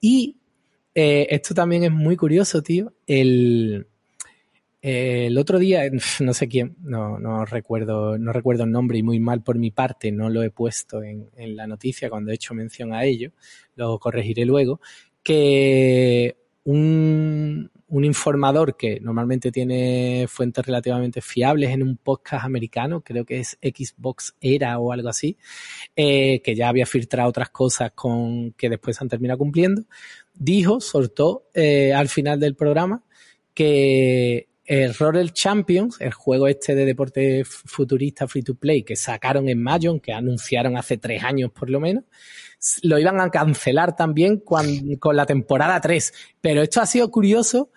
[0.00, 0.36] Y
[0.94, 2.92] eh, esto también es muy curioso, tío.
[3.06, 3.86] El,
[4.82, 5.82] el otro día,
[6.20, 9.70] no sé quién, no, no recuerdo, no recuerdo el nombre y muy mal por mi
[9.70, 13.32] parte, no lo he puesto en, en la noticia cuando he hecho mención a ello,
[13.76, 14.80] lo corregiré luego,
[15.22, 23.24] que un, un informador que normalmente tiene fuentes relativamente fiables en un podcast americano, creo
[23.24, 25.36] que es Xbox Era o algo así,
[25.94, 29.82] eh, que ya había filtrado otras cosas con que después han terminado cumpliendo,
[30.32, 33.02] dijo, soltó eh, al final del programa
[33.52, 39.48] que el Roller Champions, el juego este de deporte futurista free to play que sacaron
[39.48, 42.04] en mayo, que anunciaron hace tres años por lo menos,
[42.82, 46.12] lo iban a cancelar también con la temporada 3.
[46.40, 47.70] Pero esto ha sido curioso,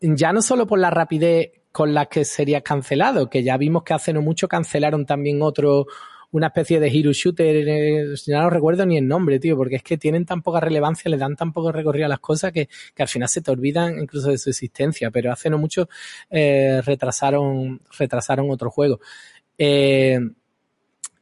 [0.00, 3.94] ya no solo por la rapidez con la que sería cancelado, que ya vimos que
[3.94, 5.86] hace no mucho cancelaron también otro,
[6.32, 9.82] una especie de hero shooter, eh, ya no recuerdo ni el nombre, tío, porque es
[9.82, 12.68] que tienen tan poca relevancia, le dan tan poco recorrido a las cosas que,
[12.98, 15.88] al final se te olvidan incluso de su existencia, pero hace no mucho
[16.30, 19.00] eh, retrasaron, retrasaron otro juego.
[19.58, 20.18] Eh,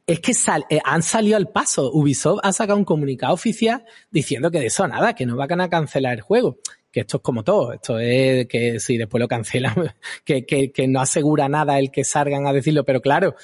[0.08, 0.32] es que
[0.70, 1.92] eh, han salido al paso.
[1.92, 5.68] Ubisoft ha sacado un comunicado oficial diciendo que de eso nada, que no van a
[5.68, 6.58] cancelar el juego.
[6.90, 7.74] Que esto es como todo.
[7.74, 9.74] Esto es que si después lo cancelan,
[10.24, 12.84] que, que, que no asegura nada el que salgan a decirlo.
[12.84, 13.36] Pero claro,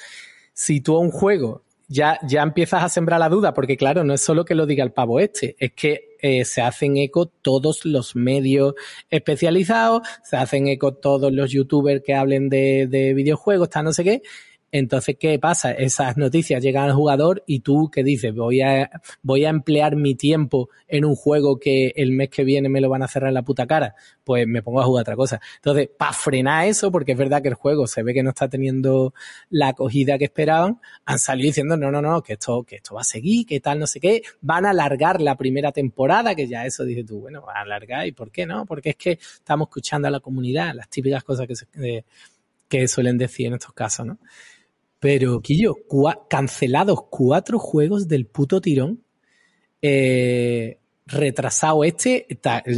[0.53, 4.15] si tú a un juego ya, ya empiezas a sembrar la duda, porque claro, no
[4.15, 7.85] es solo que lo diga el pavo este, es que eh, se hacen eco todos
[7.85, 8.73] los medios
[9.11, 14.03] especializados, se hacen eco todos los youtubers que hablen de, de videojuegos, tal no sé
[14.03, 14.23] qué,
[14.77, 15.71] entonces, ¿qué pasa?
[15.71, 18.35] Esas noticias llegan al jugador y tú, ¿qué dices?
[18.35, 22.67] Voy a, voy a emplear mi tiempo en un juego que el mes que viene
[22.67, 23.95] me lo van a cerrar en la puta cara.
[24.25, 25.39] Pues me pongo a jugar otra cosa.
[25.55, 28.49] Entonces, para frenar eso, porque es verdad que el juego se ve que no está
[28.49, 29.13] teniendo
[29.49, 33.01] la acogida que esperaban, han salido diciendo, no, no, no, que esto, que esto va
[33.01, 34.23] a seguir, que tal, no sé qué.
[34.41, 38.11] Van a alargar la primera temporada, que ya eso dices tú, bueno, a alargar, ¿y
[38.11, 38.65] por qué no?
[38.65, 42.03] Porque es que estamos escuchando a la comunidad, las típicas cosas que,
[42.67, 44.19] que suelen decir en estos casos, ¿no?
[45.05, 45.75] Pero, Quillo,
[46.27, 49.03] cancelados cuatro juegos del puto tirón.
[49.79, 52.25] Eh, retrasado este,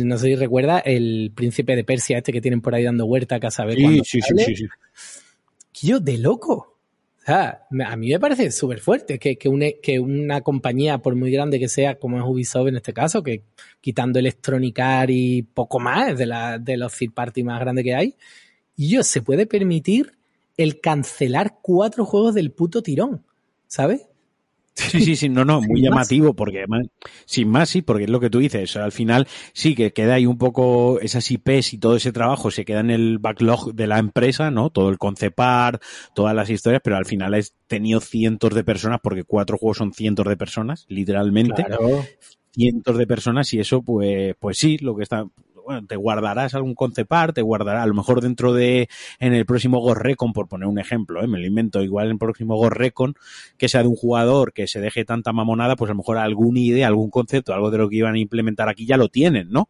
[0.04, 3.40] no sé si recuerda, el príncipe de Persia este que tienen por ahí dando huerta
[3.42, 4.66] a saber sí, sí, Sí, sí, sí.
[5.72, 6.78] Quillo, de loco.
[7.28, 11.98] a mí me parece súper fuerte que, que, una compañía, por muy grande que sea,
[11.98, 13.44] como es Ubisoft en este caso, que
[13.80, 17.96] quitando Electronic Arts y poco más de, la, de los third party más grandes que
[17.96, 18.16] hay,
[18.76, 20.18] yo se puede permitir
[20.58, 23.24] el cancelar cuatro juegos del puto tirón,
[23.68, 24.08] ¿sabes?
[24.78, 26.66] Sí, sí, sí, no, no, muy llamativo, porque
[27.26, 30.28] sin más, sí, porque es lo que tú dices, al final sí que queda ahí
[30.28, 33.97] un poco esas IPs y todo ese trabajo se queda en el backlog de la
[33.97, 34.70] empresa, ¿no?
[34.70, 35.80] Todo el concepar,
[36.14, 39.93] todas las historias, pero al final he tenido cientos de personas, porque cuatro juegos son
[39.93, 41.66] cientos de personas, literalmente.
[42.51, 45.26] Cientos de personas y eso, pues, pues sí, lo que está,
[45.68, 48.88] bueno, te guardarás algún concepar, te guardará, a lo mejor dentro de,
[49.20, 51.28] en el próximo Gorrecon, por poner un ejemplo, ¿eh?
[51.28, 53.15] me lo invento, igual en el próximo Gorrecon,
[53.57, 56.61] que sea de un jugador que se deje tanta mamonada, pues a lo mejor alguna
[56.61, 59.68] idea, algún concepto, algo de lo que iban a implementar aquí ya lo tienen, ¿no?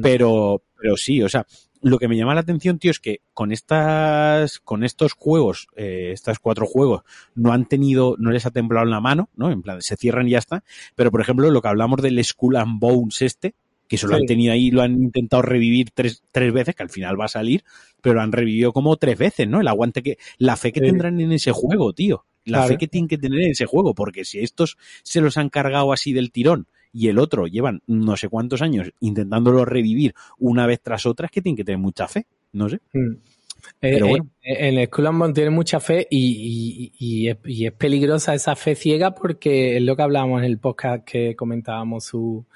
[0.00, 1.44] Pero, pero sí, o sea,
[1.80, 6.10] lo que me llama la atención, tío, es que con estas, con estos juegos, eh,
[6.12, 7.02] estos cuatro juegos,
[7.34, 9.50] no han tenido, no les ha temblado la mano, ¿no?
[9.50, 10.62] En plan, se cierran y ya está.
[10.94, 13.56] Pero, por ejemplo, lo que hablamos del Skull and Bones este,
[13.92, 17.20] que solo han tenido ahí, lo han intentado revivir tres, tres veces, que al final
[17.20, 17.62] va a salir,
[18.00, 19.60] pero lo han revivido como tres veces, ¿no?
[19.60, 22.24] El aguante que, la fe que tendrán en ese juego, tío.
[22.46, 25.50] La fe que tienen que tener en ese juego, porque si estos se los han
[25.50, 30.66] cargado así del tirón y el otro llevan no sé cuántos años intentándolo revivir una
[30.66, 32.80] vez tras otra, es que tienen que tener mucha fe, no sé.
[32.94, 33.16] Hmm.
[33.82, 34.26] Eh, Pero bueno.
[34.40, 39.14] En, el Skull tiene mucha fe y, y, es, y, es, peligrosa esa fe ciega
[39.14, 42.46] porque es lo que hablábamos en el podcast que comentábamos su,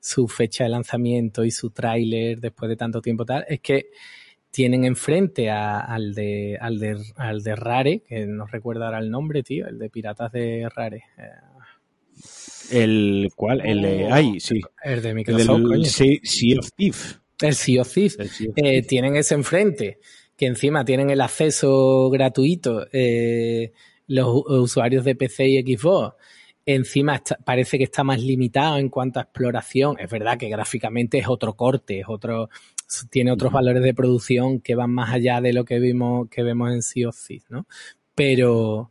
[0.00, 3.90] su fecha de lanzamiento y su tráiler después de tanto tiempo tal, es que
[4.50, 9.42] tienen enfrente al, de, al, de, al de Rare, que no recuerdo ahora el nombre,
[9.42, 11.04] tío, el de Piratas de Rare.
[12.70, 14.60] El cual, el de, ay, sí.
[14.82, 17.18] El de Microsoft, el Sea of Thief.
[17.40, 18.16] El Sea of Thief.
[18.56, 19.98] Eh, tienen ese enfrente,
[20.36, 23.72] que encima tienen el acceso gratuito eh,
[24.06, 26.16] los usuarios de PC y Xbox
[26.70, 29.96] Encima parece que está más limitado en cuanto a exploración.
[29.98, 32.50] Es verdad que gráficamente es otro corte, es otro,
[33.08, 36.70] tiene otros valores de producción que van más allá de lo que vimos, que vemos
[36.70, 37.66] en Sea of Thieves, ¿no?
[38.14, 38.90] Pero,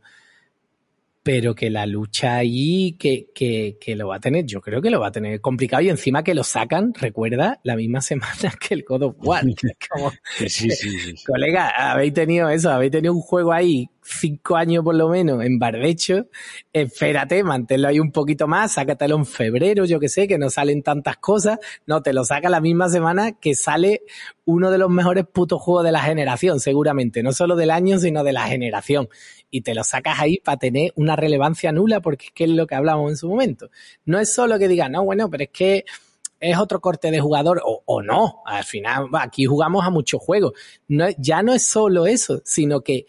[1.22, 4.90] pero que la lucha ahí, que, que, que, lo va a tener, yo creo que
[4.90, 8.74] lo va a tener complicado y encima que lo sacan, recuerda, la misma semana que
[8.74, 9.44] el God of War.
[9.88, 14.82] Como, sí, sí, sí, colega, habéis tenido eso, habéis tenido un juego ahí cinco años
[14.82, 16.26] por lo menos en barbecho,
[16.72, 20.82] espérate, manténlo ahí un poquito más, sácatelo en febrero, yo que sé, que no salen
[20.82, 24.02] tantas cosas, no, te lo saca la misma semana que sale
[24.44, 28.24] uno de los mejores putos juegos de la generación, seguramente, no solo del año, sino
[28.24, 29.08] de la generación.
[29.50, 32.66] Y te lo sacas ahí para tener una relevancia nula, porque es que es lo
[32.66, 33.70] que hablamos en su momento.
[34.04, 35.84] No es solo que digas, no, bueno, pero es que
[36.40, 38.42] es otro corte de jugador o, no.
[38.46, 40.52] Al final, aquí jugamos a muchos juegos.
[41.18, 43.06] Ya no es solo eso, sino que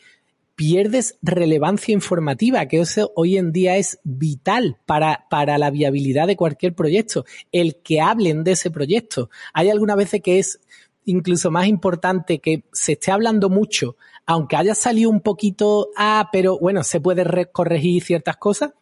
[0.60, 6.36] pierdes relevancia informativa, que eso hoy en día es vital para, para la viabilidad de
[6.36, 9.30] cualquier proyecto, el que hablen de ese proyecto.
[9.53, 10.60] Hay algunas veces que es
[11.05, 13.95] incluso más importante que se esté hablando mucho,
[14.26, 18.74] aunque haya salido un poquito, ah, pero bueno, se puede corregir ciertas cosas,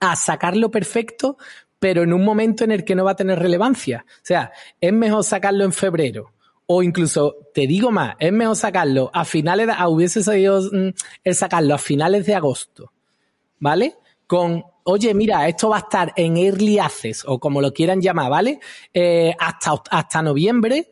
[0.00, 1.36] a sacarlo perfecto,
[1.78, 4.06] pero en un momento en el que no va a tener relevancia.
[4.08, 4.50] O sea,
[4.80, 6.32] es mejor sacarlo en febrero
[6.74, 10.94] o incluso, te digo más, es mejor sacarlo a finales de, ah, hubiese sido mm,
[11.24, 12.92] el sacarlo a finales de agosto,
[13.58, 13.96] ¿vale?
[14.26, 18.30] Con, oye, mira, esto va a estar en Early Access, o como lo quieran llamar,
[18.30, 18.60] ¿vale?
[18.94, 20.90] Eh, hasta, hasta noviembre,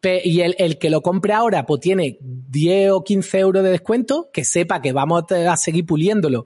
[0.00, 4.30] y el, el, que lo compre ahora, pues tiene 10 o 15 euros de descuento,
[4.32, 6.44] que sepa que vamos a seguir puliéndolo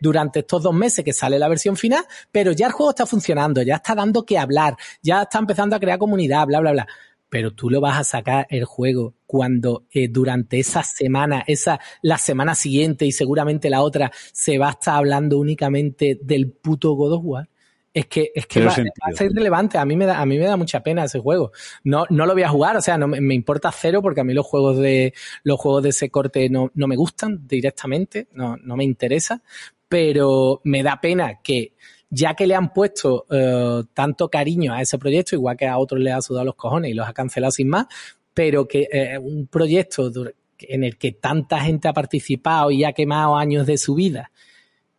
[0.00, 3.60] durante estos dos meses que sale la versión final, pero ya el juego está funcionando,
[3.60, 6.86] ya está dando que hablar, ya está empezando a crear comunidad, bla, bla, bla
[7.28, 12.18] pero tú lo vas a sacar el juego cuando eh, durante esa semana, esa, la
[12.18, 17.12] semana siguiente y seguramente la otra, se va a estar hablando únicamente del puto God
[17.14, 17.48] of War.
[17.92, 19.78] Es que, es que va, a ser relevante.
[19.78, 21.52] A mí me da, a mí me da mucha pena ese juego.
[21.82, 24.34] No, no lo voy a jugar, o sea, no me, importa cero porque a mí
[24.34, 25.14] los juegos de,
[25.44, 29.42] los juegos de ese corte no, no me gustan directamente, no, no me interesa,
[29.88, 31.72] pero me da pena que
[32.10, 36.00] ya que le han puesto eh, tanto cariño a ese proyecto, igual que a otros
[36.00, 37.86] le ha sudado los cojones y los ha cancelado sin más,
[38.32, 40.12] pero que eh, un proyecto
[40.58, 44.30] en el que tanta gente ha participado y ha quemado años de su vida,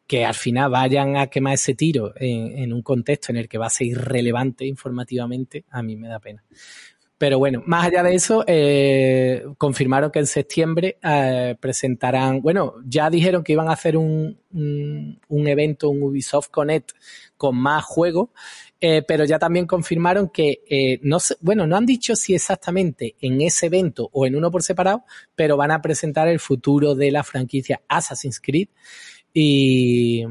[0.06, 3.68] que al final vayan a quemar ese tiro en, un contexto en el que va
[3.68, 6.44] a ser irrelevante informativamente, a mí me da pena.
[7.18, 13.10] Pero bueno, más allá de eso, eh, confirmaron que en septiembre eh, presentarán, bueno, ya
[13.10, 16.92] dijeron que iban a hacer un, un, evento, un Ubisoft Connect
[17.36, 18.30] con más juegos,
[18.80, 23.66] eh, pero ya también confirmaron que, no bueno, no han dicho si exactamente en ese
[23.66, 25.04] evento o en uno por separado,
[25.36, 28.68] pero van a presentar el futuro de la franquicia Assassin's Creed
[29.34, 30.24] y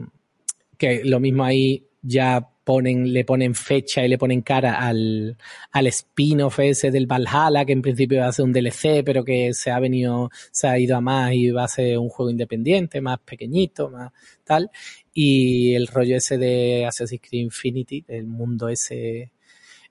[0.79, 5.37] que lo mismo ahí ya ponen, le ponen fecha y le ponen cara al,
[5.71, 9.55] al spin-off ese del Valhalla, que en principio va a ser un DLC, pero que
[9.55, 13.01] se ha venido, se ha ido a más y va a ser un juego independiente,
[13.01, 14.11] más pequeñito, más
[14.43, 14.69] tal.
[15.15, 19.31] Y el rollo ese de Assassin's Creed Infinity, el mundo ese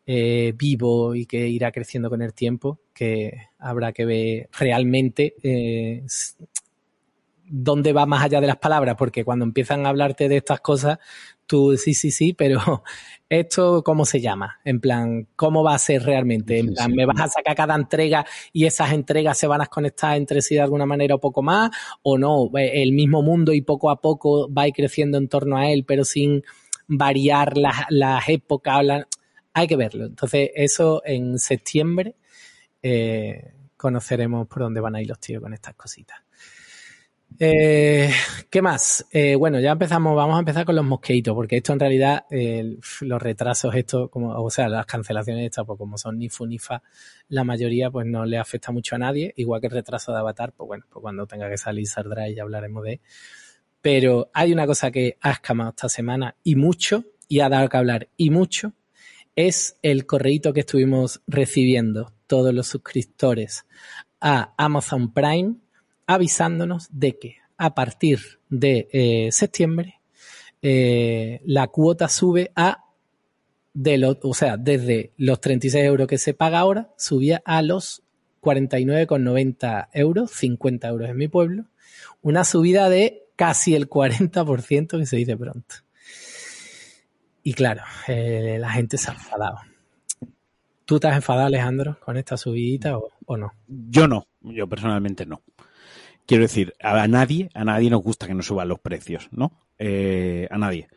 [0.05, 6.03] eh, vivo y que irá creciendo con el tiempo, que habrá que ver realmente eh,
[7.47, 10.99] dónde va más allá de las palabras, porque cuando empiezan a hablarte de estas cosas,
[11.47, 12.59] tú sí, sí, sí, pero
[13.29, 17.21] esto cómo se llama, en plan, cómo va a ser realmente, en plan, me vas
[17.21, 20.85] a sacar cada entrega y esas entregas se van a conectar entre sí de alguna
[20.85, 21.71] manera o poco más,
[22.03, 25.27] o no, eh, el mismo mundo y poco a poco va a ir creciendo en
[25.27, 26.43] torno a él, pero sin
[26.87, 28.85] variar las, las épocas,
[29.53, 30.05] hay que verlo.
[30.05, 32.15] Entonces, eso en septiembre
[32.81, 36.24] eh, conoceremos por dónde van a ir los tíos con estas cositas.
[37.37, 38.09] Eh,
[38.49, 39.05] ¿Qué más?
[39.11, 42.25] Eh, bueno, ya empezamos, vamos a empezar con los mosquitos, porque esto en realidad,
[43.01, 46.59] los retrasos, esto, como, o sea, las cancelaciones estas, pues como son ni fu ni
[46.59, 46.81] fa,
[47.27, 50.53] la mayoría pues no le afecta mucho a nadie, igual que el retraso de Avatar,
[50.53, 53.01] pues bueno, pues cuando tenga que salir saldrá y ya hablaremos de
[53.81, 57.77] Pero hay una cosa que ha escamado esta semana y mucho, y ha dado que
[57.77, 58.73] hablar y mucho,
[59.35, 63.65] es el correíto que estuvimos recibiendo todos los suscriptores
[64.21, 65.55] a Amazon Prime
[66.07, 70.01] avisándonos de que a partir de eh, septiembre
[70.61, 72.85] eh, la cuota sube a
[73.73, 78.03] de los, o sea, desde los 36 euros que se paga ahora, subía a los
[78.41, 81.65] 49,90 euros, 50 euros en mi pueblo,
[82.21, 85.75] una subida de casi el 40% que se dice pronto.
[87.43, 89.59] Y claro, eh, la gente se ha enfadado.
[90.85, 93.51] ¿Tú has enfadado, Alejandro, con esta subida o no?
[93.67, 95.41] Yo no, yo personalmente no.
[96.25, 99.51] Quiero decir, a nadie, a nadie nos gusta que nos suban los precios, ¿no?
[99.77, 100.87] Eh, a nadie.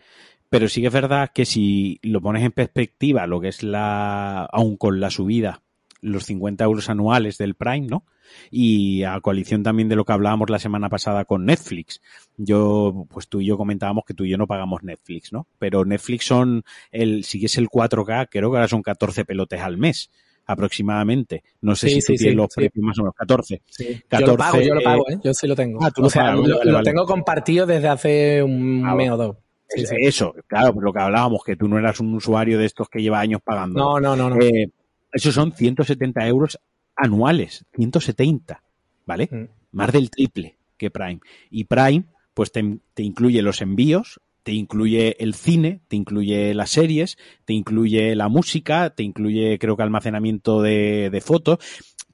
[0.49, 4.45] Pero sí que es verdad que si lo pones en perspectiva, lo que es la,
[4.45, 5.62] aún con la subida,
[6.01, 8.05] los 50 euros anuales del Prime, ¿no?
[8.51, 12.01] Y a coalición también de lo que hablábamos la semana pasada con Netflix.
[12.37, 15.47] Yo, pues tú y yo comentábamos que tú y yo no pagamos Netflix, ¿no?
[15.59, 19.76] Pero Netflix son el, si es el 4K, creo que ahora son 14 pelotes al
[19.76, 20.11] mes
[20.49, 21.44] aproximadamente.
[21.61, 23.62] No sé si tú tienes los precios más o menos, 14.
[24.09, 25.18] 14 yo lo pago, yo lo pago, ¿eh?
[25.22, 25.78] yo sí lo tengo.
[25.80, 29.36] Ah, o sea, lo, tengo compartido desde hace un ah, mes o dos.
[29.68, 33.03] Eso, claro, pues lo que hablábamos, que tú no eras un usuario de estos que
[33.03, 33.78] lleva años pagando.
[33.78, 34.30] No, no, no.
[34.30, 34.42] no.
[34.42, 34.70] Eh,
[35.12, 36.59] esos son 170 euros
[36.96, 38.62] anuales, 170,
[39.05, 39.28] ¿vale?
[39.30, 39.44] Mm.
[39.72, 41.20] Más del triple que Prime.
[41.51, 44.18] Y Prime, pues te, te incluye los envíos,
[44.49, 49.76] te incluye el cine, te incluye las series, te incluye la música, te incluye creo
[49.76, 51.59] que almacenamiento de, fotos,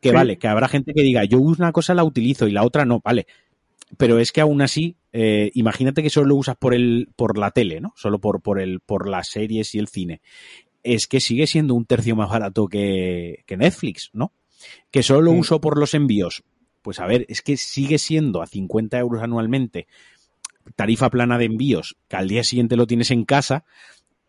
[0.01, 2.85] que vale, que habrá gente que diga, yo una cosa la utilizo y la otra
[2.85, 3.29] no, vale.
[3.99, 7.53] Pero es que aún así, eh, imagínate que solo lo usas por el, por la
[7.53, 7.93] tele, ¿no?
[7.95, 10.21] Solo por, por el, por las series y el cine.
[10.83, 14.33] Es que sigue siendo un tercio más barato que, que Netflix, ¿no?
[14.91, 16.43] Que solo lo uso por los envíos.
[16.83, 19.87] Pues a ver, es que sigue siendo a 50 euros anualmente
[20.77, 23.65] tarifa plana de envíos, que al día siguiente lo tienes en casa,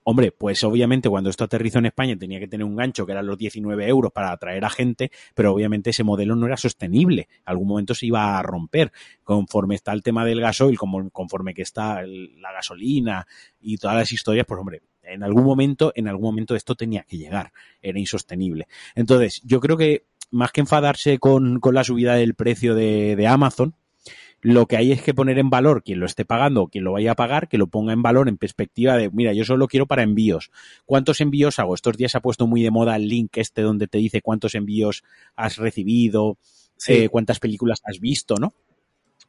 [0.08, 3.26] Hombre, pues obviamente cuando esto aterrizó en España tenía que tener un gancho que eran
[3.26, 7.28] los 19 euros para atraer a gente, pero obviamente ese modelo no era sostenible.
[7.38, 8.92] En algún momento se iba a romper.
[9.24, 13.26] Conforme está el tema del gasoil, conforme que está la gasolina
[13.60, 17.18] y todas las historias, pues hombre, en algún momento, en algún momento esto tenía que
[17.18, 17.52] llegar.
[17.82, 18.68] Era insostenible.
[18.94, 23.74] Entonces, yo creo que más que enfadarse con, la subida del precio de Amazon,
[24.46, 26.92] lo que hay es que poner en valor quien lo esté pagando o quien lo
[26.92, 29.88] vaya a pagar, que lo ponga en valor en perspectiva de, mira, yo solo quiero
[29.88, 30.52] para envíos.
[30.86, 31.74] ¿Cuántos envíos hago?
[31.74, 34.54] Estos días se ha puesto muy de moda el link este donde te dice cuántos
[34.54, 35.04] envíos
[35.36, 36.38] has recibido,
[36.88, 38.54] eh, cuántas películas has visto, ¿no?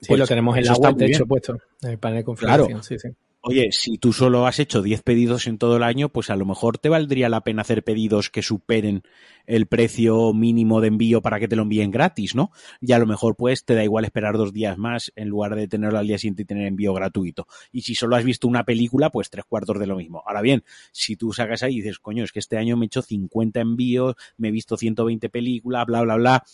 [0.01, 2.69] Sí, lo pues tenemos en la web, de hecho, puesto, en el panel de configuración.
[2.69, 2.83] Claro.
[2.83, 3.09] Sí, sí.
[3.49, 6.45] Oye, si tú solo has hecho 10 pedidos en todo el año, pues a lo
[6.45, 9.05] mejor te valdría la pena hacer pedidos que superen
[9.47, 12.51] el precio mínimo de envío para que te lo envíen gratis, ¿no?
[12.81, 15.69] Y a lo mejor pues te da igual esperar dos días más en lugar de
[15.69, 17.47] tenerlo al día siguiente y tener envío gratuito.
[17.71, 20.25] Y si solo has visto una película, pues tres cuartos de lo mismo.
[20.27, 22.89] Ahora bien, si tú sacas ahí y dices, coño, es que este año me he
[22.89, 26.45] hecho 50 envíos, me he visto 120 películas, bla, bla, bla,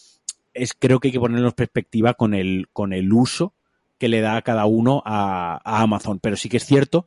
[0.52, 3.54] es creo que hay que ponerlo en perspectiva con el, con el uso
[4.02, 6.18] que le da a cada uno a, Amazon.
[6.18, 7.06] Pero sí que es cierto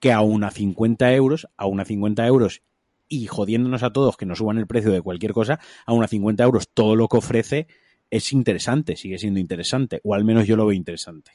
[0.00, 2.62] que a una 50 euros, a una 50 euros
[3.10, 6.42] y jodiéndonos a todos que nos suban el precio de cualquier cosa, a unos 50
[6.42, 7.66] euros todo lo que ofrece
[8.08, 11.32] es interesante, sigue siendo interesante, o al menos yo lo veo interesante.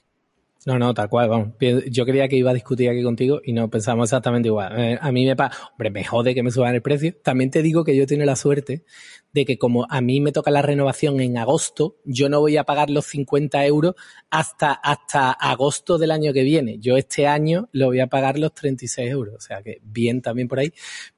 [0.65, 1.49] No, no, tal cual, vamos.
[1.89, 4.77] Yo creía que iba a discutir aquí contigo y no pensamos exactamente igual.
[4.77, 7.15] Eh, a mí me pasa, hombre, me jode que me suban el precio.
[7.23, 8.83] También te digo que yo tengo la suerte
[9.31, 12.65] de que como a mí me toca la renovación en agosto, yo no voy a
[12.65, 13.95] pagar los 50 euros
[14.29, 16.77] hasta, hasta agosto del año que viene.
[16.79, 19.35] Yo este año lo voy a pagar los 36 euros.
[19.37, 20.73] O sea que bien también por ahí.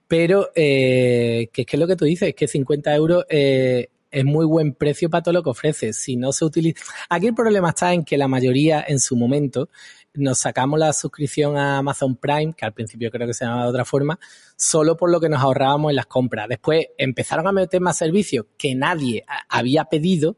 [0.08, 4.26] Pero, eh, que es que lo que tú dices, es que 50 euros, eh, es
[4.26, 5.93] muy buen precio para todo lo que ofrece.
[5.93, 6.84] Si no se utiliza.
[7.09, 9.70] Aquí el problema está en que la mayoría en su momento
[10.14, 13.70] nos sacamos la suscripción a Amazon Prime, que al principio creo que se llamaba de
[13.70, 14.20] otra forma,
[14.57, 16.49] solo por lo que nos ahorrábamos en las compras.
[16.49, 20.38] Después empezaron a meter más servicios que nadie había pedido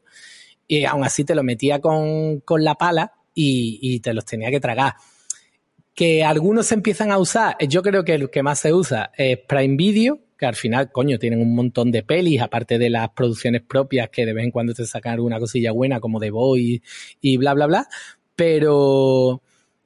[0.66, 4.60] y aún así te lo metía con, con la pala y, te los tenía que
[4.60, 4.94] tragar.
[5.94, 9.38] Que algunos se empiezan a usar, yo creo que el que más se usa es
[9.38, 13.62] Prime Video, que al final, coño, tienen un montón de pelis, aparte de las producciones
[13.62, 16.82] propias que de vez en cuando te sacan una cosilla buena como The Boy
[17.20, 17.88] y bla, bla, bla.
[18.34, 19.42] Pero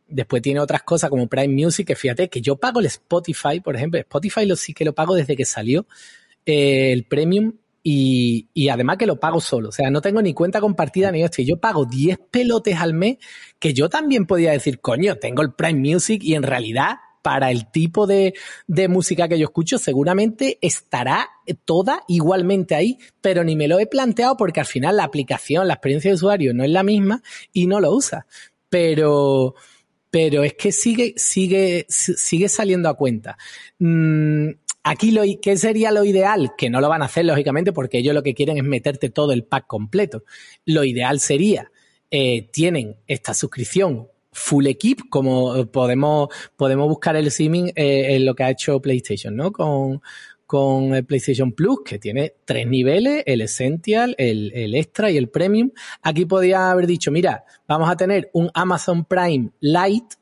[0.09, 3.77] después tiene otras cosas como Prime Music, que fíjate que yo pago el Spotify, por
[3.77, 5.87] ejemplo, Spotify lo sí que lo pago desde que salió
[6.47, 9.69] eh, el Premium y, y, además que lo pago solo.
[9.69, 11.43] O sea, no tengo ni cuenta compartida ni esto.
[11.43, 13.19] Yo pago 10 pelotes al mes
[13.59, 17.71] que yo también podía decir, coño, tengo el Prime Music y en realidad para el
[17.71, 18.35] tipo de,
[18.67, 21.29] de, música que yo escucho, seguramente estará
[21.65, 25.75] toda igualmente ahí, pero ni me lo he planteado porque al final la aplicación, la
[25.75, 28.27] experiencia de usuario no es la misma y no lo usa.
[28.69, 29.55] Pero,
[30.11, 33.39] pero es que sigue, sigue, sigue saliendo a cuenta.
[33.79, 34.51] Mm,
[34.83, 36.53] aquí lo, ¿qué sería lo ideal?
[36.57, 39.33] Que no lo van a hacer, lógicamente, porque ellos lo que quieren es meterte todo
[39.33, 40.25] el pack completo.
[40.65, 41.71] Lo ideal sería,
[42.11, 48.35] eh, tienen esta suscripción full equip, como podemos, podemos buscar el simming eh, en lo
[48.35, 49.53] que ha hecho PlayStation, ¿no?
[49.53, 50.01] Con,
[50.47, 55.29] con el PlayStation Plus, que tiene tres niveles, el Essential, el, el, Extra y el
[55.29, 55.73] Premium.
[56.03, 60.17] Aquí podía haber dicho, mira, vamos a tener un Amazon Prime Lite,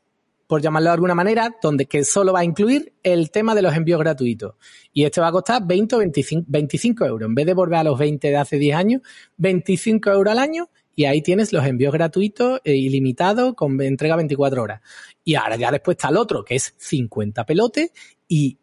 [0.47, 3.75] por llamarlo de alguna manera, donde que solo va a incluir el tema de los
[3.75, 4.55] envíos gratuitos.
[4.93, 7.29] Y este va a costar 20 o 25, 25 euros.
[7.29, 9.03] En vez de volver a los 20 de hace 10 años,
[9.37, 14.63] 25 euros al año y ahí tienes los envíos gratuitos e ilimitados con entrega 24
[14.63, 14.81] horas.
[15.23, 17.93] Y ahora ya después está el otro, que es 50 pelotes
[18.27, 18.59] y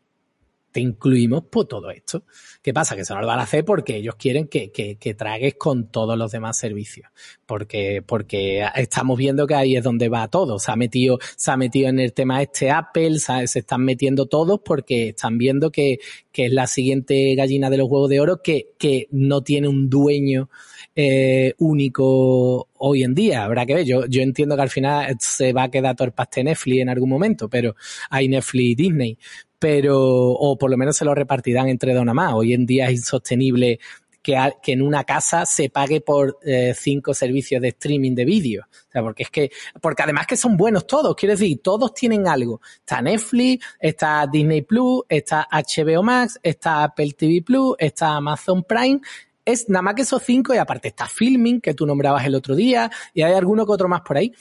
[0.71, 2.23] te incluimos por todo esto.
[2.63, 2.95] ¿Qué pasa?
[2.95, 5.91] Que se nos lo van a hacer porque ellos quieren que, que, que, tragues con
[5.91, 7.07] todos los demás servicios.
[7.45, 10.57] Porque, porque estamos viendo que ahí es donde va todo.
[10.57, 14.25] Se ha metido, se ha metido en el tema este Apple, se, se están metiendo
[14.25, 15.99] todos porque están viendo que,
[16.31, 19.91] que es la siguiente gallina de los huevos de oro que, que no tiene un
[19.91, 20.49] dueño
[20.95, 23.43] eh, único hoy en día.
[23.43, 23.85] Habrá que ver.
[23.85, 26.11] Yo, yo entiendo que al final se va a quedar todo
[26.43, 27.75] Netflix en algún momento, pero
[28.09, 29.17] hay Netflix y Disney.
[29.59, 32.33] Pero, o por lo menos se lo repartirán entre dos más.
[32.33, 33.79] Hoy en día es insostenible
[34.21, 38.65] que, que, en una casa se pague por eh, cinco servicios de streaming de vídeo.
[38.69, 42.27] O sea, porque es que, porque además que son buenos todos, quiero decir, todos tienen
[42.27, 42.61] algo.
[42.79, 48.99] Está Netflix, está Disney Plus, está HBO Max, está Apple TV Plus, está Amazon Prime,
[49.45, 52.55] es nada más que esos cinco y aparte está Filming, que tú nombrabas el otro
[52.55, 54.33] día, y hay alguno que otro más por ahí.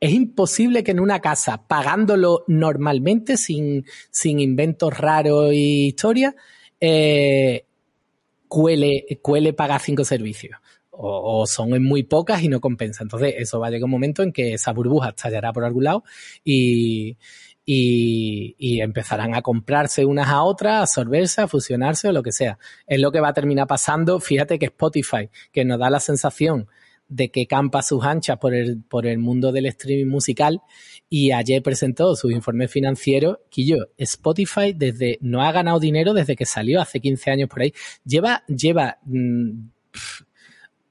[0.00, 6.34] Es imposible que en una casa, pagándolo normalmente, sin, sin inventos raros y historias,
[6.80, 7.64] eh,
[8.48, 10.58] cuele, cuele pagar cinco servicios.
[10.96, 13.02] O, son muy pocas y no compensa.
[13.02, 16.04] Entonces, eso va a llegar un momento en que esa burbuja estallará por algún lado
[16.44, 17.16] y,
[17.64, 22.32] y, y, empezarán a comprarse unas a otras, a absorberse, a fusionarse o lo que
[22.32, 22.58] sea.
[22.86, 24.20] Es lo que va a terminar pasando.
[24.20, 26.68] Fíjate que Spotify, que nos da la sensación
[27.08, 30.62] de que campa sus anchas por el, por el mundo del streaming musical
[31.08, 36.36] y ayer presentó sus informes financieros que yo, Spotify desde, no ha ganado dinero desde
[36.36, 37.72] que salió hace 15 años por ahí.
[38.04, 39.68] Lleva, lleva, mmm,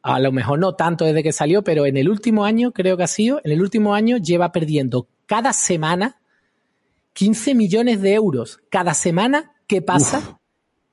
[0.03, 3.03] a lo mejor no tanto desde que salió, pero en el último año, creo que
[3.03, 6.21] ha sido, en el último año lleva perdiendo cada semana
[7.13, 10.39] 15 millones de euros cada semana ¿qué pasa,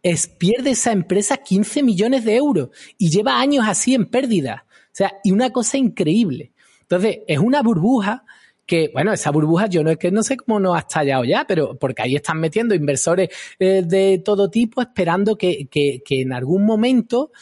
[0.02, 4.64] es pierde esa empresa 15 millones de euros y lleva años así en pérdida.
[4.86, 6.52] O sea, y una cosa increíble.
[6.82, 8.24] Entonces, es una burbuja
[8.66, 11.44] que, bueno, esa burbuja yo no es que no sé cómo no ha estallado ya,
[11.46, 16.32] pero porque ahí están metiendo inversores eh, de todo tipo esperando que, que, que en
[16.32, 17.32] algún momento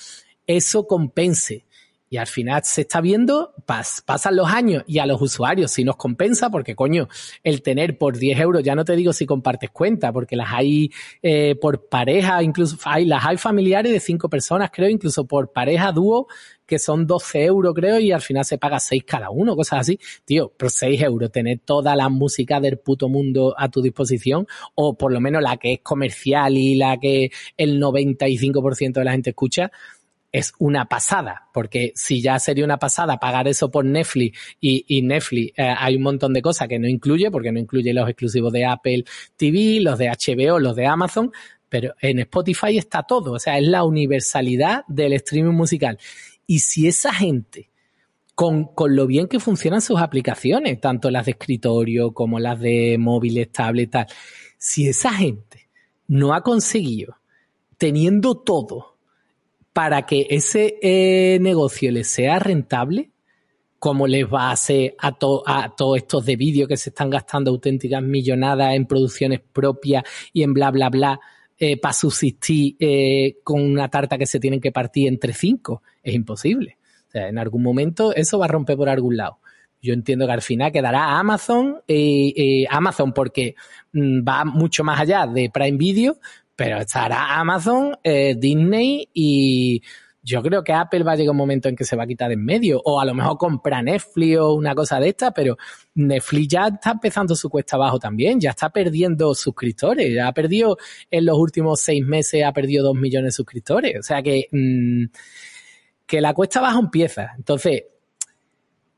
[0.46, 1.66] eso compense.
[2.10, 5.96] Y al final se está viendo, pasan los años y a los usuarios si nos
[5.96, 7.08] compensa, porque coño,
[7.42, 10.90] el tener por 10 euros, ya no te digo si compartes cuenta, porque las hay
[11.22, 15.92] eh, por pareja, incluso hay, las hay familiares de 5 personas, creo, incluso por pareja
[15.92, 16.28] dúo,
[16.68, 19.98] que son 12 euros, creo, y al final se paga 6 cada uno, cosas así.
[20.26, 24.94] Tío, por 6 euros, tener toda la música del puto mundo a tu disposición, o
[24.96, 29.30] por lo menos la que es comercial y la que el 95% de la gente
[29.30, 29.72] escucha,
[30.38, 35.52] es una pasada, porque si ya sería una pasada pagar eso por Netflix y, Netflix
[35.56, 38.64] eh, hay un montón de cosas que no incluye, porque no incluye los exclusivos de
[38.64, 39.04] Apple
[39.36, 41.32] TV, los de HBO, los de Amazon,
[41.68, 45.98] pero en Spotify está todo, o sea, es la universalidad del streaming musical.
[46.46, 47.68] Y si esa gente,
[48.34, 52.96] con, con lo bien que funcionan sus aplicaciones, tanto las de escritorio como las de
[52.98, 54.06] móviles, tablets, tal,
[54.56, 55.68] si esa gente
[56.06, 57.18] no ha conseguido,
[57.76, 58.97] teniendo todo,
[59.78, 63.12] para que ese eh, negocio les sea rentable,
[63.78, 65.16] como les va a hacer a,
[65.46, 70.02] a todos estos de vídeo que se están gastando auténticas millonadas en producciones propias
[70.32, 71.20] y en bla, bla, bla,
[71.56, 75.84] eh, para subsistir eh, con una tarta que se tienen que partir entre cinco.
[76.02, 76.76] Es imposible.
[77.06, 79.38] O sea, en algún momento eso va a romper por algún lado.
[79.80, 81.82] Yo entiendo que al final quedará Amazon,
[82.68, 83.54] Amazon porque
[83.92, 86.18] mm, va mucho más allá de Prime Video,
[86.58, 89.80] pero estará Amazon, eh, Disney y
[90.24, 92.26] yo creo que Apple va a llegar un momento en que se va a quitar
[92.26, 92.82] de en medio.
[92.84, 95.56] O a lo mejor compra Netflix o una cosa de esta, pero
[95.94, 100.78] Netflix ya está empezando su cuesta abajo también, ya está perdiendo suscriptores, ya ha perdido
[101.08, 103.96] en los últimos seis meses, ha perdido dos millones de suscriptores.
[104.00, 105.04] O sea que, mm,
[106.06, 107.34] que la cuesta abajo empieza.
[107.36, 107.84] Entonces,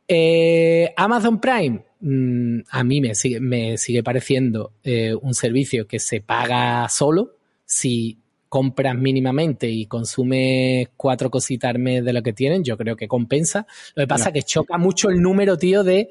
[0.09, 5.99] eh, Amazon Prime, mm, a mí me sigue, me sigue pareciendo eh, un servicio que
[5.99, 7.37] se paga solo,
[7.71, 8.19] si
[8.49, 13.07] compras mínimamente y consumes cuatro cositas al mes de lo que tienen, yo creo que
[13.07, 13.65] compensa.
[13.95, 16.09] Lo que pasa es que choca mucho el número, tío, de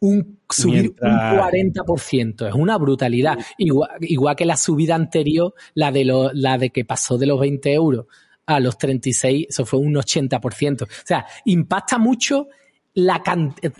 [0.00, 2.48] un subir un 40%.
[2.48, 3.36] Es una brutalidad.
[3.58, 7.38] Igual, igual, que la subida anterior, la de, lo, la de que pasó de los
[7.38, 8.06] 20 euros
[8.46, 10.84] a los 36, eso fue un 80%.
[10.84, 12.48] O sea, impacta mucho
[12.94, 13.22] la,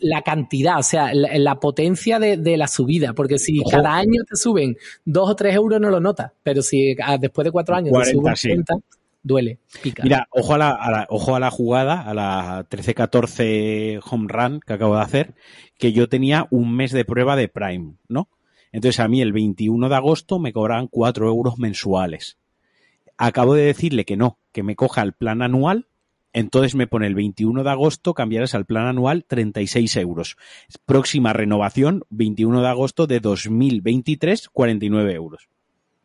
[0.00, 4.76] la cantidad, o sea, la, potencia de, la subida, porque si cada año te suben
[5.04, 8.12] dos o tres euros no lo notas, pero si ah, después de cuatro años te
[8.12, 8.74] suben 40,
[9.22, 10.02] duele, pica.
[10.02, 14.96] Mira, ojo a la, ojo a la jugada, a la 13-14 home run que acabo
[14.96, 15.34] de hacer,
[15.78, 18.28] que yo tenía un mes de prueba de Prime, ¿no?
[18.72, 22.38] Entonces a mí el 21 de agosto me cobraban cuatro euros mensuales.
[23.18, 25.86] Acabo de decirle que no, que me coja el plan anual
[26.32, 30.36] entonces me pone el 21 de agosto, cambiarás al plan anual 36 euros.
[30.86, 35.48] Próxima renovación, 21 de agosto de 2023, 49 euros.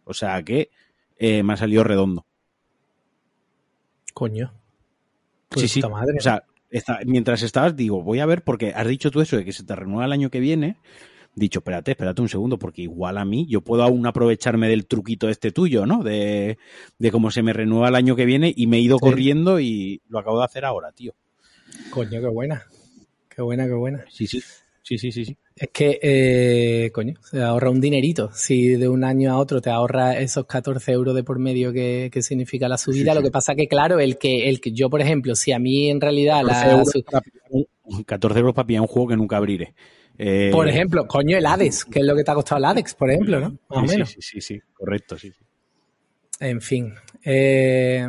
[0.04, 0.70] O sea que
[1.18, 2.26] eh, me ha salido redondo.
[4.14, 4.54] Coño.
[5.50, 5.88] Pues sí, sí.
[5.88, 6.44] O sea,
[7.06, 9.76] mientras estabas, digo, voy a ver, porque has dicho tú eso de que se te
[9.76, 10.78] renueva el año que viene
[11.38, 15.30] dicho, espérate, espérate un segundo, porque igual a mí yo puedo aún aprovecharme del truquito
[15.30, 16.04] este tuyo, ¿no?
[16.04, 16.58] De,
[16.98, 20.02] de cómo se me renueva el año que viene y me he ido corriendo y
[20.10, 21.14] lo acabo de hacer ahora, tío.
[21.92, 22.64] Coño, qué buena.
[23.30, 24.06] Qué buena, qué buena.
[24.10, 24.42] Sí, sí.
[24.82, 25.38] Sí, sí, sí, sí.
[25.54, 28.30] Es que, eh, coño, se ahorra un dinerito.
[28.34, 32.10] Si de un año a otro te ahorra esos 14 euros de por medio que,
[32.22, 35.36] significa la subida, lo que pasa que, claro, el que, el que yo, por ejemplo,
[35.36, 37.26] si a mí en realidad 14 Euros para
[38.06, 39.74] 14 euros para pillar un juego que nunca abriré.
[40.18, 42.94] Eh, por ejemplo, coño, el Hades, que es lo que te ha costado el Hades,
[42.96, 43.58] por ejemplo, ¿no?
[43.70, 44.10] Más o menos.
[44.10, 45.32] Sí, sí, sí, correcto, sí.
[46.40, 46.94] En fin.
[47.24, 48.08] Eh,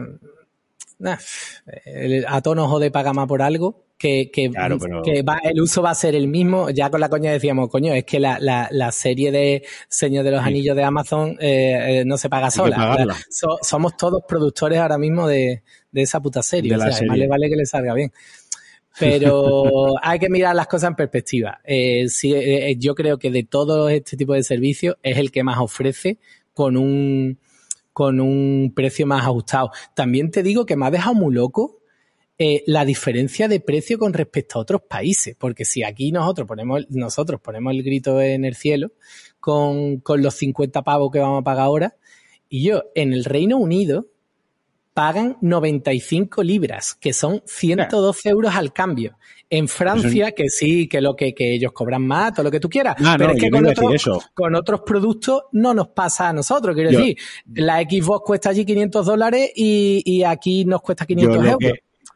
[2.26, 6.14] a tono jode paga más por algo, que, que, va, el uso va a ser
[6.14, 6.70] el mismo.
[6.70, 10.30] Ya con la coña decíamos, coño, es que la, la, la serie de Señor de
[10.30, 13.16] los Anillos de Amazon eh, no se paga sola.
[13.60, 16.74] somos todos productores ahora mismo de, de esa puta serie.
[16.76, 18.12] o sea, vale, vale que le salga bien.
[18.98, 21.60] Pero hay que mirar las cosas en perspectiva.
[21.64, 25.58] Eh, eh, yo creo que de todo este tipo de servicios es el que más
[25.58, 26.18] ofrece
[26.52, 27.38] con un,
[27.92, 29.70] con un precio más ajustado.
[29.94, 31.78] También te digo que me ha dejado muy loco
[32.40, 36.86] eh, la diferencia de precio con respecto a otros países, porque si aquí nosotros ponemos,
[36.88, 38.92] nosotros ponemos el grito en el cielo
[39.40, 41.96] con, con los 50 pavos que vamos a pagar ahora,
[42.48, 44.06] y yo en el Reino Unido,
[44.98, 49.16] pagan 95 libras, que son 112 euros al cambio.
[49.48, 52.96] En Francia, que sí, que lo que, ellos cobran más, todo lo que tú quieras.
[53.04, 53.48] Ah, pero es que
[54.34, 56.74] con, otros, productos no nos pasa a nosotros.
[56.74, 57.16] Quiero decir,
[57.54, 61.58] la Xbox cuesta allí 500 dólares y, aquí nos cuesta 500 euros.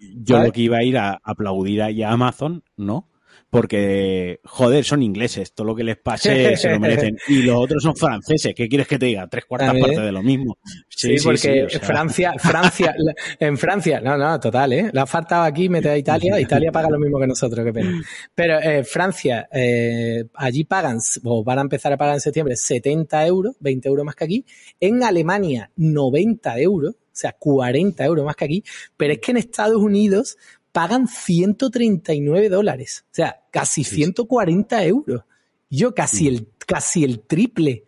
[0.01, 3.12] yo lo que iba a ir a aplaudir ahí a Amazon, ¿no?
[3.53, 7.19] Porque, joder, son ingleses, todo lo que les pase se lo merecen.
[7.29, 9.29] Y los otros son franceses, ¿qué quieres que te diga?
[9.29, 10.57] Tres cuartas partes de lo mismo.
[10.89, 12.95] Sí, porque Francia, Francia,
[13.39, 14.91] en Francia, no, no, total, ¿eh?
[14.95, 18.03] La ha faltado aquí, mete a Italia, Italia paga lo mismo que nosotros, qué pena.
[18.35, 23.27] Pero eh, Francia, eh, allí pagan, o van a empezar a pagar en septiembre, 70
[23.27, 24.47] euros, 20 euros más que aquí.
[24.81, 28.65] En Alemania, 90 euros, o sea, 40 euros más que aquí.
[28.97, 30.39] Pero es que en Estados Unidos
[30.73, 35.23] pagan 139 dólares, o sea, casi 140 euros.
[35.71, 37.85] Yo casi el, casi el triple.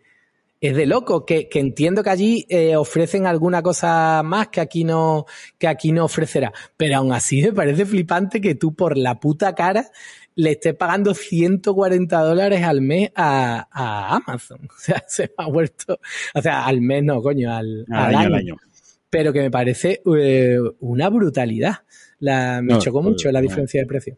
[0.61, 4.83] Es de loco, que, que entiendo que allí eh, ofrecen alguna cosa más que aquí
[4.83, 5.25] no,
[5.59, 6.51] que aquí no ofrecerá.
[6.77, 9.91] Pero aún así me parece flipante que tú por la puta cara
[10.35, 14.67] le estés pagando 140 dólares al mes a, a Amazon.
[14.75, 15.99] O sea, se me ha vuelto,
[16.33, 18.57] o sea, al mes no, coño, al, año,
[19.09, 21.79] Pero que me parece eh, una brutalidad.
[22.19, 24.17] La, me chocó mucho la diferencia de precio.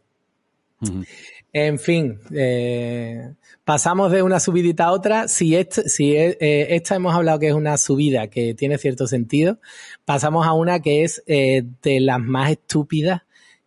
[1.54, 3.34] En fin, eh,
[3.64, 5.28] pasamos de una subidita a otra.
[5.28, 6.38] Si, si eh,
[6.76, 9.60] esta hemos hablado que es una subida que tiene cierto sentido,
[10.06, 13.24] pasamos a una que es eh, de las más estúpidas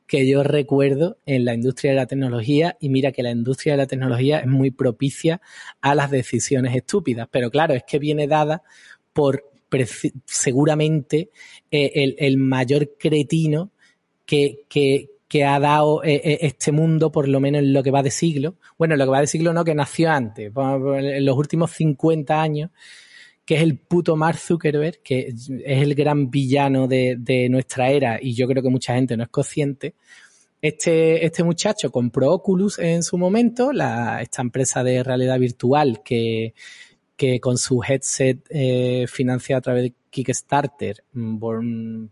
[0.06, 3.78] que yo recuerdo en la industria de la tecnología y mira que la industria de
[3.78, 5.40] la tecnología es muy propicia
[5.80, 8.62] a las decisiones estúpidas, pero claro, es que viene dada
[9.12, 9.44] por
[10.26, 11.30] seguramente
[11.70, 13.70] el, el mayor cretino
[14.30, 18.10] que, ha dado eh, eh, este mundo, por lo menos en lo que va de
[18.10, 18.56] siglo.
[18.78, 22.40] Bueno, en lo que va de siglo no, que nació antes, en los últimos 50
[22.40, 22.70] años,
[23.44, 28.34] que es el puto Mark Zuckerberg, que es el gran villano de, nuestra era y
[28.34, 29.94] yo creo que mucha gente no es consciente.
[30.62, 36.52] Este, este muchacho compró Oculus en su momento, la, esta empresa de realidad virtual que,
[37.16, 39.06] que con su headset eh,
[39.54, 42.04] a través de Kickstarter, mm,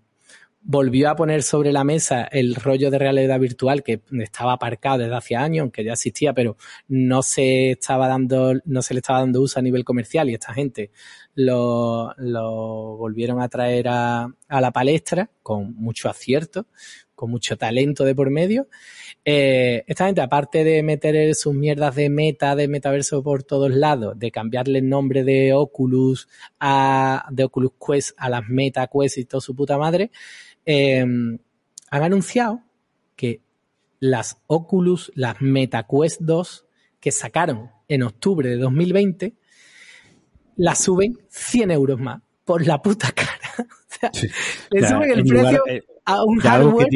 [0.61, 5.15] volvió a poner sobre la mesa el rollo de realidad virtual que estaba aparcado desde
[5.15, 6.57] hace años, aunque ya existía, pero
[6.89, 10.53] no se estaba dando, no se le estaba dando uso a nivel comercial y esta
[10.53, 10.91] gente
[11.35, 16.67] lo, lo volvieron a traer a, a, la palestra con mucho acierto,
[17.15, 18.69] con mucho talento de por medio.
[19.25, 24.19] Eh, esta gente, aparte de meter sus mierdas de meta, de metaverso por todos lados,
[24.19, 26.29] de cambiarle el nombre de Oculus
[26.61, 30.11] a, de Oculus Quest a las Meta Quest y toda su puta madre,
[30.71, 31.39] Em,
[31.91, 32.63] han anunciado
[33.17, 33.41] que
[34.01, 36.67] las Oculus, las MetaQuest 2
[37.01, 39.35] que sacaron en octubre de 2020,
[40.57, 43.41] las suben 100 euros más por la puta cara.
[43.59, 44.11] o sea,
[44.71, 46.89] le suben el precio eh, a un hardware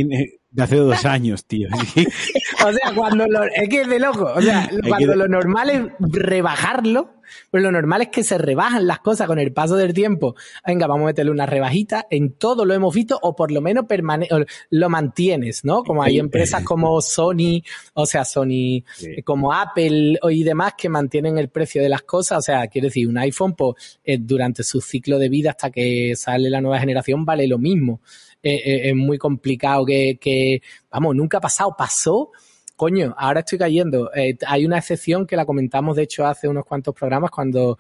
[0.53, 1.69] de hace dos años, tío.
[2.67, 4.31] o sea, cuando lo, es que es de loco.
[4.35, 7.15] O sea, cuando lo normal es rebajarlo,
[7.51, 10.35] pues lo normal es que se rebajan las cosas con el paso del tiempo.
[10.67, 12.07] Venga, vamos a meterle una rebajita.
[12.11, 14.29] En todo lo hemos visto, o por lo menos permane
[14.71, 15.83] lo mantienes, ¿no?
[15.85, 17.63] Como hay empresas como Sony,
[17.95, 18.85] o sea, Sony,
[19.25, 22.39] como Apple y demás que mantienen el precio de las cosas.
[22.39, 26.15] O sea, quiero decir, un iPhone, pues, eh, durante su ciclo de vida hasta que
[26.17, 28.01] sale la nueva generación, vale lo mismo.
[28.43, 32.31] Eh, eh, es muy complicado que, vamos, nunca ha pasado, pasó.
[32.77, 34.11] Coño, ahora estoy cayendo.
[34.15, 37.79] Eh, hay una excepción que la comentamos, de hecho, hace unos cuantos programas cuando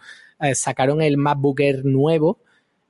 [0.54, 2.40] sacaron el MacBook Air nuevo.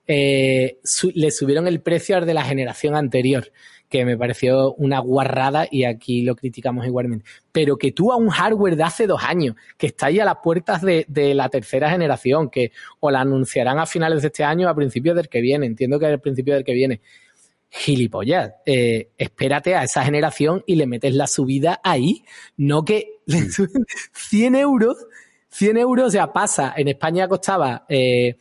[0.07, 3.51] le subieron el precio al de la generación anterior,
[3.93, 7.27] que me pareció una guarrada y aquí lo criticamos igualmente.
[7.53, 10.37] Pero que tú a un hardware de hace dos años, que está ahí a las
[10.43, 14.71] puertas de, la tercera generación, que o la anunciarán a finales de este año o
[14.71, 17.03] a principios del que viene, entiendo que el principio del que viene,
[17.75, 22.23] gilipollas, eh, espérate a esa generación y le metes la subida ahí,
[22.59, 23.23] no que
[24.13, 24.99] 100 euros,
[25.49, 28.37] 100 euros, o sea, pasa, en España costaba eh,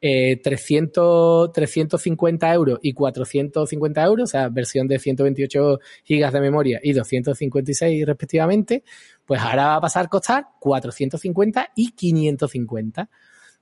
[0.00, 6.78] eh, 300, 350 euros y 450 euros, o sea, versión de 128 gigas de memoria
[6.80, 8.84] y 256 respectivamente,
[9.26, 13.10] pues ahora va a pasar a costar 450 y 550.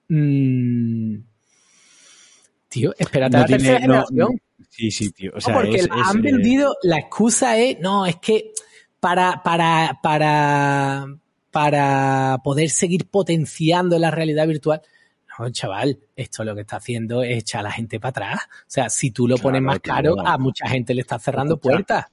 [0.08, 1.16] Mm,
[2.68, 4.40] tío, espérate a la tercera generación.
[4.76, 5.32] Sí, sí, tío.
[5.34, 8.52] O sea, porque han eh, vendido, la excusa es, no, es que
[9.00, 11.06] para, para, para,
[11.50, 14.82] para poder seguir potenciando la realidad virtual.
[15.38, 18.40] No, chaval, esto lo que está haciendo es echar a la gente para atrás.
[18.44, 22.04] O sea, si tú lo pones más caro, a mucha gente le está cerrando puertas.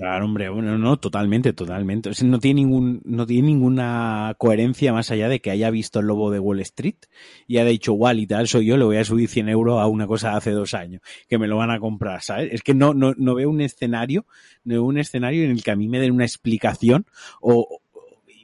[0.00, 2.10] Claro, hombre, bueno, no, totalmente, totalmente.
[2.24, 6.30] no tiene ningún, no tiene ninguna coherencia más allá de que haya visto el lobo
[6.30, 6.94] de Wall Street
[7.46, 9.86] y haya dicho, igual y tal, soy yo, le voy a subir 100 euros a
[9.88, 12.50] una cosa de hace dos años, que me lo van a comprar, ¿sabes?
[12.50, 14.24] Es que no, no, no veo un escenario,
[14.64, 17.04] no veo un escenario en el que a mí me den una explicación
[17.42, 17.79] o,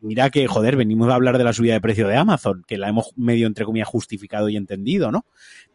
[0.07, 2.89] mira que, joder, venimos a hablar de la subida de precio de Amazon, que la
[2.89, 5.27] hemos medio, entre comillas, justificado y entendido, ¿no?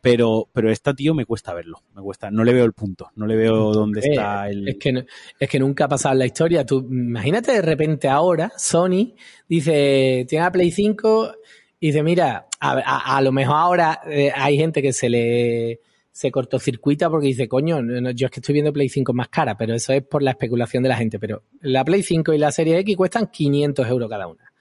[0.01, 1.81] Pero, pero esta, tío, me cuesta verlo.
[1.95, 4.67] Me cuesta, no le veo el punto, no le veo dónde Eh, está el.
[4.67, 5.03] Es que, no-
[5.39, 6.65] es que nunca ha pasado en la historia.
[6.65, 9.13] Tú, imagínate de repente ahora, Sony
[9.47, 11.33] dice, tiene la Play 5
[11.79, 15.79] y dice, mira, a, a- a lo mejor ahora eh, hay gente que se le
[16.11, 17.79] se cortocircuita porque dice, coño,
[18.13, 20.83] yo es que estoy viendo Play 5 más cara, pero eso es por la especulación
[20.83, 21.19] de la gente.
[21.19, 24.51] Pero la Play 5 y la Serie X cuestan 500 euros cada una.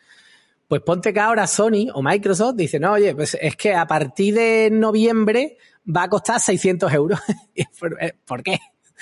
[0.68, 4.34] Pues ponte que ahora Sony o Microsoft dice, no, oye, pues es que a partir
[4.34, 7.20] de noviembre va a costar 600 euros.
[7.54, 8.58] Y ¿Por, eh, ¿por qué?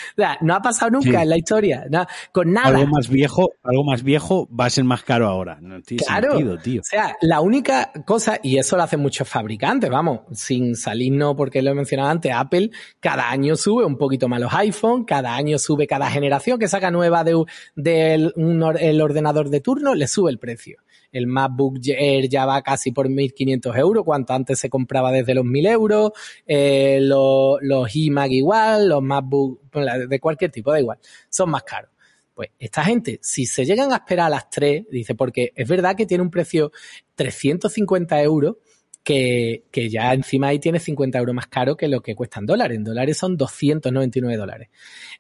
[0.19, 1.17] O sea, no ha pasado nunca Sí.
[1.17, 2.69] en la historia, no, con nada.
[2.69, 5.59] Algo más viejo, algo más viejo va a ser más caro ahora.
[5.61, 6.33] No tiene Claro.
[6.33, 6.81] sentido, tío.
[6.81, 11.63] O sea, la única cosa, y eso lo hacen muchos fabricantes, vamos, sin salirnos porque
[11.63, 12.71] lo he mencionado antes, Apple
[13.01, 16.91] cada año sube un poquito más los iPhone, cada año sube cada generación que saca
[16.91, 17.45] nueva de,
[17.77, 20.79] del un el ordenador de turno, le sube el precio.
[21.13, 25.45] El MacBook Air ya va casi por 1.500 euros, cuanto antes se compraba desde los
[25.45, 26.13] 1.000 euros,
[26.47, 29.61] eh, los, los iMac igual, los MacBook,
[30.09, 30.99] de cualquier tipo, da igual,
[31.29, 31.91] son más caros.
[32.35, 35.97] Pues esta gente, si se llegan a esperar a las 3, dice, porque es verdad
[35.97, 36.71] que tiene un precio
[37.17, 38.57] 350 euros,
[39.03, 42.47] que, que ya encima ahí tiene 50 euros más caro que lo que cuesta en
[42.47, 42.77] dólares.
[42.77, 44.69] En dólares son 299 dólares.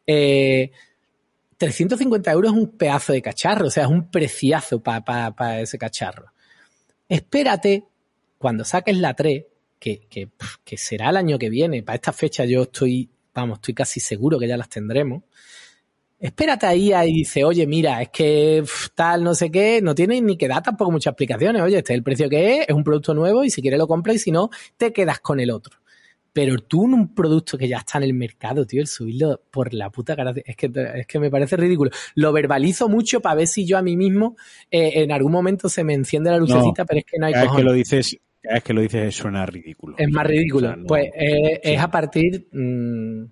[0.06, 0.70] Eh,
[1.58, 6.32] 350 euros es un pedazo de cacharro, o sea, es un preciazo para ese cacharro.
[7.08, 7.84] Espérate
[8.38, 9.44] cuando saques la 3,
[9.78, 10.28] que, que,
[10.64, 14.38] que será el año que viene, para esta fecha yo estoy, vamos, estoy casi seguro
[14.38, 15.22] que ya las tendremos.
[16.20, 18.64] Espérate ahí y dice, oye, mira, es que
[18.94, 21.62] tal, no sé qué, no tiene ni que dar tampoco muchas explicaciones.
[21.62, 23.86] Oye, este es el precio que es, es un producto nuevo y si quieres lo
[23.86, 25.78] compras y si no, te quedas con el otro.
[26.32, 29.74] Pero tú en un producto que ya está en el mercado, tío, el subirlo por
[29.74, 31.90] la puta cara, es que, es que me parece ridículo.
[32.14, 34.36] Lo verbalizo mucho para ver si yo a mí mismo
[34.70, 37.32] eh, en algún momento se me enciende la lucecita, No, pero es que no hay
[37.32, 37.64] vez que cojones.
[37.64, 39.96] lo dices, cada vez que lo dices suena ridículo.
[39.98, 40.66] Es más ridículo.
[40.68, 41.70] O sea, no- pues eh, sí.
[41.72, 43.24] es a partir, mm,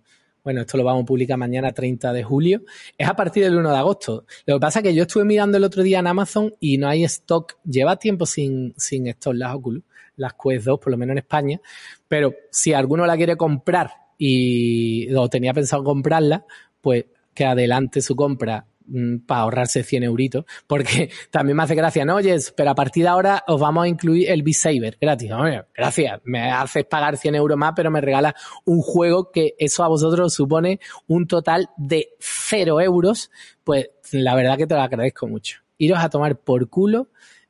[0.42, 2.62] bueno, esto lo vamos a publicar mañana 30 de julio,
[2.96, 4.24] es a partir del 1 de agosto.
[4.46, 6.88] Lo que pasa es que yo estuve mirando el otro día en Amazon y no
[6.88, 9.82] hay stock, lleva tiempo sin, sin stock las Oculus,
[10.16, 11.60] las Quest 2, por lo menos en España,
[12.08, 16.44] pero si alguno la quiere comprar y o tenía pensado comprarla,
[16.80, 22.04] pues que adelante su compra mm, para ahorrarse 100 euritos, porque también me hace gracia,
[22.04, 25.30] no, oye, pero a partir de ahora os vamos a incluir el B-Saber gratis.
[25.74, 28.34] Gracias, me haces pagar 100 euros más, pero me regalas
[28.64, 33.30] un juego que eso a vosotros os supone un total de 0 euros,
[33.64, 35.60] pues la verdad que te lo agradezco mucho.
[35.78, 37.08] Iros a tomar por culo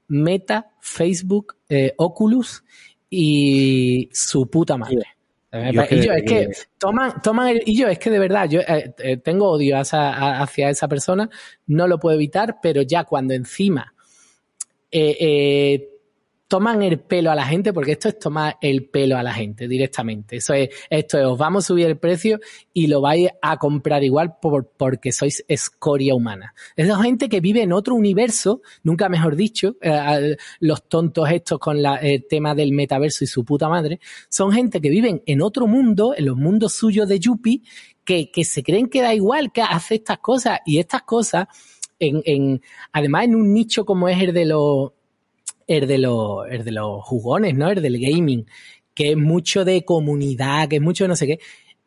[0.08, 2.62] Meta, Facebook, eh, Oculus
[3.10, 4.96] y su puta madre.
[5.72, 6.46] Yo y yo, es que
[6.78, 10.42] toman, toman el, y yo es que de verdad, yo eh, eh, tengo odio a-
[10.42, 11.30] hacia esa persona,
[11.68, 13.94] no lo puedo evitar, pero ya cuando encima
[14.90, 15.88] eh,
[16.48, 19.66] toman el pelo a la gente, porque esto es tomar el pelo a la gente
[19.66, 20.36] directamente.
[20.36, 22.38] Eso es, esto es, os vamos a subir el precio
[22.72, 26.54] y lo vais a comprar igual por, porque sois escoria humana.
[26.76, 31.58] Es la gente que vive en otro universo, nunca mejor dicho, eh, los tontos estos
[31.58, 33.98] con el tema del metaverso y su puta madre,
[34.28, 37.62] son gente que viven en otro mundo, en los mundos suyos de Yuppie,
[38.04, 41.48] que, que se creen que da igual que hace estas cosas y estas cosas
[41.98, 42.62] en, en,
[42.92, 44.92] además en un nicho como es el de los
[45.66, 47.70] el de los, de los jugones, ¿no?
[47.70, 48.46] El del gaming,
[48.94, 51.38] que es mucho de comunidad, que es mucho de no sé qué.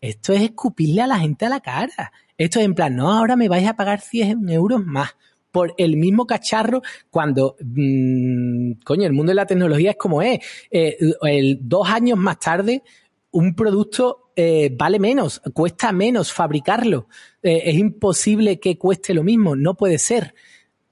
[0.01, 2.11] Esto es escupirle a la gente a la cara.
[2.37, 5.15] Esto es en plan, no, ahora me vais a pagar 100 euros más
[5.51, 10.39] por el mismo cacharro cuando, mmm, coño, el mundo de la tecnología es como es.
[10.71, 12.83] Eh, el, dos años más tarde,
[13.31, 17.07] un producto eh, vale menos, cuesta menos fabricarlo.
[17.41, 20.33] Eh, es imposible que cueste lo mismo, no puede ser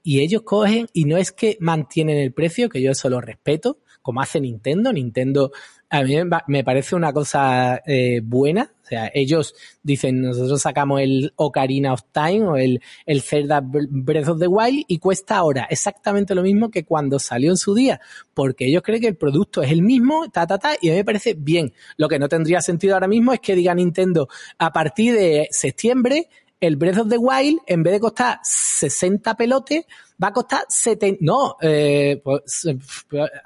[0.08, 3.80] y ellos cogen y no es que mantienen el precio, que yo eso lo respeto,
[4.00, 4.90] como hace Nintendo.
[4.90, 5.52] Nintendo
[5.90, 6.16] a mí
[6.46, 8.72] me parece una cosa eh, buena.
[8.82, 14.28] O sea, ellos dicen, nosotros sacamos el Ocarina of Time o el, el Zelda Breath
[14.28, 18.00] of the Wild y cuesta ahora exactamente lo mismo que cuando salió en su día,
[18.32, 20.96] porque ellos creen que el producto es el mismo, ta, ta, ta, y a mí
[20.96, 21.74] me parece bien.
[21.98, 24.26] Lo que no tendría sentido ahora mismo es que diga Nintendo,
[24.56, 26.30] a partir de septiembre,
[26.60, 29.84] el Breath of the Wild, en vez de costar 60 pelotes,
[30.22, 32.68] va a costar 70, no, eh, pues,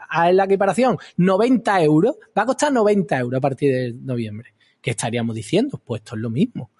[0.08, 4.54] a la equiparación, 90 euros, va a costar 90 euros a partir de noviembre.
[4.80, 5.80] ¿Qué estaríamos diciendo?
[5.84, 6.70] Pues esto es lo mismo.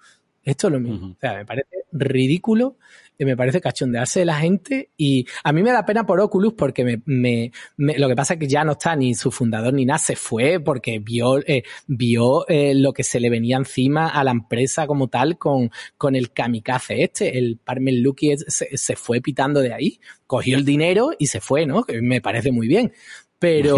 [0.43, 1.11] Esto es lo mismo.
[1.11, 2.77] O sea, me parece ridículo
[3.25, 6.83] me parece cachondearse de la gente y a mí me da pena por Oculus porque
[6.83, 9.99] me, me, lo que pasa es que ya no está ni su fundador ni nada,
[9.99, 14.31] se fue porque vio, eh, vio eh, lo que se le venía encima a la
[14.31, 19.61] empresa como tal con, con el kamikaze este, el Parmen Lucky se, se fue pitando
[19.61, 21.83] de ahí, cogió el dinero y se fue, ¿no?
[21.83, 22.93] Que me parece muy bien.
[23.39, 23.75] Pero,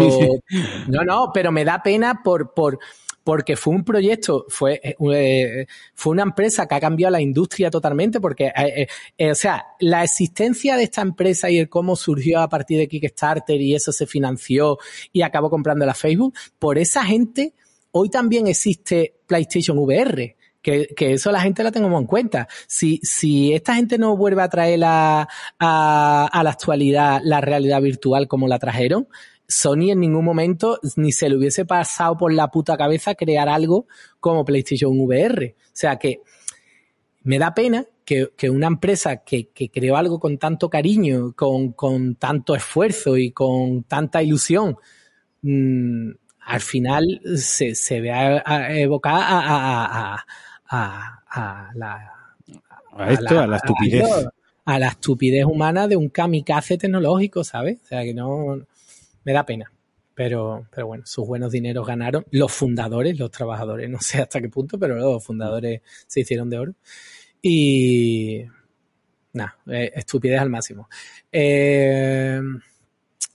[0.88, 2.78] no, no, pero me da pena por, por,
[3.26, 7.72] porque fue un proyecto, fue, eh, eh, fue una empresa que ha cambiado la industria
[7.72, 12.48] totalmente, porque, eh, o sea, la existencia de esta empresa y el cómo surgió a
[12.48, 14.78] partir de Kickstarter y eso se financió
[15.12, 17.52] y acabó comprando la Facebook, por esa gente,
[17.90, 20.36] hoy también existe PlayStation VR.
[20.62, 22.48] Que, que, eso la gente la tengamos en cuenta.
[22.68, 25.28] Si, si esta gente no vuelve a traer a,
[25.58, 29.06] a la actualidad la realidad virtual como la trajeron,
[29.48, 33.86] Sony en ningún momento ni se le hubiese pasado por la puta cabeza crear algo
[34.20, 35.54] como PlayStation VR.
[35.58, 36.20] O sea que
[37.22, 43.16] me da pena que, una empresa que, creó algo con tanto cariño, con, tanto esfuerzo
[43.16, 44.76] y con tanta ilusión,
[45.42, 46.10] mm,
[46.40, 48.44] al final se, se vea
[48.78, 50.24] evocada a,
[50.68, 52.12] a, la
[52.92, 54.28] a esto, a la, estupidez.
[54.64, 57.78] A, la estupidez humana de un kamikaze tecnológico, ¿sabes?
[57.84, 58.60] O sea, que no,
[59.26, 59.70] me da pena.
[60.14, 64.48] Pero, pero bueno, sus buenos dineros ganaron los fundadores, los trabajadores, no sé hasta qué
[64.48, 66.74] punto, pero los fundadores se hicieron de oro.
[67.42, 68.44] Y
[69.34, 70.88] nada, eh, estupidez al máximo.
[71.30, 72.40] Eh,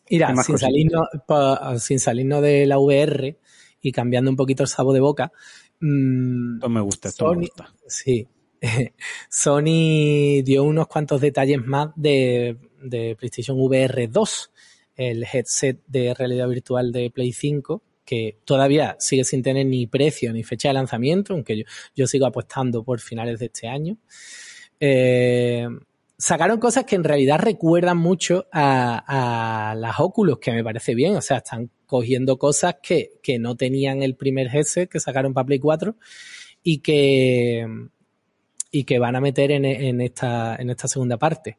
[0.10, 1.08] mira, sin salirnos,
[1.78, 3.38] sin salirnos de la VR
[3.82, 5.32] y cambiando un poquito el sabor de boca.
[5.82, 7.72] Mm, esto me gusta, esto me gusta.
[7.86, 8.28] Sí.
[9.30, 14.52] Sony dio unos cuantos detalles más de, de PlayStation VR 2
[15.10, 20.32] el headset de realidad virtual de Play 5, que todavía sigue sin tener ni precio
[20.32, 21.66] ni fecha de lanzamiento, aunque
[21.96, 23.98] yo, sigo apostando por finales de este año.
[24.80, 25.68] Eh,
[26.18, 31.22] sacaron cosas que en realidad recuerdan mucho a, las Oculus, que me parece bien, o
[31.22, 35.96] sea, están cogiendo cosas que, no tenían el primer headset que sacaron para Play 4
[36.64, 37.66] y que,
[38.72, 41.58] y que van a meter en, esta, en esta segunda parte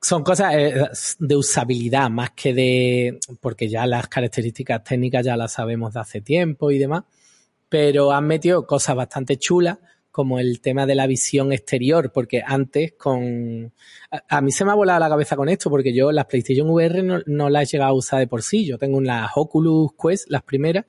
[0.00, 5.52] son cosas eh, de usabilidad más que de, porque ya las características técnicas ya las
[5.52, 7.04] sabemos de hace tiempo y demás,
[7.68, 9.78] pero han metido cosas bastante chulas
[10.10, 13.72] como el tema de la visión exterior, porque antes con...
[14.28, 17.02] A, mí se me ha volado la cabeza con esto, porque yo las PlayStation VR
[17.02, 20.28] no, no las he llegado a usar de por sí, yo tengo unas Oculus Quest,
[20.28, 20.86] las primeras,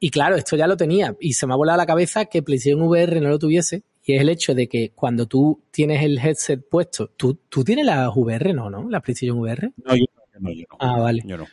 [0.00, 2.82] y claro, esto ya lo tenía, y se me ha volado la cabeza que PlayStation
[2.82, 6.64] VR no lo tuviese, y es el hecho de que cuando tú tienes el headset
[6.68, 8.88] puesto, ¿tú, tú tienes la VR, no, no?
[8.88, 9.72] ¿La PlayStation VR?
[9.84, 10.04] No, yo
[10.38, 10.76] no, yo no.
[10.78, 11.22] Ah, vale.
[11.26, 11.46] Yo no.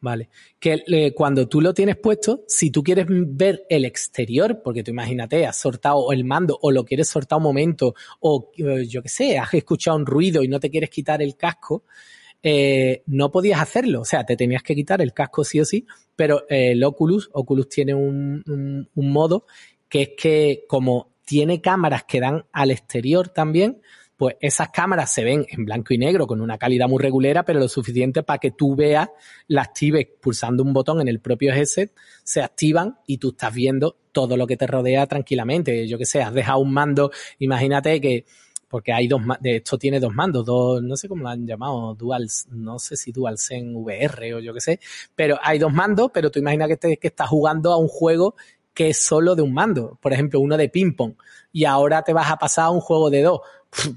[0.00, 0.30] Vale.
[0.58, 4.90] Que eh, cuando tú lo tienes puesto, si tú quieres ver el exterior, porque tú
[4.90, 9.10] imagínate, has sortado el mando o lo quieres sortar un momento, o eh, yo qué
[9.10, 11.84] sé, has escuchado un ruido y no te quieres quitar el casco,
[12.42, 14.00] eh, no podías hacerlo.
[14.00, 15.84] O sea, te tenías que quitar el casco sí o sí,
[16.16, 19.44] pero el Oculus, Oculus tiene un, un modo
[19.90, 23.82] que es que como tiene cámaras que dan al exterior también,
[24.16, 27.60] pues esas cámaras se ven en blanco y negro con una calidad muy regulera, pero
[27.60, 29.10] lo suficiente para que tú veas,
[29.46, 31.92] la actives pulsando un botón en el propio headset,
[32.24, 35.86] se activan y tú estás viendo todo lo que te rodea tranquilamente.
[35.86, 37.10] Yo que sé, has dejado un mando,
[37.40, 38.24] imagínate que,
[38.68, 41.94] porque hay dos, de esto tiene dos mandos, dos, no sé cómo lo han llamado,
[41.94, 44.80] dual, no sé si DualSense VR o yo que sé,
[45.14, 48.34] pero hay dos mandos, pero tú imaginas que, que estás jugando a un juego
[48.78, 51.14] que es solo de un mando, por ejemplo, uno de ping pong,
[51.52, 53.40] y ahora te vas a pasar a un juego de dos,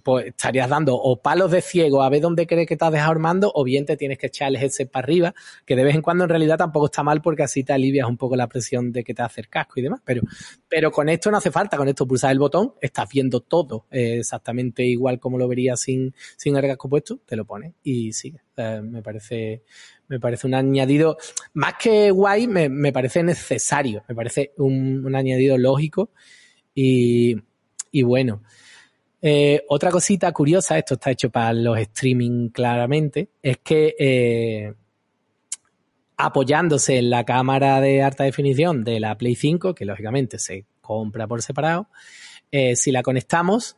[0.03, 3.11] pues estarías dando o palos de ciego a ver dónde crees que te has dejado
[3.11, 5.33] armando, o bien te tienes que echar el headset para arriba,
[5.65, 8.17] que de vez en cuando en realidad tampoco está mal porque así te alivias un
[8.17, 10.21] poco la presión de que te hace el casco y demás, pero,
[10.67, 14.17] pero con esto no hace falta, con esto pulsar el botón, estás viendo todo eh,
[14.19, 18.41] exactamente igual como lo verías sin, sin el casco puesto, te lo pones y sigue.
[18.55, 19.63] me parece,
[20.07, 21.17] me parece un añadido,
[21.53, 26.11] más que guay, me, parece necesario, me parece un, añadido lógico
[26.75, 27.41] y,
[28.03, 28.41] bueno.
[29.21, 34.73] Eh, otra cosita curiosa, esto está hecho para los streaming claramente, es que eh,
[36.17, 41.27] apoyándose en la cámara de alta definición de la Play 5, que lógicamente se compra
[41.27, 41.87] por separado,
[42.51, 43.77] eh, si la conectamos,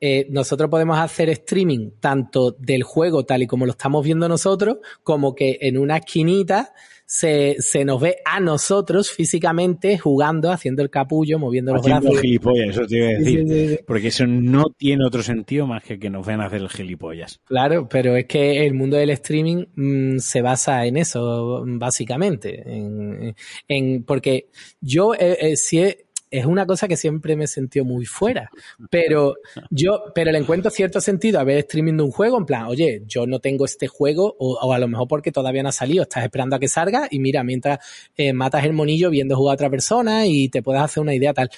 [0.00, 4.78] eh, nosotros podemos hacer streaming tanto del juego tal y como lo estamos viendo nosotros,
[5.02, 6.72] como que en una esquinita
[7.06, 12.20] se, se nos ve a nosotros físicamente jugando, haciendo el capullo, moviendo los haciendo brazos.
[12.20, 13.80] gilipollas, eso te iba a decir.
[13.86, 17.40] Porque eso no tiene otro sentido más que que nos vean hacer el gilipollas.
[17.44, 22.62] Claro, pero es que el mundo del streaming mm, se basa en eso, básicamente.
[22.66, 23.36] En,
[23.68, 24.48] en porque
[24.80, 28.50] yo eh, eh, si he, es una cosa que siempre me he sentido muy fuera.
[28.90, 29.36] Pero
[29.70, 33.02] yo, pero le encuentro cierto sentido a ver streaming de un juego, en plan, oye,
[33.06, 36.24] yo no tengo este juego, o, a lo mejor porque todavía no ha salido, estás
[36.24, 37.78] esperando a que salga, y mira, mientras
[38.16, 41.32] eh, matas el monillo viendo jugar a otra persona y te puedes hacer una idea
[41.32, 41.50] tal.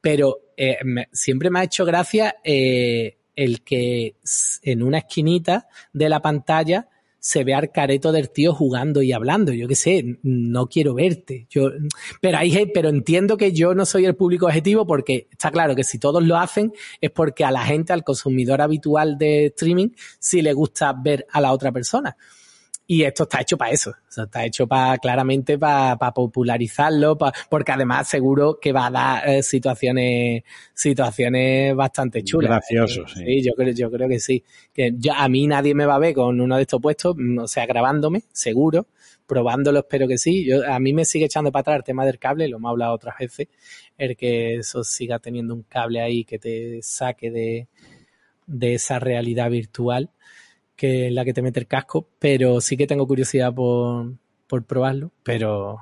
[0.00, 0.78] Pero eh,
[1.12, 4.16] siempre me ha hecho gracia eh, el que
[4.62, 6.88] en una esquinita de la pantalla
[7.24, 9.50] se ve al careto del tío jugando y hablando.
[9.50, 11.46] Yo qué sé, no quiero verte.
[11.48, 11.70] Yo,
[12.20, 15.84] pero hay, pero entiendo que yo no soy el público objetivo porque está claro que
[15.84, 19.88] si todos lo hacen es porque a la gente, al consumidor habitual de streaming,
[20.18, 22.14] sí le gusta ver a la otra persona.
[22.86, 23.90] Y esto está hecho para eso.
[23.90, 27.16] O sea, está hecho para, claramente para, popularizarlo,
[27.48, 30.42] porque además seguro que va a dar eh, situaciones,
[30.74, 32.50] situaciones bastante chulas.
[32.50, 33.24] Gracioso, sí.
[33.24, 33.42] sí.
[33.42, 34.44] yo creo, yo creo que sí.
[34.72, 37.38] Que yo, a mí nadie me va a ver con uno de estos puestos, mm,
[37.38, 38.86] o sea, grabándome, seguro.
[39.26, 40.44] Probándolo, espero que sí.
[40.44, 42.92] Yo, a mí me sigue echando para atrás el tema del cable, lo hemos hablado
[42.92, 43.48] otras veces.
[43.96, 47.68] El que eso siga teniendo un cable ahí que te saque de,
[48.46, 50.10] de esa realidad virtual
[50.76, 54.12] que la que te mete el casco, pero sí que tengo curiosidad por,
[54.46, 55.78] por probarlo, pero,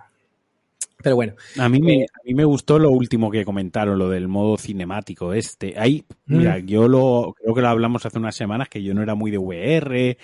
[1.03, 1.35] pero bueno.
[1.59, 4.57] A mí, me, eh, a mí me gustó lo último que comentaron, lo del modo
[4.57, 5.75] cinemático este.
[5.79, 6.67] Ahí, mira, mm.
[6.67, 9.39] yo lo, creo que lo hablamos hace unas semanas, que yo no era muy de
[9.39, 10.19] VR,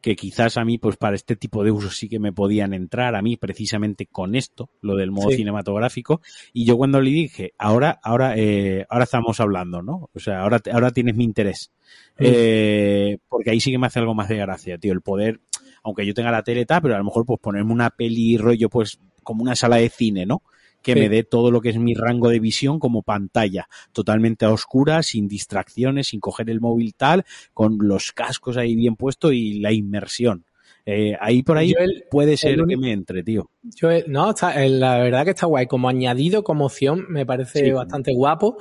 [0.00, 3.14] que quizás a mí, pues para este tipo de usos sí que me podían entrar
[3.14, 6.22] a mí precisamente con esto, lo del modo cinematográfico.
[6.52, 10.08] Y yo cuando le dije, ahora, ahora, eh, ahora estamos hablando, ¿no?
[10.14, 11.70] O sea, ahora, ahora tienes mi interés.
[12.18, 12.24] Mm.
[12.24, 15.40] Eh, porque ahí sí que me hace algo más de gracia, tío, el poder,
[15.82, 18.70] aunque yo tenga la tele tal, pero a lo mejor pues ponerme una peli rollo,
[18.70, 20.42] pues como una sala de cine, ¿no?
[20.82, 24.52] Que me dé todo lo que es mi rango de visión como pantalla, totalmente a
[24.52, 27.24] oscura, sin distracciones, sin coger el móvil tal,
[27.54, 30.44] con los cascos ahí bien puestos y la inmersión.
[30.86, 31.74] Eh, ahí por ahí
[32.10, 33.50] puede ser que me entre, tío.
[33.62, 35.66] Yo, no, está, la verdad que está guay.
[35.66, 38.56] Como añadido, como opción, me parece bastante guapo.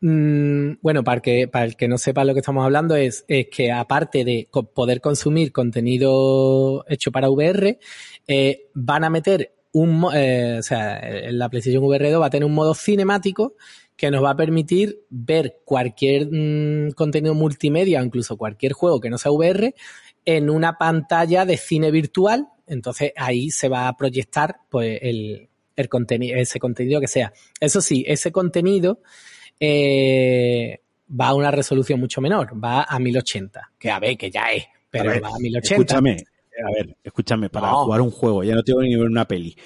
[0.00, 3.46] Mm, bueno, para, que, para el que no sepa lo que estamos hablando, es, es
[3.48, 7.78] que aparte de poder consumir contenido hecho para VR,
[8.26, 11.00] eh, van a meter un, eh, o sea,
[11.30, 13.54] la PlayStation VR 2 va a tener un modo cinemático
[13.96, 19.10] que nos va a permitir ver cualquier mm, contenido multimedia o incluso cualquier juego que
[19.10, 19.74] no sea VR
[20.24, 22.48] en una pantalla de cine virtual.
[22.66, 27.32] Entonces ahí se va a proyectar pues el, el contenido, ese contenido que sea.
[27.60, 29.00] Eso sí, ese contenido
[29.60, 34.50] eh, va a una resolución mucho menor, va a 1080, que a ver, que ya
[34.52, 35.74] es, pero va a 1080.
[35.74, 36.16] Escúchame,
[36.60, 39.56] a ver, escúchame, para jugar un juego, ya no tengo ni ver una peli.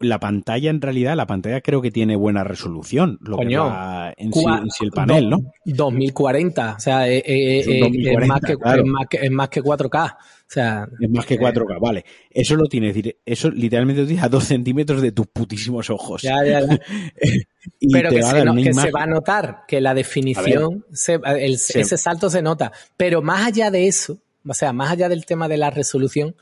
[0.00, 3.18] la pantalla, en realidad, la pantalla creo que tiene buena resolución.
[3.22, 4.44] Lo que va en, sí,
[4.82, 5.38] el panel, ¿no?
[5.64, 9.62] 2040, o sea, eh, eh, eh, es, más que, es, más que, es más que
[9.62, 10.16] 4K.
[10.16, 12.04] O sea, es más que 4K, vale.
[12.30, 16.22] Eso lo tiene, decir, eso literalmente lo tienes a dos centímetros de tus putísimos ojos.
[16.22, 16.78] Ya, ya, ya.
[17.92, 22.72] Pero que, se, va a notar que la definición, ese salto se nota.
[22.96, 26.34] Pero más allá de eso, o sea, más allá del tema de la resolución,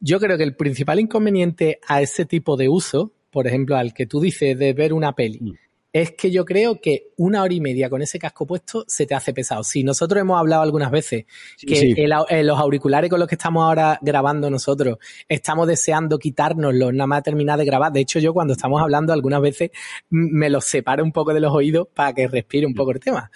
[0.00, 4.06] yo creo que el principal inconveniente a ese tipo de uso, por ejemplo, al que
[4.06, 5.54] tú dices de ver una peli, mm.
[5.92, 9.14] es que yo creo que una hora y media con ese casco puesto se te
[9.14, 9.64] hace pesado.
[9.64, 11.24] Si nosotros hemos hablado algunas veces
[11.58, 14.98] que eh, los auriculares con los que estamos ahora grabando nosotros,
[15.28, 17.92] estamos deseando quitárnoslos nada más terminar de grabar.
[17.92, 19.70] De hecho, yo cuando estamos hablando algunas veces
[20.10, 23.30] me los separo un poco de los oídos para que respire un poco el tema.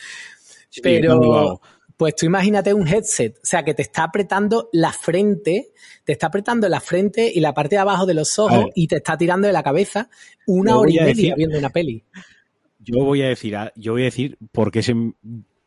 [0.83, 1.61] Pero,
[2.01, 6.29] pues tú imagínate un headset, o sea, que te está apretando la frente, te está
[6.29, 9.47] apretando la frente y la parte de abajo de los ojos y te está tirando
[9.47, 10.09] de la cabeza
[10.47, 12.03] una hora y media viendo una peli.
[12.79, 14.81] Yo voy a decir, yo voy a decir porque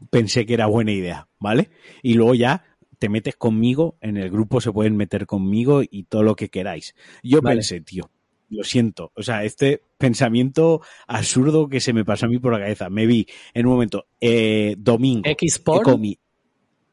[0.10, 1.70] pensé que era buena idea, ¿vale?
[2.02, 2.64] Y luego ya
[2.98, 6.96] te metes conmigo, en el grupo se pueden meter conmigo y todo lo que queráis.
[7.22, 8.10] Yo pensé, tío,
[8.50, 9.12] lo siento.
[9.16, 12.90] O sea, este pensamiento absurdo que se me pasó a mí por la cabeza.
[12.90, 15.30] Me vi en un momento, eh, domingo.
[15.30, 15.60] X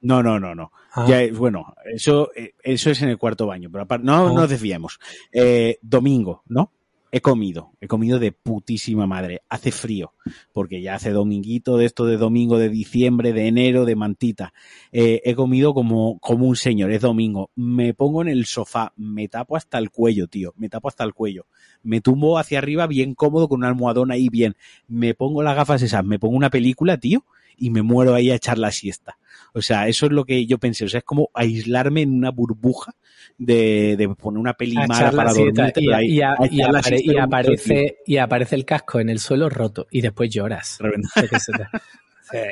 [0.00, 0.72] no, no, no, no.
[0.92, 1.06] Ah.
[1.08, 4.32] Ya, bueno, eso, eh, eso es en el cuarto baño, pero no ah.
[4.32, 4.98] nos desviemos.
[5.32, 6.72] Eh, domingo, ¿no?
[7.12, 9.42] He comido, he comido de putísima madre.
[9.48, 10.12] Hace frío,
[10.52, 14.52] porque ya hace dominguito de esto de domingo de diciembre, de enero, de mantita.
[14.92, 17.50] Eh, he comido como, como un señor, es domingo.
[17.56, 21.12] Me pongo en el sofá, me tapo hasta el cuello, tío, me tapo hasta el
[21.12, 21.46] cuello.
[21.82, 24.54] Me tumbo hacia arriba bien cómodo con una almohadón ahí bien.
[24.86, 27.24] Me pongo las gafas esas, me pongo una película, tío,
[27.56, 29.18] y me muero ahí a echar la siesta.
[29.52, 30.84] O sea, eso es lo que yo pensé.
[30.84, 32.94] O sea, es como aislarme en una burbuja
[33.38, 35.72] de, de poner una peli mala para dormir.
[35.76, 40.78] Y, y, aparece, y aparece el casco en el suelo roto y después lloras.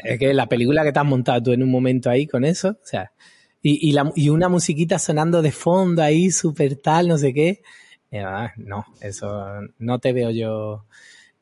[0.05, 2.71] es que la película que te has montado tú en un momento ahí con eso,
[2.71, 3.13] o sea,
[3.63, 7.63] y, y, la, y una musiquita sonando de fondo ahí, súper tal, no sé qué.
[8.13, 10.87] Ah, no, eso no te veo yo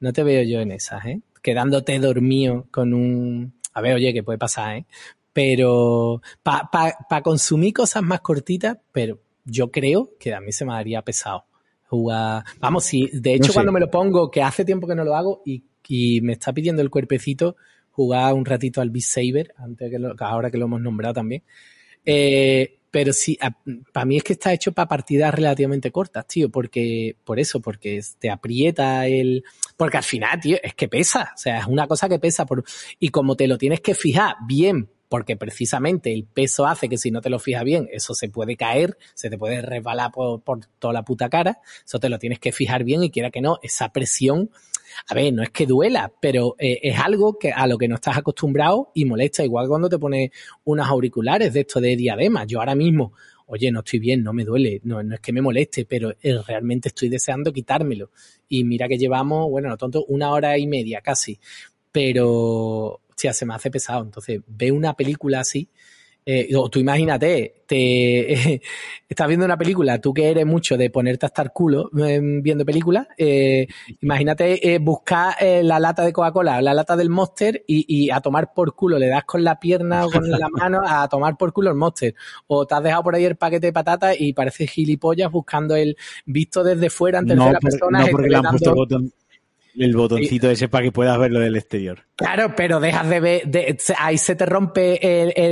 [0.01, 1.21] no te veo yo en esas, ¿eh?
[1.43, 3.55] Quedándote dormido con un...
[3.73, 4.87] A ver, oye, que puede pasar, ¿eh?
[5.37, 10.73] Pero para pa, consumir cosas más cortitas, pero yo creo que a mí se me
[10.73, 11.45] daría pesado
[11.89, 12.43] jugar.
[12.59, 15.43] Vamos, si de hecho cuando me lo pongo, que hace tiempo que no lo hago
[15.45, 17.55] y, y, me está pidiendo el cuerpecito
[17.91, 21.43] jugar un ratito al Beat Saber, antes que, ahora que lo hemos nombrado también.
[22.07, 23.39] Eh, pero sí,
[23.93, 28.01] para mí es que está hecho para partidas relativamente cortas, tío, porque, por eso, porque
[28.19, 29.45] te aprieta el,
[29.77, 32.65] porque al final, tío, es que pesa, o sea, es una cosa que pesa por,
[32.99, 37.11] y como te lo tienes que fijar bien, porque precisamente el peso hace que si
[37.11, 40.43] no te lo fijas bien, eso se puede caer, se te puede resbalar por,
[40.79, 43.59] toda la puta cara, eso te lo tienes que fijar bien y quiera que no,
[43.63, 44.51] esa presión
[45.09, 47.97] a ver, no es que duela, pero eh, es algo que a lo que no
[47.97, 50.31] estás acostumbrado y molesta, igual cuando te pones
[50.65, 52.45] unos auriculares de esto de diadema.
[52.45, 53.13] Yo ahora mismo,
[53.47, 56.39] oye, no estoy bien, no me duele, no, no es que me moleste, pero eh,
[56.47, 58.11] realmente estoy deseando quitármelo.
[58.49, 61.39] Y mira que llevamos, bueno, no tonto, una hora y media casi,
[61.93, 64.05] pero, hostia, se me hace pesado.
[64.05, 65.71] Entonces, ve una película así
[66.29, 68.61] eh, tú imagínate, te
[69.09, 72.65] estás viendo una película, tú que eres mucho de ponerte a estar culo em, viendo
[72.65, 73.69] películas, eh,
[74.01, 78.53] imagínate eh, buscar eh, la lata de Coca-Cola, la lata del Monster y, a tomar
[78.53, 81.71] por culo, le das con la pierna o con la mano a tomar por culo
[81.71, 82.17] el Monster.
[82.49, 85.97] O te has dejado por ahí el paquete de patatas y pareces gilipollas buscando el
[86.25, 88.01] visto desde fuera en tercera persona.
[88.01, 89.13] No, porque le han puesto botón
[89.79, 92.05] el botoncito ese para que puedas verlo del exterior.
[92.17, 93.43] Claro, pero dejas de ver,
[93.99, 94.99] ahí se te rompe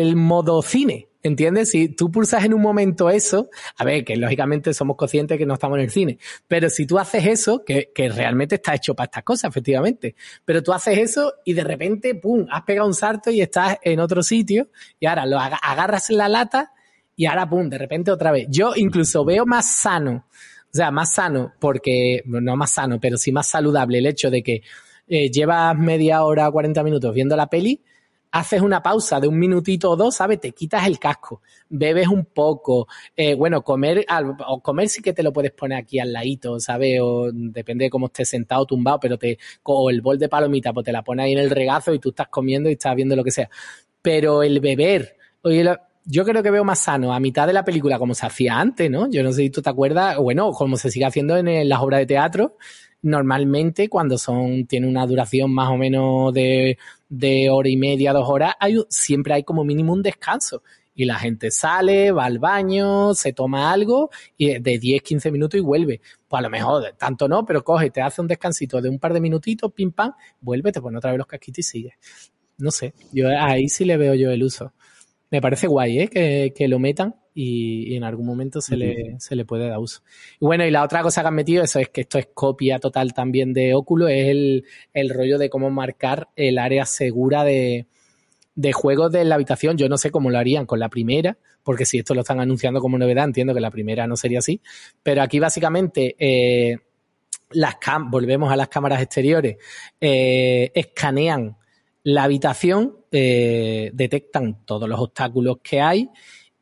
[0.00, 1.70] el, modo cine, ¿entiendes?
[1.70, 5.54] Si tú pulsas en un momento eso, a ver, que lógicamente somos conscientes que no
[5.54, 6.18] estamos en el cine,
[6.48, 10.14] pero si tú haces eso, que, que realmente está hecho para estas cosas, efectivamente,
[10.44, 14.00] pero tú haces eso y de repente, ¡pum!, has pegado un salto y estás en
[14.00, 14.68] otro sitio
[14.98, 16.72] y ahora lo agarras en la lata
[17.16, 18.46] y ahora, ¡pum!, de repente otra vez.
[18.48, 20.26] Yo incluso veo más sano
[20.74, 24.42] o sea, más sano, porque, no más sano, pero sí más saludable el hecho de
[24.42, 24.62] que
[25.06, 27.80] eh, llevas media hora, 40 minutos viendo la peli,
[28.32, 30.40] haces una pausa de un minutito o dos, ¿sabes?
[30.40, 34.04] Te quitas el casco, bebes un poco, eh, bueno, comer,
[34.48, 36.98] o comer sí que te lo puedes poner aquí al ladito, ¿sabes?
[37.00, 40.84] O depende de cómo estés sentado, tumbado, pero te, o el bol de palomita, pues
[40.84, 43.22] te la pones ahí en el regazo y tú estás comiendo y estás viendo lo
[43.22, 43.48] que sea.
[44.02, 45.64] Pero el beber, oye,
[46.06, 48.90] yo creo que veo más sano a mitad de la película como se hacía antes,
[48.90, 49.10] ¿no?
[49.10, 52.00] Yo no sé si tú te acuerdas, bueno, como se sigue haciendo en, las obras
[52.00, 52.56] de teatro,
[53.02, 56.78] normalmente cuando son, tiene una duración más o menos de,
[57.08, 60.62] de hora y media, dos horas, hay, siempre hay como mínimo un descanso.
[60.96, 65.58] Y la gente sale, va al baño, se toma algo y de 10, 15 minutos
[65.58, 66.00] y vuelve.
[66.28, 69.12] Pues a lo mejor, tanto no, pero coge, te hace un descansito de un par
[69.12, 71.94] de minutitos, pim pam, vuelve, te pone otra vez los casquitos y sigue.
[72.58, 74.72] No sé, yo ahí sí le veo yo el uso
[75.34, 76.52] me parece guay ¿eh?
[76.54, 80.00] que, lo metan y, en algún momento se, le, se le puede dar uso.
[80.38, 82.78] Y bueno, y la otra cosa que han metido, eso es que esto es copia
[82.78, 87.88] total también de Oculus, es el, el rollo de cómo marcar el área segura de,
[88.54, 89.76] de juegos de la habitación.
[89.76, 92.78] Yo no sé cómo lo harían con la primera, porque si esto lo están anunciando
[92.78, 94.60] como novedad, entiendo que la primera no sería así.
[95.02, 96.78] Pero aquí básicamente eh,
[97.50, 99.56] las cam volvemos a las cámaras exteriores,
[100.00, 101.56] eh, escanean
[102.04, 106.10] la habitación, eh, detectan todos los obstáculos que hay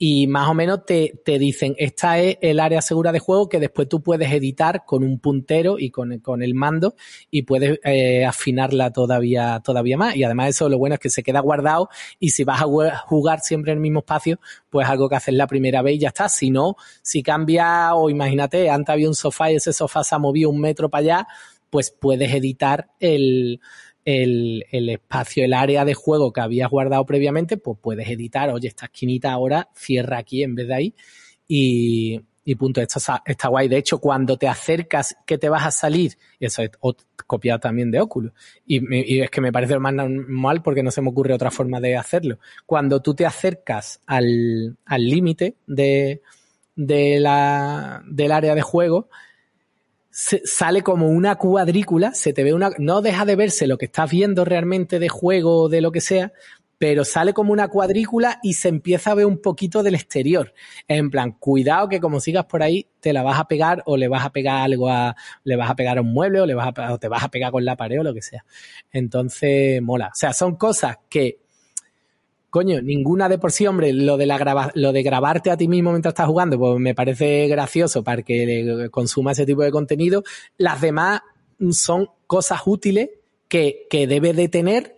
[0.04, 3.60] y más o menos te, te, dicen, esta es el área segura de juego que
[3.60, 6.96] después tú puedes editar con un puntero y con, con el mando
[7.30, 10.16] y puedes eh, afinarla todavía, todavía más.
[10.16, 11.88] Y además eso lo bueno es que se queda guardado
[12.18, 14.40] y si vas a jugar siempre en el mismo espacio,
[14.70, 16.28] pues algo que haces la primera vez y ya está.
[16.28, 20.18] Si no, si cambia o imagínate, antes había un sofá y ese sofá se ha
[20.18, 21.28] movido un metro para allá,
[21.70, 23.60] pues puedes editar el,
[24.04, 28.68] el, el, espacio, el área de juego que habías guardado previamente, pues puedes editar, oye,
[28.68, 30.94] esta esquinita ahora cierra aquí en vez de ahí
[31.46, 33.68] y, y punto, esto está, guay.
[33.68, 36.70] De hecho, cuando te acercas que te vas a salir, eso es
[37.26, 38.32] copiado también de Oculus,
[38.66, 41.80] y, es que me parece lo más normal porque no se me ocurre otra forma
[41.80, 42.38] de hacerlo.
[42.66, 46.22] Cuando tú te acercas al límite de,
[46.74, 49.08] de la, del área de juego,
[50.12, 54.10] sale como una cuadrícula, se te ve una, no deja de verse lo que estás
[54.10, 56.32] viendo realmente de juego o de lo que sea,
[56.82, 60.52] pero sale como una cuadrícula y se empieza a ver un poquito del exterior.
[60.88, 64.08] En plan, cuidado que como sigas por ahí, te la vas a pegar o le
[64.08, 65.14] vas a pegar algo a,
[65.44, 67.28] le vas a pegar a un mueble o le vas a, o te vas a
[67.28, 68.44] pegar con la pared o lo que sea.
[68.90, 70.08] Entonces, mola.
[70.08, 71.41] O sea, son cosas que
[72.52, 75.90] coño, ninguna de por sí, hombre, lo de, la lo de grabarte a ti mismo
[75.90, 80.22] mientras estás jugando, pues me parece gracioso para que consuma ese tipo de contenido.
[80.58, 81.22] Las demás
[81.70, 83.08] son cosas útiles
[83.48, 84.96] que, que debe de tener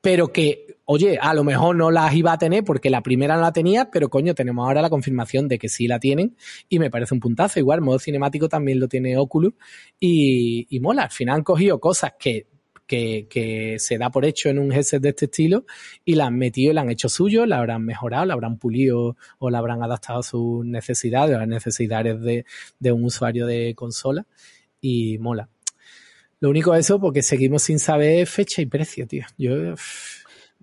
[0.00, 3.42] pero que, oye, a lo mejor no las iba a tener porque la primera no
[3.42, 6.36] la tenía, pero coño, tenemos ahora la confirmación de que sí la tienen
[6.70, 7.58] y me parece un puntazo.
[7.58, 9.54] Igual, modo cinemático también lo tiene Oculus
[10.00, 11.04] y, y mola.
[11.04, 12.48] Al final han cogido cosas que
[12.86, 15.64] que, se da por hecho en un headset de este estilo
[16.04, 19.16] y la han metido y la han hecho suyo, la habrán mejorado, la habrán pulido
[19.38, 22.44] o la habrán adaptado a sus necesidades, a las necesidades de,
[22.78, 24.26] de un usuario de consola
[24.80, 25.48] y mola.
[26.40, 29.24] Lo único es eso porque seguimos sin saber fecha y precio, tío.
[29.38, 29.74] Yo...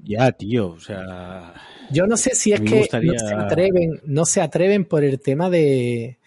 [0.04, 1.54] Ya, tío, o sea...
[1.92, 5.50] Yo no sé si es que no se atreven, no se atreven por el tema
[5.50, 6.20] de,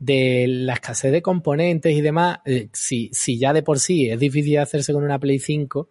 [0.00, 4.18] de la escasez de componentes y demás, eh, si, si ya de por sí es
[4.18, 5.88] difícil hacerse con una Play 5,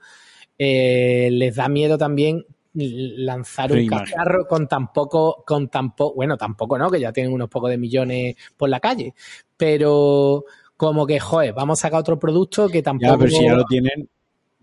[0.57, 6.37] eh, les da miedo también lanzar un cacharro con tan poco, con tan poco, bueno,
[6.37, 9.13] tampoco no, que ya tienen unos pocos de millones por la calle,
[9.55, 10.43] pero
[10.75, 13.13] como que, joder, vamos a sacar otro producto que tampoco...
[13.13, 14.09] Ya, pero si ya lo tienen,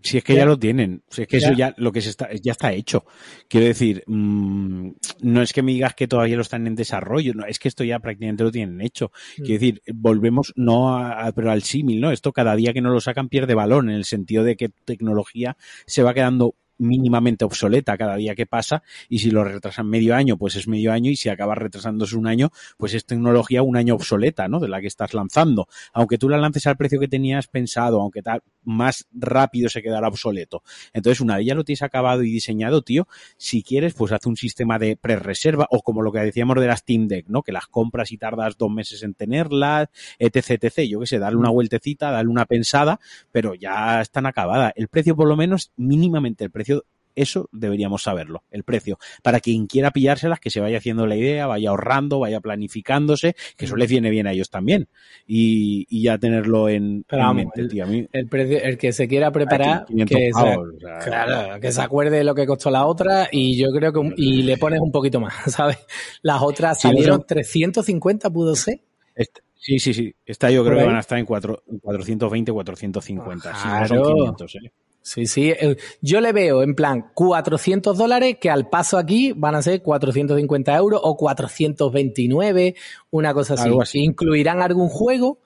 [0.01, 2.29] si es que ya, lo tienen, si es que eso ya lo que se está,
[2.33, 3.05] ya está hecho.
[3.47, 4.91] Quiero decir, mmm,
[5.21, 7.83] no es que me digas que todavía lo están en desarrollo, no, es que esto
[7.83, 9.11] ya prácticamente lo tienen hecho.
[9.37, 9.41] Mm.
[9.43, 12.11] Quiero decir, volvemos no a, pero al símil, ¿no?
[12.11, 15.57] Esto cada día que no lo sacan pierde valor en el sentido de que tecnología
[15.85, 20.37] se va quedando mínimamente obsoleta cada día que pasa y si lo retrasan medio año,
[20.37, 23.95] pues es medio año y si acaba retrasándose un año, pues es tecnología un año
[23.95, 24.59] obsoleta, ¿no?
[24.59, 25.67] De la que estás lanzando.
[25.93, 30.07] Aunque tú la lances al precio que tenías pensado, aunque tal, más rápido se quedará
[30.07, 30.63] obsoleto.
[30.93, 34.35] Entonces, una vez ya lo tienes acabado y diseñado, tío, si quieres, pues haz un
[34.35, 37.43] sistema de pre-reserva o como lo que decíamos de las Steam Deck, ¿no?
[37.43, 39.87] Que las compras y tardas dos meses en tenerlas,
[40.19, 40.89] etc, etc.
[40.89, 42.99] Yo qué sé, darle una vueltecita, darle una pensada,
[43.31, 44.73] pero ya están acabadas.
[44.75, 46.85] El precio, por lo menos, mínimamente el precio
[47.17, 48.99] eso deberíamos saberlo, el precio.
[49.23, 53.65] Para quien quiera pillárselas, que se vaya haciendo la idea, vaya ahorrando, vaya planificándose, que
[53.65, 54.87] eso les viene bien a ellos también.
[55.25, 57.85] Y, ya tenerlo en, mente, el, tío.
[57.85, 62.45] el, precio, el que se quiera preparar, que, se, que se acuerde de lo que
[62.45, 65.79] costó la otra y yo creo que y le pones un poquito más, ¿sabes?
[66.21, 68.79] Las otras salieron 350, pudo ser.
[69.15, 70.13] Este, sí, sí, sí.
[70.23, 73.55] Esta yo creo que van a estar en, 4, 420, 450.
[73.55, 74.71] Si no son 500, ¿eh?
[75.07, 75.51] Sí, sí.
[75.51, 79.81] Eh, yo le veo en plan 400 dólares que al paso aquí van a ser
[79.81, 82.75] 450 euros o 429,
[83.11, 83.69] una cosa así.
[83.81, 83.99] así.
[83.99, 85.39] Incluirán algún juego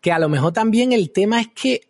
[0.00, 1.80] que a lo mejor también el tema es que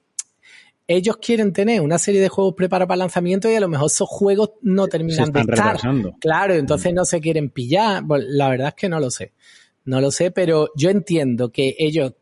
[0.87, 4.09] ellos quieren tener una serie de juegos preparados para lanzamiento y a lo mejor esos
[4.09, 5.79] juegos no terminan de estar.
[6.19, 6.95] Claro, entonces mm.
[6.95, 8.05] no se quieren pillar.
[8.09, 9.35] la verdad es que no lo sé.
[9.85, 12.15] No lo sé, pero yo entiendo que ellos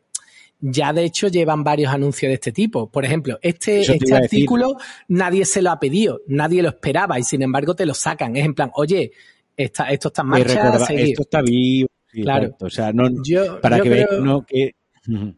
[0.59, 2.89] ya de hecho llevan varios anuncios de este tipo.
[2.89, 4.77] Por ejemplo, este, este artículo
[5.07, 8.35] nadie se lo ha pedido, nadie lo esperaba y sin embargo te lo sacan.
[8.35, 9.11] Es en plan, oye,
[9.55, 10.77] esto está en marcha.
[10.89, 11.89] esto está vivo.
[12.11, 12.55] claro.
[12.59, 13.09] O sea, no,
[13.61, 14.75] para que vean no, que...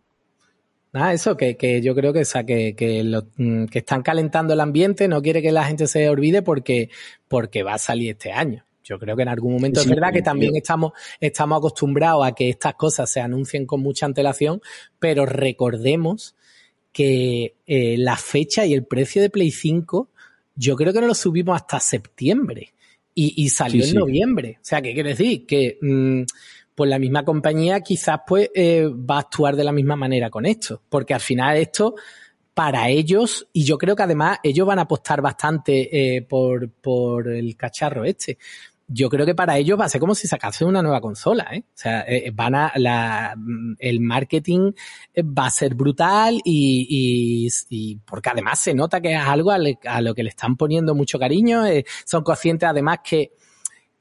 [0.92, 4.56] Ah, eso, que, que yo creo que, o que, que, lo, mm, que están calentando
[4.56, 6.90] el ambiente, no quiere que la gente se olvide porque,
[7.28, 8.66] porque va a salir este año.
[8.90, 12.50] Yo creo que en algún momento es verdad que también estamos, estamos acostumbrados a que
[12.50, 14.64] estas cosas se anuncien con mucha antelación,
[14.98, 16.36] pero recordemos
[16.92, 20.10] que eh, la fecha y el precio de Play 5,
[20.56, 22.74] yo creo que no lo subimos hasta septiembre
[23.14, 24.58] y, salió en noviembre.
[24.62, 25.46] O sea, ¿qué quiere decir?
[25.46, 26.24] Que mm,
[26.74, 30.48] pues la misma compañía quizás pues eh, va a actuar de la misma manera con
[30.48, 31.94] esto, porque al final esto
[32.60, 37.30] para ellos, y yo creo que además ellos van a apostar bastante eh, por, por
[37.30, 38.38] el cacharro este
[38.92, 41.64] yo creo que para ellos va a ser como si sacase una nueva consola, ¿eh?
[41.68, 43.36] O sea, eh, van a, la,
[43.78, 44.72] el marketing
[45.18, 50.16] va a ser brutal y, y, porque además se nota que es algo a, lo
[50.16, 53.32] que le están poniendo mucho cariño, eh, son conscientes además que,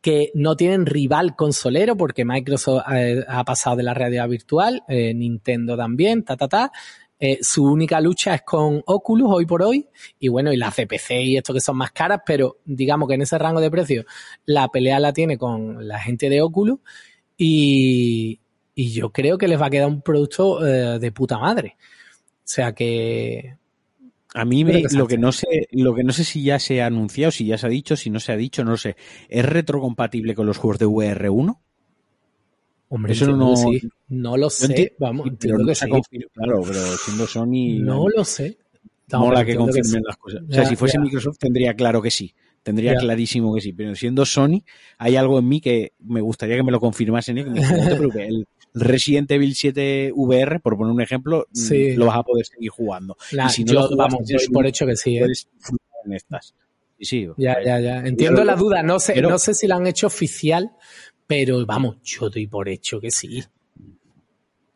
[0.01, 5.77] que no tienen rival consolero porque Microsoft eh, ha pasado de la realidad virtual, Nintendo
[5.77, 6.73] también, ta, ta, ta,
[7.21, 9.89] eh, su única lucha es con Oculus hoy por hoy
[10.21, 13.23] y bueno, y las CPC y esto que son más caras, pero digamos que en
[13.23, 14.05] ese rango de precio
[14.47, 16.79] la pelea la tiene con la gente de Oculus
[17.37, 18.41] y,
[18.75, 21.77] y yo creo que les va a quedar un producto eh, de puta madre.
[21.81, 23.57] O sea que...
[24.35, 26.87] A mí me, lo que no sé, lo que no sé si ya se ha
[26.87, 28.95] anunciado, si ya se ha dicho, si no se ha dicho, no lo sé.
[29.29, 31.59] ¿Es retrocompatible con los juegos de VR1?
[32.91, 33.55] Hombre, eso no,
[34.09, 34.95] no lo sé.
[34.99, 35.87] Vamos, entiendo que sí.
[36.33, 37.81] Claro, pero siendo Sony.
[37.81, 38.59] No lo sé.
[39.13, 40.43] mola que confirmen las cosas.
[40.49, 42.35] O sea, si fuese Microsoft tendría claro que sí.
[42.63, 43.73] Tendría clarísimo que sí.
[43.73, 44.63] Pero siendo Sony,
[44.99, 47.39] hay algo en mí que me gustaría que me lo confirmasen.
[47.39, 47.45] ¿eh?
[47.45, 47.59] Que me
[48.27, 52.71] el Resident Evil 7 VR, por poner un ejemplo, mm, lo vas a poder seguir
[52.71, 53.17] jugando.
[53.33, 54.21] y si no yo, vamos,
[54.53, 55.17] por hecho que sí.
[55.17, 55.21] ¿eh?
[55.21, 55.49] Puedes
[56.05, 56.55] en estas.
[57.01, 57.99] Sí, ya, ya, ya.
[58.01, 58.83] Entiendo la duda.
[58.83, 60.73] No sé, no sé si la han hecho oficial,
[61.29, 63.45] pero vamos, yo doy por hecho que sí.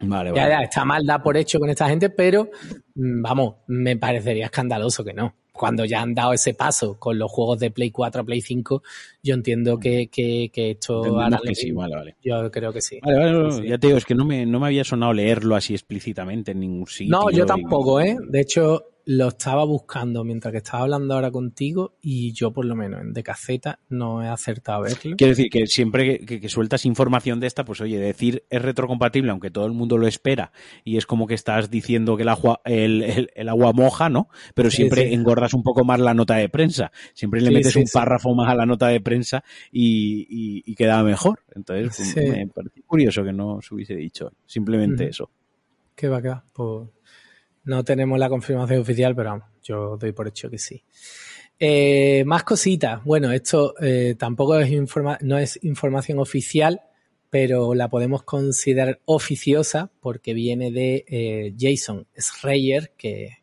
[0.00, 2.50] Vale, ya, ya, está mal da por hecho con esta gente, pero
[2.94, 5.34] mm, vamos, me parecería escandaloso que no.
[5.52, 8.82] cuando ya han dado ese paso con los juegos de Play 4 a Play 5,
[9.22, 11.02] yo entiendo que, que, esto
[11.46, 12.16] que sí, vale, vale.
[12.22, 12.98] Yo creo que sí.
[13.02, 15.72] Vale, vale, ya te digo, es que no me, no me había sonado leerlo así
[15.72, 17.16] explícitamente en ningún sitio.
[17.16, 18.18] No, yo tampoco, ¿eh?
[18.28, 22.74] De hecho, lo estaba buscando mientras que estaba hablando ahora contigo y yo por lo
[22.74, 25.16] menos en de caseta no he acertado a verlo.
[25.16, 29.50] Quiero decir que siempre que, sueltas información de esta, pues oye, decir es retrocompatible aunque
[29.50, 30.52] todo el mundo lo espera
[30.84, 34.28] y es como que estás diciendo que el agua, el, el, agua moja, ¿no?
[34.54, 36.92] Pero siempre engordas un poco más la nota de prensa.
[37.14, 41.40] Siempre le metes un párrafo más a la nota de prensa y, y, queda mejor.
[41.54, 44.32] Entonces pues, me parece curioso que no se hubiese dicho.
[44.46, 45.30] Simplemente eso.
[45.94, 46.88] Qué va, qué Pues
[47.64, 50.82] no tenemos la confirmación oficial, pero vamos, yo doy por hecho que sí.
[51.58, 53.04] Eh, más cositas.
[53.04, 54.70] Bueno, esto eh, tampoco es
[55.20, 56.80] no es información oficial,
[57.30, 63.38] pero la podemos considerar oficiosa porque viene de eh, Jason Schreier, que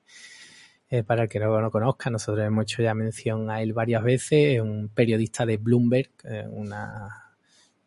[1.06, 4.56] para el que no lo conozca, nosotros hemos hecho ya mención a él varias veces,
[4.56, 6.10] es un periodista de Bloomberg,
[6.50, 7.29] una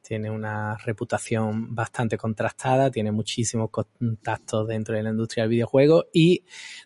[0.02, 6.44] tiene una reputación bastante contrastada, tiene muchísimos contactos dentro de la industria del videojuego y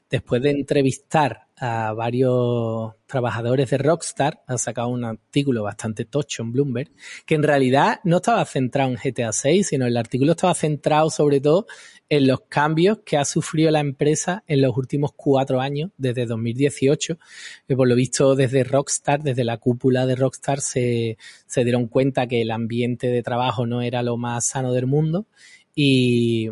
[0.09, 6.53] después de entrevistar a varios trabajadores de Rockstar, ha sacado un artículo bastante tocho en
[6.53, 6.91] Bloomberg,
[7.25, 11.41] que en realidad no estaba centrado en GTA 6, sino el artículo estaba centrado sobre
[11.41, 11.67] todo
[12.09, 17.19] en los cambios que ha sufrido la empresa en los últimos cuatro años, desde 2018,
[17.67, 22.27] que por lo visto desde Rockstar, desde la cúpula de Rockstar, se, se dieron cuenta
[22.27, 25.27] que el ambiente de trabajo no era lo más sano del mundo
[25.75, 26.49] y,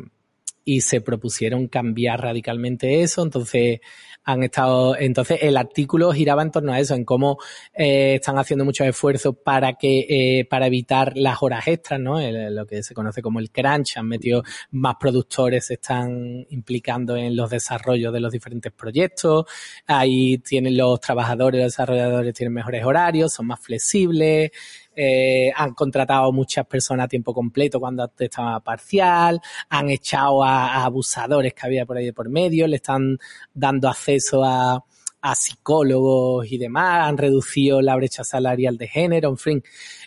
[0.64, 3.22] y se propusieron cambiar radicalmente eso.
[3.22, 3.80] Entonces,
[4.24, 7.38] han estado, entonces el artículo giraba en torno a eso, en cómo
[7.74, 12.18] eh, están haciendo muchos esfuerzos para que, eh, para evitar las horas extras, ¿no?
[12.20, 17.36] lo que se conoce como el crunch, han metido más productores, se están implicando en
[17.36, 19.44] los desarrollos de los diferentes proyectos,
[19.86, 24.52] ahí tienen los trabajadores, los desarrolladores tienen mejores horarios, son más flexibles,
[24.96, 31.54] eh, han contratado muchas personas a tiempo completo cuando estaba parcial, han echado a, abusadores
[31.54, 33.18] que había por ahí por medio, le están
[33.52, 34.84] dando acceso a,
[35.20, 39.62] a psicólogos y demás, han reducido la brecha salarial de género, en fin.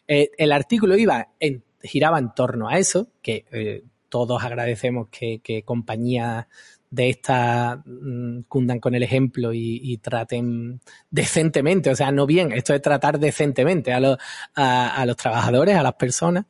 [0.08, 5.40] Eh, el artículo iba en, giraba en torno a eso, que eh, todos agradecemos que,
[5.44, 6.46] que compañías
[6.90, 12.74] de esta mm, cundan con el ejemplo y, traten decentemente, o sea, no bien, esto
[12.74, 14.18] es tratar decentemente a los,
[14.56, 16.46] a, los trabajadores, a las personas,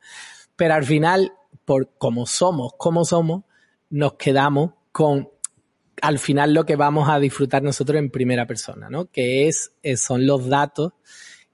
[0.56, 1.32] pero al final,
[1.64, 3.44] por como somos, como somos,
[3.90, 5.28] nos quedamos con
[6.00, 9.06] al final lo que vamos a disfrutar nosotros en primera persona, ¿no?
[9.10, 10.92] Que es, eh, son los datos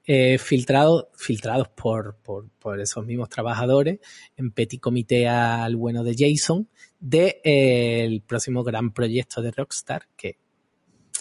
[0.07, 4.01] eh, filtrados, filtrados por, por, por, esos mismos trabajadores
[4.37, 6.69] en petit comité al bueno de Jason
[7.05, 10.39] del de, eh, próximo gran proyecto de Rockstar que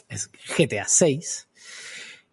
[0.08, 1.50] es GTA 6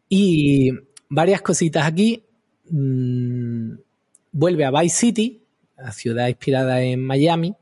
[0.09, 0.71] y
[1.09, 2.25] varias cositas aquí
[2.69, 3.73] mm,
[4.31, 5.43] vuelve a Vice City
[5.77, 7.57] la ciudad inspirada en Miami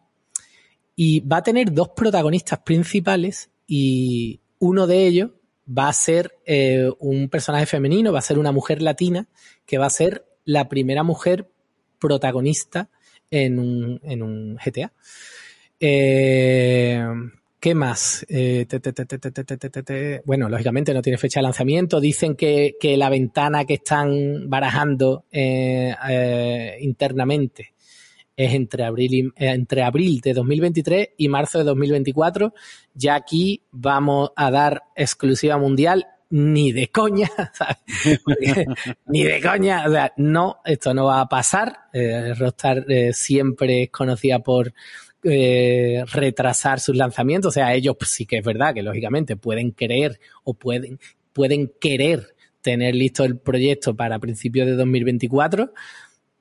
[0.94, 5.30] y va a tener dos protagonistas principales y uno de ellos
[5.66, 9.28] va a ser eh, un personaje femenino, va a ser una mujer latina,
[9.64, 11.48] que va a ser la primera mujer
[11.98, 12.90] protagonista
[13.30, 14.92] en un GTA.
[15.80, 17.02] Eh,
[17.60, 18.24] ¿Qué más?
[18.28, 18.66] Eh,
[20.24, 22.00] bueno, lógicamente no tiene fecha de lanzamiento.
[22.00, 25.24] Dicen que, la ventana que están barajando
[26.80, 27.74] internamente
[28.38, 32.54] es entre abril, y, eh, entre abril de 2023 y marzo de 2024.
[32.94, 37.30] Ya aquí vamos a dar exclusiva mundial ni de coña,
[39.06, 41.88] ni de coña, o sea, no, esto no va a pasar.
[41.92, 44.74] Eh, Rockstar eh, siempre es conocida por
[45.22, 50.20] eh, retrasar sus lanzamientos, o sea, ellos sí que es verdad que lógicamente pueden creer
[50.44, 51.00] o pueden,
[51.32, 55.72] pueden querer tener listo el proyecto para principios de 2024,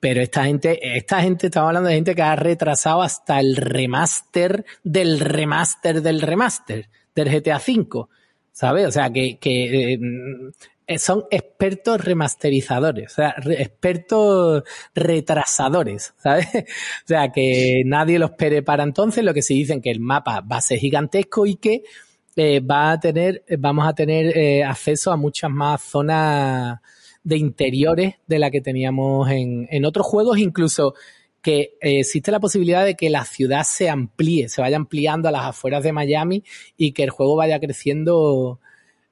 [0.00, 4.64] pero esta gente, esta gente, estamos hablando de gente que ha retrasado hasta el remaster
[4.84, 8.06] del remaster del remaster del GTA V,
[8.58, 8.88] ¿sabes?
[8.88, 10.00] O sea, que, que
[10.88, 14.64] eh, son expertos remasterizadores, o sea, expertos
[14.96, 16.48] retrasadores, ¿sabes?
[17.04, 20.40] O sea, que nadie los espere para entonces, lo que se dicen que el mapa
[20.40, 21.84] va a ser gigantesco y que
[22.34, 26.80] eh, va a tener, vamos a tener eh, acceso a muchas más zonas
[27.22, 30.94] de interiores de la que teníamos en, en otros juegos, incluso
[31.42, 35.32] que eh, existe la posibilidad de que la ciudad se amplíe, se vaya ampliando a
[35.32, 36.44] las afueras de Miami
[36.76, 38.60] y que el juego vaya creciendo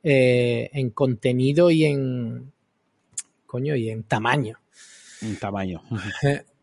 [0.02, 2.52] eh, en contenido y en
[3.46, 4.58] coño y en tamaño.
[5.22, 5.82] En tamaño.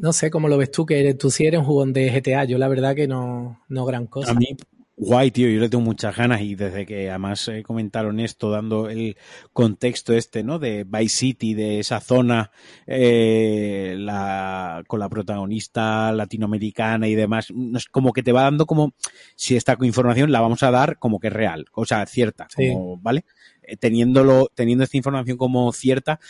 [0.00, 2.44] No sé cómo lo ves tú, que eres, tú sí eres un jugón de GTA.
[2.44, 4.30] Yo la verdad que no, no gran cosa.
[4.30, 4.56] A mí,
[4.98, 5.48] guay, tío.
[5.48, 9.16] Yo le tengo muchas ganas y desde que además eh, comentaron esto, dando el
[9.52, 10.58] contexto este, ¿no?
[10.58, 12.50] De Vice City, de esa zona,
[12.86, 17.52] eh, la, con la protagonista latinoamericana y demás,
[17.90, 18.92] como que te va dando como
[19.36, 22.96] si esta información la vamos a dar como que es real, o sea, cierta, como,
[22.98, 23.24] ¿vale?
[23.68, 26.20] Eh, teniéndolo, teniendo esta información como cierta,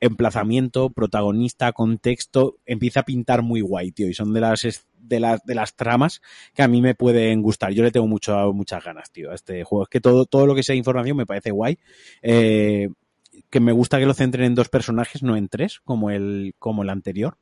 [0.00, 4.08] emplazamiento, protagonista, contexto, empieza a pintar muy guay, tío.
[4.08, 6.20] Y son de las de las, de las tramas
[6.54, 7.72] que a mí me pueden gustar.
[7.72, 9.84] Yo le tengo mucho, muchas ganas, tío, a este juego.
[9.84, 11.78] Es que todo, todo lo que sea información me parece guay.
[12.22, 12.90] Eh,
[13.50, 16.82] que me gusta que lo centren en dos personajes, no en tres, como el, como
[16.82, 17.36] el anterior.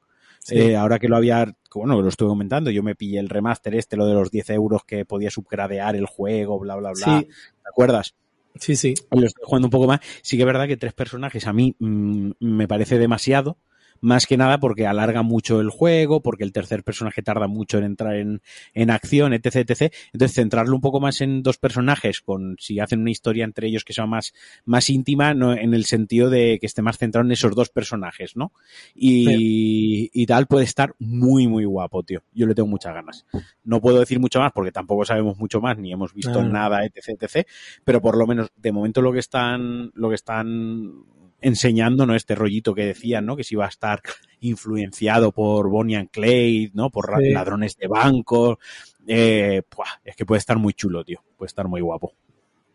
[0.51, 3.97] Eh, ahora que lo había, bueno, lo estuve comentando, yo me pillé el remaster este,
[3.97, 7.23] lo de los 10 euros que podía subgradear el juego, bla, bla, bla.
[7.23, 8.15] ¿Te acuerdas?
[8.61, 8.95] Sí, sí.
[9.11, 10.01] Lo estoy jugando un poco más.
[10.23, 13.59] Sí que es verdad que tres personajes a mí mm, me parece demasiado
[14.01, 17.85] más que nada porque alarga mucho el juego, porque el tercer personaje tarda mucho en
[17.85, 18.43] entrar en,
[18.75, 19.93] en acción, etc, etc.
[20.13, 23.85] Entonces, centrarlo un poco más en dos personajes, con si hacen una historia entre ellos
[23.85, 27.33] que sea más, más íntima, no, en el sentido de que esté más centrado en
[27.33, 28.53] esos dos personajes, ¿no?
[28.95, 32.23] Y, y tal puede estar muy, muy guapo, tío.
[32.33, 33.27] Yo le tengo muchas ganas.
[33.65, 37.23] No puedo decir mucho más porque tampoco sabemos mucho más, ni hemos visto nada, etc,
[37.23, 37.47] etc.
[37.85, 41.05] Pero por lo menos, de momento lo que están, lo que están
[41.47, 42.15] enseñando, ¿no?
[42.17, 43.37] Este rollito que decían, ¿no?
[43.37, 44.03] Que si iba a estar
[44.41, 46.91] influenciado por Bonnie and Clyde, ¿no?
[46.91, 48.59] Por ladrones de bancos.
[49.07, 49.63] Eh,
[50.05, 51.23] es que puede estar muy chulo, tío.
[51.37, 52.13] Puede estar muy guapo.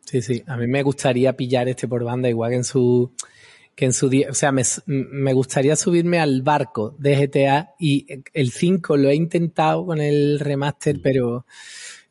[0.05, 0.41] Sí, sí.
[0.47, 3.11] A mí me gustaría pillar este por banda, igual que en su
[3.75, 8.05] que en su día, o sea, me, me, gustaría subirme al barco de GTA y
[8.33, 11.01] el 5 lo he intentado con el remaster, mm.
[11.01, 11.45] pero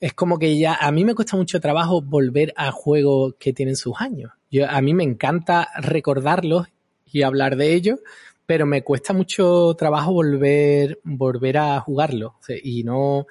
[0.00, 3.76] es como que ya, a mí me cuesta mucho trabajo volver a juegos que tienen
[3.76, 4.32] sus años.
[4.50, 6.66] Yo, a mí me encanta recordarlos
[7.12, 8.00] y hablar de ellos,
[8.46, 12.32] pero me cuesta mucho trabajo volver, volver a jugarlos.
[12.64, 13.26] y no,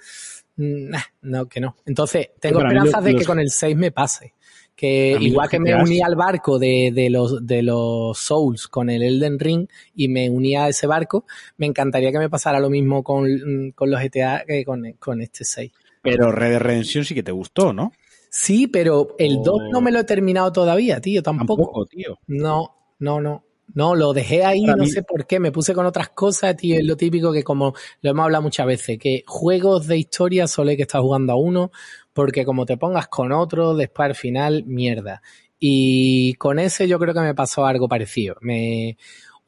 [0.58, 0.92] mm,
[1.24, 1.76] no, que no.
[1.88, 4.36] Entonces, tengo esperanzas de que con el 6 me pase.
[4.76, 9.04] Que igual que me uní al barco de, de, los, de los Souls con el
[9.04, 11.26] Elden Ring y me uní a ese barco,
[11.58, 15.44] me encantaría que me pasara lo mismo con, con los GTA que con, con este
[15.44, 15.70] 6.
[16.02, 17.92] Pero Red Dead Redemption sí que te gustó, ¿no?
[18.30, 21.64] Sí, pero el 2 no me lo he terminado todavía, tío, tampoco.
[21.64, 22.20] Tampoco, tío.
[22.28, 23.44] No, no, no.
[23.74, 26.84] No, lo dejé ahí, no sé por qué, me puse con otras cosas, tío, es
[26.84, 30.78] lo típico que como lo hemos hablado muchas veces, que juegos de historia solo hay
[30.78, 31.72] que estar jugando a uno,
[32.12, 35.22] porque como te pongas con otro, después al final, mierda.
[35.60, 38.38] Y con ese yo creo que me pasó algo parecido.
[38.42, 38.98] Me,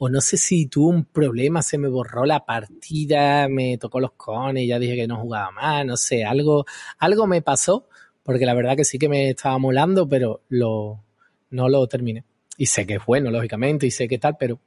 [0.03, 4.13] o no sé si tuve un problema, se me borró la partida, me tocó los
[4.13, 6.65] cones, ya dije que no jugaba más, no sé, algo,
[6.97, 7.87] algo me pasó,
[8.23, 11.03] porque la verdad que sí que me estaba molando, pero lo,
[11.51, 12.23] no lo terminé.
[12.57, 14.59] Y sé que es bueno, lógicamente, y sé que tal, pero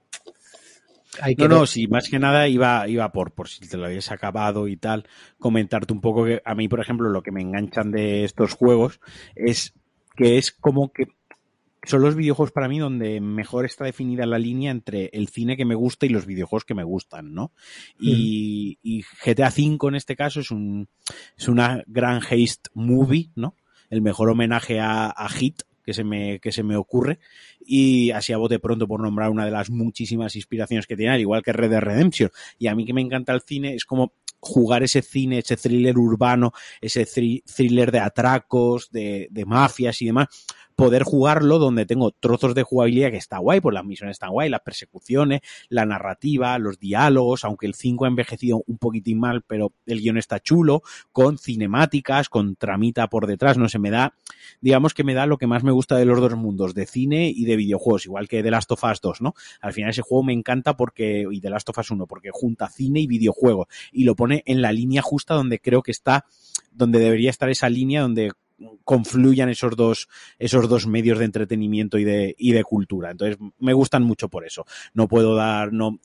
[1.20, 3.86] hay que no, no, sí, más que nada iba, iba por, por si te lo
[3.86, 5.05] habías acabado y tal,
[5.40, 9.01] comentarte un poco que a mí, por ejemplo, lo que me enganchan de estos juegos
[9.35, 9.74] es
[10.15, 11.09] que es como que
[11.86, 15.65] son los videojuegos para mí donde mejor está definida la línea entre el cine que
[15.65, 17.52] me gusta y los videojuegos que me gustan, ¿no?
[17.98, 18.78] Y,
[19.24, 20.89] GTA V en este caso es un
[21.36, 23.56] es una gran haste movie, ¿no?
[23.90, 27.19] El mejor homenaje a, a Hit que se me que se me ocurre
[27.61, 31.20] y así a bote pronto por nombrar una de las muchísimas inspiraciones que tiene, al
[31.20, 32.31] igual que Red Dead Redemption.
[32.59, 35.97] Y a mí que me encanta el cine es como jugar ese cine, ese thriller
[35.98, 40.28] urbano, ese thriller de atracos, de, de mafias y demás,
[40.76, 44.51] poder jugarlo donde tengo trozos de jugabilidad que está guay, pues las misiones están guay,
[44.51, 49.72] las persecuciones, la narrativa, los diálogos, aunque el 5 ha envejecido un poquitín mal, pero
[49.86, 50.82] el guion está chulo,
[51.12, 54.14] con cinemáticas, con tramita por detrás, no se me da,
[54.60, 57.32] digamos que me da lo que más me gusta de los dos mundos, de cine
[57.34, 59.34] y de videojuegos, igual que The Last of Us 2, ¿no?
[59.60, 62.68] Al final ese juego me encanta porque, y The Last of Us 1, porque junta
[62.68, 66.24] cine y videojuego, y lo pone en la línea justa donde creo que está
[66.72, 68.32] donde debería estar esa línea donde
[68.85, 70.09] confluyan esos dos,
[70.39, 73.10] esos dos medios de entretenimiento y de, y de cultura.
[73.10, 74.64] Entonces, me gustan mucho por eso.
[74.93, 76.01] No puedo dar, no,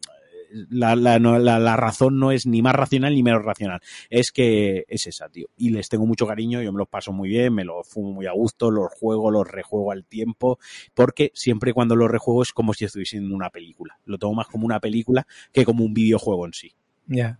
[0.51, 3.79] la, la, la, la, razón no es ni más racional ni menos racional.
[4.09, 5.47] Es que es esa, tío.
[5.57, 8.25] Y les tengo mucho cariño, yo me los paso muy bien, me los fumo muy
[8.25, 10.59] a gusto, los juego, los rejuego al tiempo,
[10.93, 13.99] porque siempre cuando los rejuego es como si estuviese en una película.
[14.05, 16.73] Lo tomo más como una película que como un videojuego en sí.
[17.07, 17.39] Ya.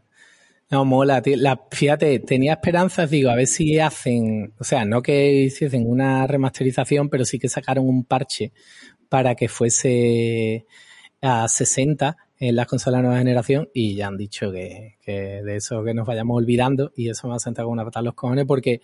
[0.71, 1.35] No, mola, tío.
[1.37, 6.27] La, fíjate, tenía esperanzas, digo, a ver si hacen, o sea, no que hiciesen una
[6.27, 8.53] remasterización, pero sí que sacaron un parche
[9.09, 10.67] para que fuese
[11.21, 15.55] a 60 en las consolas de nueva generación y ya han dicho que, que de
[15.55, 18.45] eso que nos vayamos olvidando y eso me ha sentado con una patada los cojones
[18.45, 18.81] porque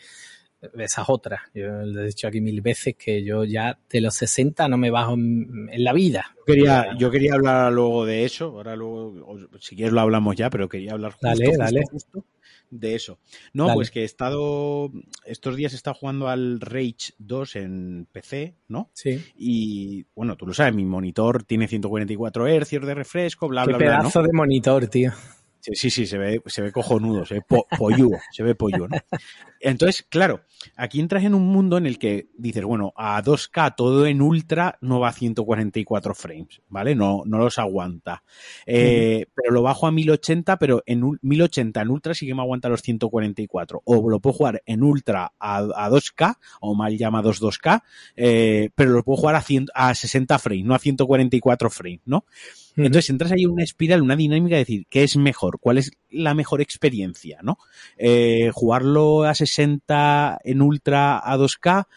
[0.78, 1.44] esa es otra.
[1.54, 4.92] Yo lo he dicho aquí mil veces que yo ya de los 60 no me
[4.92, 6.36] bajo en, la vida.
[6.38, 10.50] Yo quería, yo quería hablar luego de eso, ahora luego, si quieres lo hablamos ya,
[10.50, 11.84] pero quería hablar justo, dale, dale.
[12.70, 13.20] de eso.
[13.54, 14.92] No, pues que he estado,
[15.26, 18.90] estos días he estado jugando al Rage 2 en PC, ¿no?
[18.94, 19.24] Sí.
[19.38, 23.86] Y bueno, tú lo sabes, mi monitor tiene 144 Hz de refresco, bla, bla, bla.
[23.86, 25.12] Qué pedazo de monitor, tío.
[25.74, 27.66] Sí, sí, se ve, se ve cojonudo, se ve po
[28.32, 28.98] se ve pollo, ¿no?
[29.60, 30.42] Entonces, claro,
[30.76, 34.78] aquí entras en un mundo en el que dices, bueno, a 2K todo en ultra
[34.82, 36.94] no va a 144 frames, ¿vale?
[36.94, 38.24] No, no los aguanta.
[38.68, 42.70] Eh, pero lo bajo a 1080, pero en 1080 en ultra sí que me aguanta
[42.70, 43.82] los 144.
[43.86, 47.82] O lo puedo jugar en ultra a, 2K, o mal llamados 2K,
[48.16, 49.44] eh, pero lo puedo jugar a,
[49.74, 52.26] a 60 frames, no a 144 frames, ¿no?
[52.78, 55.60] Entonces entras ahí en una espiral, una dinámica de decir, ¿qué es mejor?
[55.60, 57.40] ¿Cuál es la mejor experiencia?
[57.42, 57.58] ¿no?
[57.98, 61.88] Eh, jugarlo a 60 en ultra a 2K,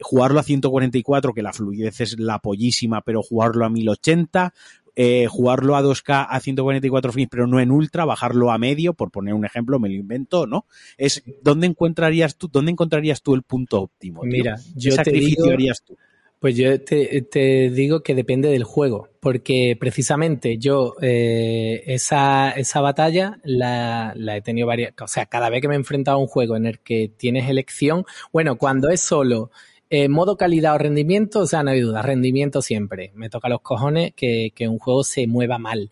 [0.00, 4.52] jugarlo a 144, que la fluidez es la pollísima, pero jugarlo a 1080,
[4.98, 9.10] eh, jugarlo a 2K a 144 frames, pero no en ultra, bajarlo a medio, por
[9.10, 10.64] poner un ejemplo, me lo invento, ¿no?
[10.96, 14.22] Es dónde encontrarías tú, dónde encontrarías tú el punto óptimo.
[14.24, 15.96] Mira, yo ¿Qué sacrificio harías tú?
[16.38, 23.38] Pues yo te, digo que depende del juego, porque precisamente yo eh, esa, esa batalla
[23.42, 26.56] la, he tenido varias, o sea, cada vez que me he enfrentado a un juego
[26.56, 29.50] en el que tienes elección, bueno, cuando es solo
[29.88, 33.62] eh, modo calidad o rendimiento, o sea, no hay duda, rendimiento siempre, me toca los
[33.62, 35.90] cojones que, que un juego se mueva mal,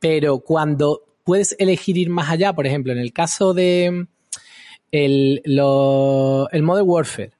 [0.00, 4.06] pero cuando puedes elegir ir más allá, por ejemplo, en el caso de
[4.92, 7.32] el, lo, el Warfare,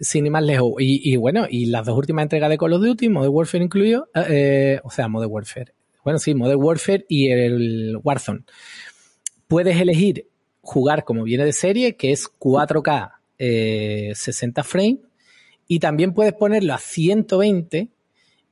[0.00, 0.74] sin ir más lejos.
[0.78, 4.24] Y, bueno, y las dos últimas entregas de Call of Duty, Modern Warfare incluido, eh,
[4.28, 5.72] eh, o sea, Modern Warfare.
[6.04, 8.40] Bueno, sí, Modern Warfare y el Warzone.
[9.46, 10.28] Puedes elegir
[10.60, 14.98] jugar como viene de serie, que es 4K 60 eh, frames,
[15.66, 17.88] y también puedes ponerlo a 120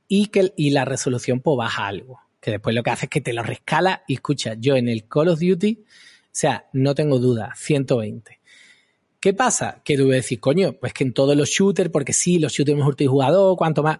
[0.07, 2.21] y, que, y la resolución pues baja algo.
[2.39, 5.07] Que después lo que hace es que te lo rescala y escucha, yo en el
[5.07, 5.85] Call of Duty, o
[6.31, 8.36] sea, no tengo duda, 120.
[9.19, 9.81] ¿Qué pasa?
[9.83, 12.77] Que tú a decir, coño, pues que en todos los shooters, porque sí, los shooters
[12.77, 13.99] multijugador, cuanto más.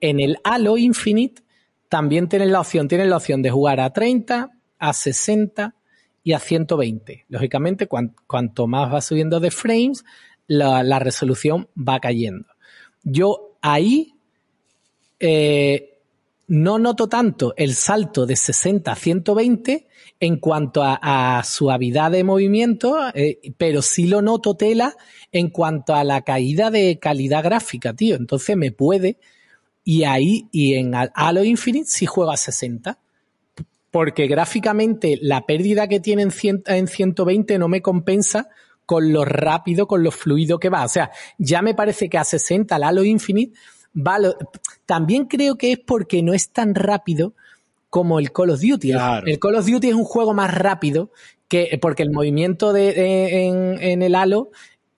[0.00, 1.42] En el Halo Infinite
[1.88, 5.74] también tienes la opción, tienes la opción de jugar a 30, a 60
[6.24, 7.24] y a 120.
[7.28, 10.04] Lógicamente, cuanto más va subiendo de frames,
[10.48, 12.46] la, resolución va cayendo.
[13.02, 14.14] Yo ahí
[15.20, 15.95] eh,
[16.48, 19.86] no noto tanto el salto de 60 a 120
[20.18, 24.96] en cuanto a, suavidad de movimiento, eh, pero sí lo noto tela
[25.32, 28.16] en cuanto a la caída de calidad gráfica, tío.
[28.16, 29.18] Entonces me puede.
[29.84, 32.98] Y ahí, y en Halo Infinite sí juega a 60.
[33.90, 36.32] Porque gráficamente la pérdida que tiene en,
[36.66, 38.48] en 120 no me compensa
[38.86, 40.84] con lo rápido, con lo fluido que va.
[40.84, 43.58] O sea, ya me parece que a 60 el Halo Infinite
[43.96, 44.18] va.
[44.84, 47.34] También creo que es porque no es tan rápido
[47.90, 48.92] como el Call of Duty.
[49.24, 51.10] El Call of Duty es un juego más rápido
[51.48, 54.50] que porque el movimiento de, en, el Halo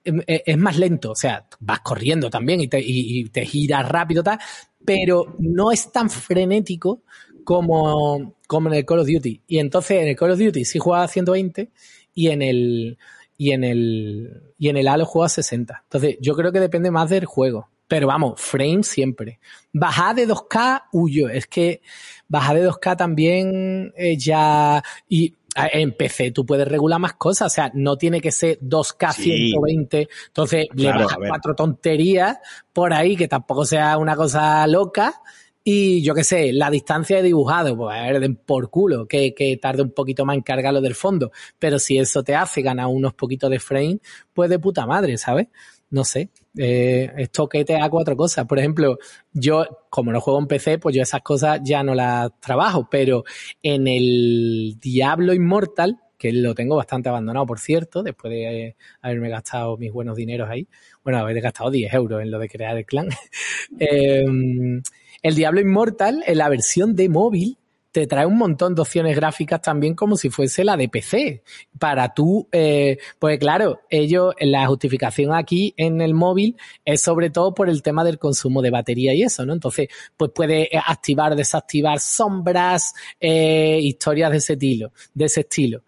[0.05, 3.87] em, e, es más lento, o sea, vas corriendo también y te, y, te giras
[3.89, 4.39] rápido, tal,
[4.85, 7.03] pero no es tan frenético
[7.45, 9.43] como, como en el Call of Duty.
[9.47, 11.70] Y entonces en el Call of Duty sí juega a 120
[12.15, 12.99] y en el
[13.37, 15.83] y en el y en el Halo juega a 60.
[15.85, 17.69] Entonces, yo creo que depende más del juego.
[17.89, 19.40] Pero vamos, frame siempre.
[19.73, 21.31] Bajar de 2K, huyo.
[21.31, 21.81] Es que
[22.28, 24.82] bajar de 2K también eh, ya.
[25.09, 27.51] Y en PC tú puedes regular más cosas.
[27.51, 30.09] O sea, no tiene que ser 2K 120.
[30.27, 32.36] Entonces le bajas cuatro tonterías
[32.74, 35.23] por ahí, que tampoco sea una cosa loca.
[35.65, 39.56] Y yo qué sé, la distancia de dibujado, pues a ver, por culo, que, que
[39.59, 41.31] tarde un poquito más en cargarlo del fondo.
[41.59, 43.98] Pero si eso te hace ganar unos poquitos de frame,
[44.32, 45.48] pues de puta madre, ¿sabes?
[45.90, 46.31] no sé,
[46.61, 48.45] eh, esto que te haga cuatro cosas.
[48.47, 48.99] Por ejemplo,
[49.33, 53.25] yo, como no juego en PC, pues yo esas cosas ya no las trabajo, pero
[53.63, 59.77] en el Diablo Immortal, que lo tengo bastante abandonado, por cierto, después de haberme gastado
[59.77, 60.67] mis buenos dineros ahí,
[61.05, 63.09] bueno, haber gastado 10 euros en lo de crear el clan.
[63.79, 64.83] Em,
[65.23, 67.58] el Diablo Immortal, en la versión de móvil,
[67.90, 71.43] te trae un montón de opciones gráficas también como si fuese la de PC.
[71.78, 77.55] Para tú, eh, pues claro, ellos, la justificación aquí en el móvil es sobre todo
[77.55, 79.52] por el tema del consumo de batería y eso, ¿no?
[79.52, 85.82] Entonces, pues puede activar, desactivar sombras, eh, historias de ese estilo, de ese estilo.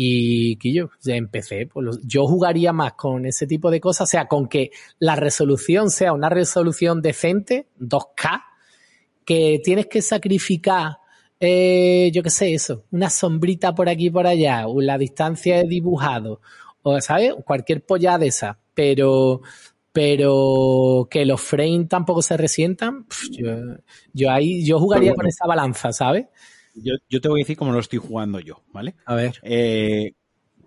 [0.00, 4.28] Y que yo empecé, pues yo jugaría más con ese tipo de cosas, o sea,
[4.28, 4.70] con que
[5.00, 8.44] la resolución sea una resolución decente, 2K,
[9.24, 10.98] que tienes que sacrificar
[11.40, 15.56] eh, yo qué sé, eso, una sombrita por aquí y por allá, o la distancia
[15.58, 16.40] de dibujado,
[16.82, 17.34] o, ¿sabes?
[17.44, 19.40] Cualquier polla de esa, pero
[19.92, 23.48] pero que los frames tampoco se resientan, yo,
[24.12, 26.26] yo, ahí yo jugaría con esa balanza, ¿sabes?
[26.74, 28.94] Yo, yo, te voy a decir cómo lo estoy jugando yo, ¿vale?
[29.04, 29.40] A ver.
[29.42, 30.12] Eh,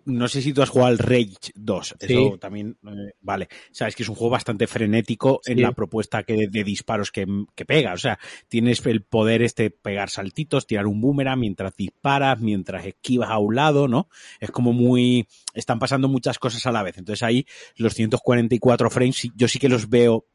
[0.06, 1.96] no sé si tú has jugado al Rage 2.
[2.00, 3.48] Eso también, eh, vale.
[3.72, 7.26] Sabes que es un juego bastante frenético en la propuesta que, de, disparos que,
[7.56, 7.94] que, pega.
[7.94, 13.30] O sea, tienes el poder este pegar saltitos, tirar un boomerang mientras disparas, mientras esquivas
[13.30, 14.10] a un lado, ¿no?
[14.40, 16.98] Es como muy, están pasando muchas cosas a la vez.
[16.98, 17.46] Entonces ahí
[17.76, 20.26] los 144 frames, yo sí que los veo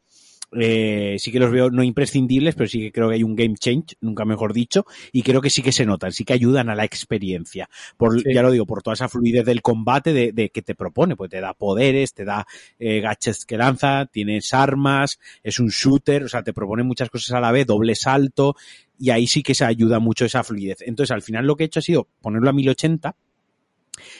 [0.52, 3.54] eh, sí que los veo no imprescindibles, pero sí que creo que hay un game
[3.56, 6.74] change, nunca mejor dicho, y creo que sí que se notan, sí que ayudan a
[6.74, 7.68] la experiencia.
[7.96, 11.16] Por, Ya lo digo, por toda esa fluidez del combate de, de que te propone,
[11.16, 12.46] pues te da poderes, te da
[12.78, 17.32] eh, gadgets que lanza, tienes armas, es un shooter, o sea, te propone muchas cosas
[17.32, 18.56] a la vez, doble salto,
[18.98, 20.78] y ahí sí que se ayuda mucho esa fluidez.
[20.82, 23.16] Entonces, al final lo que he hecho ha sido ponerlo a 1080,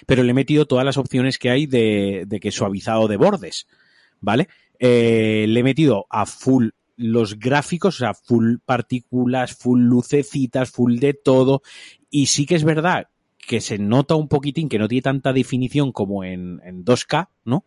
[0.07, 3.67] pero le he metido todas las opciones que hay de, de que suavizado de bordes,
[4.21, 4.49] ¿vale?
[4.79, 10.99] Eh, le he metido a full los gráficos, o sea, full partículas, full lucecitas, full
[10.99, 11.63] de todo.
[12.11, 13.09] Y sí que es verdad
[13.47, 17.65] que se nota un poquitín que no tiene tanta definición como en, en 2K, ¿no?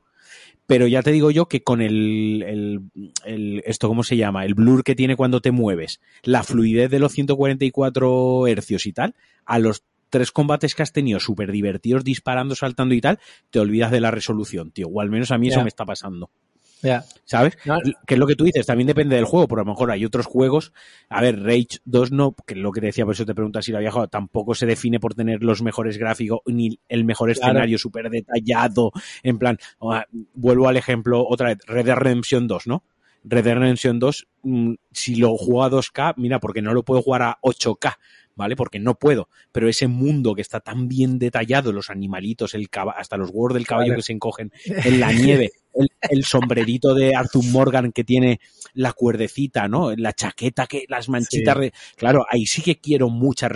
[0.67, 4.45] Pero ya te digo yo que con el, el, el, esto, ¿cómo se llama?
[4.45, 9.15] El blur que tiene cuando te mueves, la fluidez de los 144 hercios y tal,
[9.45, 13.19] a los tres combates que has tenido súper divertidos disparando, saltando y tal,
[13.49, 14.87] te olvidas de la resolución, tío.
[14.89, 16.29] O al menos a mí eso me está pasando.
[17.25, 17.57] ¿Sabes?
[18.07, 20.05] Que es lo que tú dices, también depende del juego, pero a lo mejor hay
[20.05, 20.73] otros juegos.
[21.09, 23.71] A ver, Rage 2 no, que es lo que decía, por eso te preguntas si
[23.71, 27.77] lo había jugado, tampoco se define por tener los mejores gráficos ni el mejor escenario
[27.77, 28.91] súper detallado.
[29.23, 29.57] En plan,
[30.33, 32.83] vuelvo al ejemplo otra vez, Red Dead Redemption 2, ¿no?
[33.23, 37.01] Red Dead Redemption 2, mm, si lo juego a 2K, mira, porque no lo puedo
[37.01, 37.97] jugar a 8K,
[38.35, 38.55] ¿vale?
[38.55, 39.27] Porque no puedo.
[39.51, 43.67] Pero ese mundo que está tan bien detallado, los animalitos, el hasta los huevos del
[43.67, 48.39] caballo que se encogen en la nieve, el, sombrerito de Arthur Morgan que tiene
[48.73, 49.95] la cuerdecita, ¿no?
[49.95, 51.57] La chaqueta que las manchitas,
[51.95, 53.49] claro, ahí sí que quiero mucha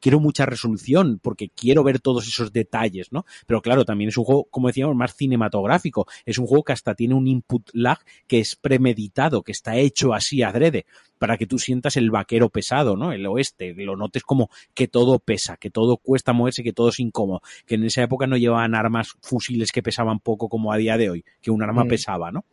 [0.00, 3.24] quiero mucha resolución porque quiero ver todos esos detalles, ¿no?
[3.46, 6.94] Pero claro, también es un juego, como decíamos, más cinematográfico, es un juego que hasta
[6.94, 10.86] tiene un input lag que es premeditado, que está hecho así adrede
[11.20, 13.12] para que tú sientas el vaquero pesado, ¿no?
[13.12, 16.98] El oeste, lo notes como que todo pesa, que todo cuesta moverse, que todo es
[16.98, 20.96] incómodo, que en esa época no llevaban armas fusiles que pesaban poco como a día
[20.96, 21.88] de hoy, que un arma mm.
[21.88, 22.44] pesaba, ¿no?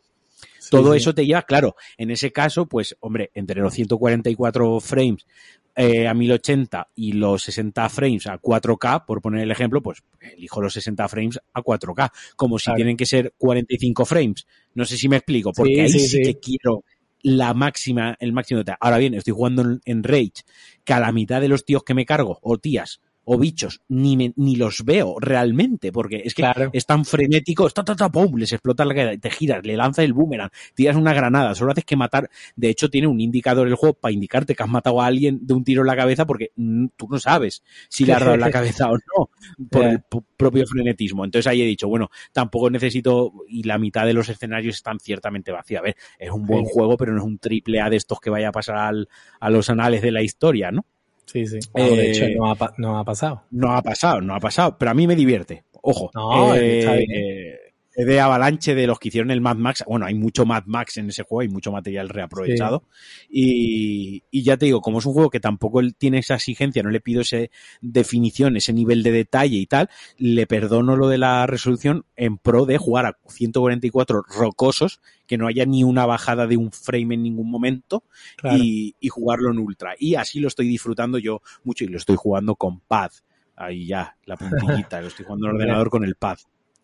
[0.70, 5.26] Todo eso te lleva, claro, en ese caso, pues, hombre, entre los 144 frames
[5.74, 10.60] eh, a 1080 y los 60 frames a 4K, por poner el ejemplo, pues elijo
[10.60, 14.46] los 60 frames a 4K, como si tienen que ser 45 frames.
[14.74, 16.84] No sé si me explico, porque ahí sí, que quiero
[17.22, 20.42] la máxima, el máximo de Ahora bien, estoy jugando en, en, Rage,
[20.84, 23.00] que a la mitad de los tíos que me cargo, o tías,
[23.30, 27.94] o bichos ni, ni los veo realmente, porque es que es tan frenético, ta, ta,
[27.94, 31.54] ta, pum, les explota la cara, te giras, le lanza el boomerang, tiras una granada,
[31.54, 32.30] solo haces que matar.
[32.56, 35.52] De hecho, tiene un indicador el juego para indicarte que has matado a alguien de
[35.52, 38.50] un tiro en la cabeza, porque tú no sabes si le has dado en la
[38.50, 39.28] cabeza o no,
[39.70, 40.02] por el
[40.38, 41.26] propio frenetismo.
[41.26, 45.52] Entonces ahí he dicho, bueno, tampoco necesito, y la mitad de los escenarios están ciertamente
[45.52, 45.80] vacíos.
[45.80, 48.30] A ver, es un buen juego, pero no es un triple A de estos que
[48.30, 50.86] vaya a pasar al, a los anales de la historia, ¿no?
[51.30, 51.58] Sí, sí.
[51.74, 53.42] de hecho, eh, no ha, no ha, pasado.
[53.50, 54.76] No ha pasado, no ha pasado.
[54.78, 55.64] Pero a mí me divierte.
[55.82, 56.10] Ojo.
[56.14, 57.67] No, eh, está bien.
[57.98, 59.82] Eh, de avalanche de los que hicieron el Mad Max.
[59.84, 62.84] Bueno, hay mucho Mad Max en ese juego, hay mucho material reaprovechado.
[63.28, 66.90] Y, y, ya te digo, como es un juego que tampoco tiene esa exigencia, no
[66.90, 67.38] le pido esa
[67.80, 72.66] definición, ese nivel de detalle y tal, le perdono lo de la resolución en pro
[72.66, 77.24] de jugar a 144 rocosos, que no haya ni una bajada de un frame en
[77.24, 78.04] ningún momento
[78.44, 79.94] y, y jugarlo en ultra.
[79.98, 83.10] Y así lo estoy disfrutando yo mucho y lo estoy jugando con pad.
[83.56, 86.38] Ahí ya, la puntillita, lo estoy jugando en el ordenador con el pad.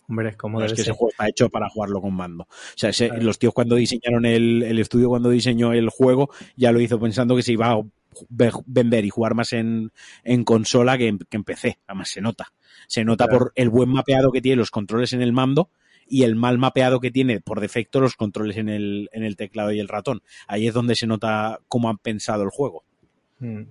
[0.08, 2.44] Hombre, es como es que ese juego está hecho para jugarlo con mando.
[2.44, 2.90] O sea,
[3.20, 7.34] los tíos cuando diseñaron el, el, estudio, cuando diseñó el juego, ya lo hizo pensando
[7.36, 7.82] que se iba a
[8.66, 11.78] vender y jugar más en, en consola que en, que en PC.
[11.86, 12.52] Además, se nota.
[12.86, 15.70] Se nota por el buen mapeado que tiene los controles en el mando
[16.06, 19.72] y el mal mapeado que tiene por defecto los controles en el, en el teclado
[19.72, 20.22] y el ratón.
[20.46, 22.84] Ahí es donde se nota cómo han pensado el juego.
[23.38, 23.62] Hmm.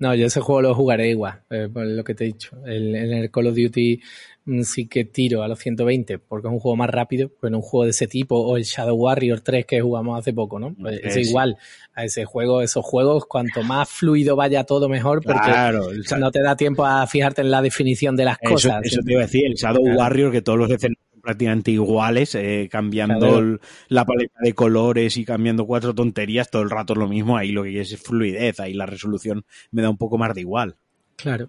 [0.00, 2.56] No, yo ese juego lo jugaré igual, eh, por lo que te he dicho.
[2.64, 4.00] El, en el Call of Duty
[4.46, 7.62] mm, sí que tiro a los 120 porque es un juego más rápido, pero un
[7.62, 10.74] juego de ese tipo, o el Shadow Warrior 3 que jugamos hace poco, ¿no?
[10.74, 11.58] Pues es igual
[11.92, 16.56] a ese juego, esos juegos, cuanto más fluido vaya todo mejor, porque no te da
[16.56, 18.80] tiempo a fijarte en la definición de las cosas.
[18.82, 22.68] Eso te iba a decir, el Shadow Warrior, que todos los escenarios prácticamente iguales, eh,
[22.70, 23.58] cambiando
[23.88, 27.52] la paleta de colores y cambiando cuatro tonterías, todo el rato es lo mismo, ahí
[27.52, 30.76] lo que es fluidez, ahí la resolución me da un poco más de igual.
[31.14, 31.48] Claro,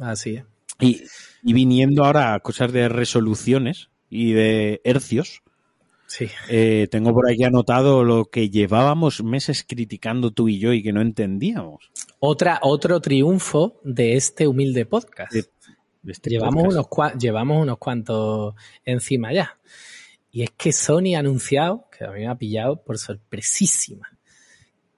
[0.00, 0.44] así es.
[0.80, 1.02] Y,
[1.42, 5.42] y viniendo ahora a cosas de resoluciones y de hercios,
[6.10, 6.26] Sí.
[6.48, 10.90] Eh, tengo por aquí anotado lo que llevábamos meses criticando tú y yo y que
[10.90, 11.90] no entendíamos.
[12.18, 15.30] Otra, otro triunfo de este humilde podcast.
[15.34, 15.44] De,
[16.02, 17.14] de este llevamos, podcast.
[17.14, 18.54] Unos, llevamos unos cuantos
[18.84, 19.58] encima ya.
[20.30, 24.08] Y es que Sony ha anunciado, que a mí me ha pillado por sorpresísima,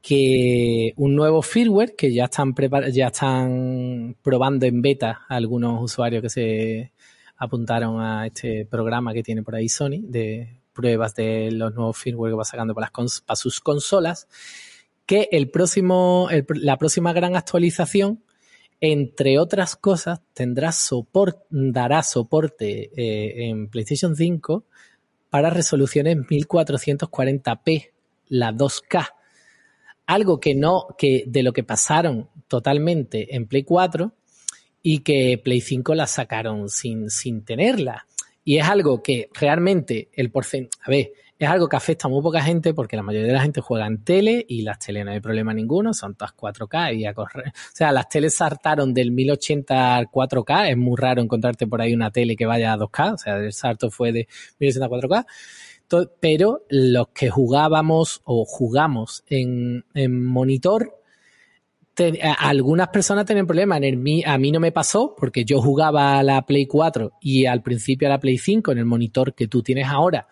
[0.02, 2.54] que un nuevo firmware que ya están,
[2.92, 6.92] ya están probando en beta algunos usuarios que se
[7.36, 12.32] apuntaron a este programa que tiene por ahí Sony de pruebas de los nuevos firmware
[12.32, 14.28] que va sacando para, las, para sus consolas,
[15.06, 18.22] que el próximo, el, la próxima gran actualización,
[18.80, 20.70] entre otras cosas, tendrá
[21.50, 24.64] dará soporte eh, en PlayStation 5
[25.28, 27.90] para resoluciones 1440p,
[28.28, 29.08] la 2K.
[30.06, 34.12] Algo que no, que de lo que pasaron totalmente en Play 4
[34.82, 38.06] y que Play 5 la sacaron sin, sin tenerla.
[38.44, 42.20] Y es algo que realmente el porcentaje, a ver, es algo que afecta a muy
[42.20, 45.10] poca gente porque la mayoría de la gente juega en tele y las teles no
[45.10, 47.48] hay problema ninguno, son todas 4K y a correr.
[47.48, 51.94] O sea, las teles saltaron del 1080 al 4K, es muy raro encontrarte por ahí
[51.94, 55.26] una tele que vaya a 2K, o sea, el salto fue de 1080 a 4K.
[56.20, 60.94] Pero los que jugábamos o jugamos en, en monitor,
[62.38, 63.80] algunas personas tienen problemas.
[63.82, 67.62] En a mí no me pasó porque yo jugaba a la Play 4 y al
[67.62, 70.28] principio a la Play 5 en el monitor que tú tienes ahora.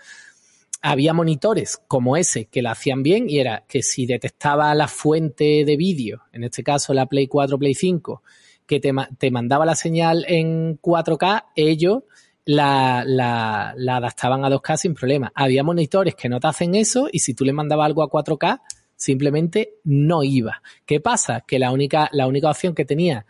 [0.80, 5.64] Había monitores como ese que la hacían bien y era que si detectaba la fuente
[5.64, 8.22] de vídeo, en este caso la Play 4, Play 5,
[8.66, 12.02] que te, te mandaba la señal en 4K, ellos
[12.44, 15.30] la, la, adaptaban a 2K sin problema.
[15.34, 18.62] Había monitores que no te hacen eso y si tú le mandabas algo a 4K,
[18.96, 20.62] simplemente no iba.
[20.86, 21.44] ¿Qué pasa?
[21.46, 23.26] Que la única, la única opción que tenía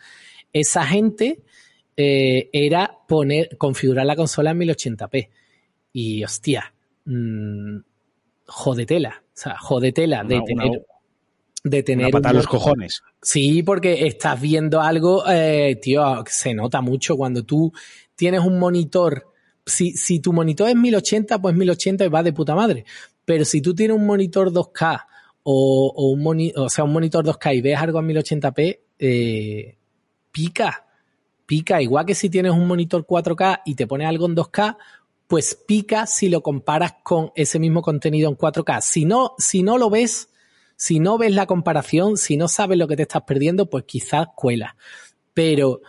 [0.52, 1.42] esa gente
[1.96, 5.28] eh, era poner, configurar la consola en 1080p.
[5.92, 6.72] Y hostia,
[7.08, 7.78] mmm,
[8.46, 9.22] jodetela.
[9.26, 10.68] O sea, jodetela de una, tener.
[10.68, 10.78] Una,
[11.64, 13.02] de tener una pata a los cojones.
[13.20, 17.72] Sí, porque estás viendo algo, eh, tío, se nota mucho cuando tú
[18.14, 19.26] tienes un monitor.
[19.66, 22.84] Si, si tu monitor es 1080, pues 1080 y va de puta madre.
[23.24, 25.04] Pero si tú tienes un monitor 2K
[25.42, 29.78] o, o, un, moni o sea, un monitor 2K y ves algo en 1080p, eh,
[30.30, 30.86] pica,
[31.44, 31.82] pica.
[31.82, 34.76] Igual que si tienes un monitor 4K y te pones algo en 2K,
[35.28, 38.80] pues pica si lo comparas con ese mismo contenido en 4K.
[38.80, 40.30] Si no, si no lo ves,
[40.74, 44.28] si no ves la comparación, si no sabes lo que te estás perdiendo, pues quizás
[44.34, 44.74] cuela.
[45.34, 45.82] Pero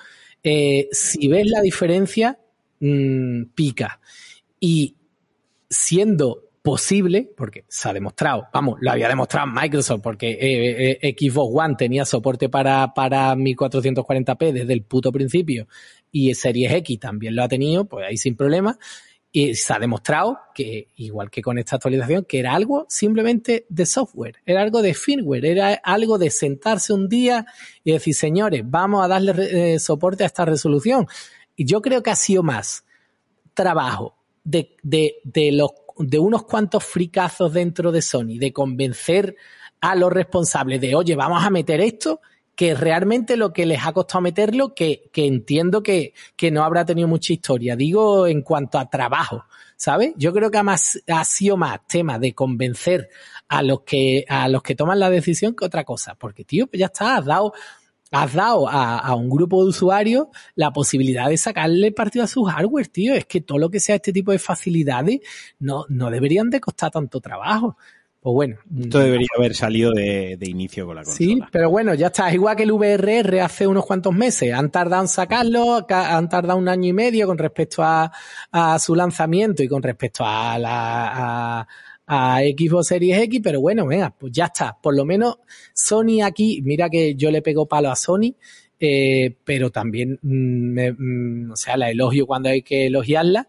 [0.44, 2.38] eh, si ves la diferencia,
[2.82, 4.02] mmm, pica.
[4.60, 4.98] Y
[5.70, 11.52] siendo posible, porque se ha demostrado, vamos, lo había demostrado Microsoft, porque eh, eh, Xbox
[11.56, 15.70] One tenía soporte para, para 1440p desde el puto principio
[16.12, 18.78] y Series X también lo ha tenido, pues ahí sin problema.
[19.32, 23.86] Y se ha demostrado que, igual que con esta actualización, que era algo simplemente de
[23.86, 27.46] software, era algo de firmware, era algo de sentarse un día
[27.84, 31.08] y decir, señores, vamos a darle eh, soporte a esta resolución.
[31.56, 32.86] Y yo creo que ha sido más
[33.54, 39.36] trabajo de, de, de los de unos cuantos fricazos dentro de Sony, de convencer
[39.82, 42.22] a los responsables de, oye, vamos a meter esto,
[42.60, 46.84] que realmente lo que les ha costado meterlo, que, que entiendo que, que, no habrá
[46.84, 47.78] tenido mucha historia.
[47.78, 49.46] Digo en cuanto a trabajo,
[49.78, 50.12] ¿sabes?
[50.18, 53.08] Yo creo que ha, más, ha sido más tema de convencer
[53.48, 56.16] a los que, a los que toman la decisión que otra cosa.
[56.16, 57.54] Porque, tío, pues ya está, has dado,
[58.12, 62.44] has dado a, a, un grupo de usuarios la posibilidad de sacarle partido a su
[62.44, 63.14] hardware, tío.
[63.14, 65.22] Es que todo lo que sea este tipo de facilidades
[65.60, 67.78] no, no deberían de costar tanto trabajo.
[68.22, 68.58] Pues bueno.
[68.78, 71.18] Esto debería haber salido de, de, inicio con la consola.
[71.18, 72.28] Sí, pero bueno, ya está.
[72.28, 74.54] Es igual que el VRR hace unos cuantos meses.
[74.54, 78.12] Han tardado en sacarlo, han tardado un año y medio con respecto a,
[78.52, 81.68] a su lanzamiento y con respecto a la, a,
[82.12, 84.76] a Xbox Series X, pero bueno, venga, pues ya está.
[84.82, 85.38] Por lo menos
[85.74, 88.36] Sony aquí, mira que yo le pego palo a Sony,
[88.80, 93.48] eh, pero también, me, mm, o sea, la elogio cuando hay que elogiarla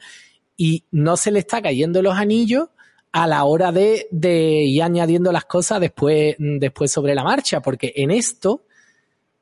[0.59, 2.69] y no se le está cayendo los anillos
[3.13, 7.93] a la hora de, de ir añadiendo las cosas después, después sobre la marcha, porque
[7.97, 8.65] en esto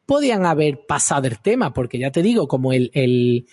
[0.06, 3.46] podían haber pasado el tema, porque ya te digo, como el, el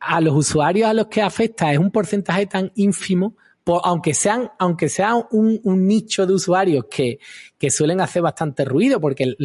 [0.00, 3.36] a los usuarios a los que afecta es un porcentaje tan ínfimo,
[3.84, 7.20] aunque sean, aunque sea un, un, nicho de usuarios que,
[7.58, 9.36] que suelen hacer bastante ruido, porque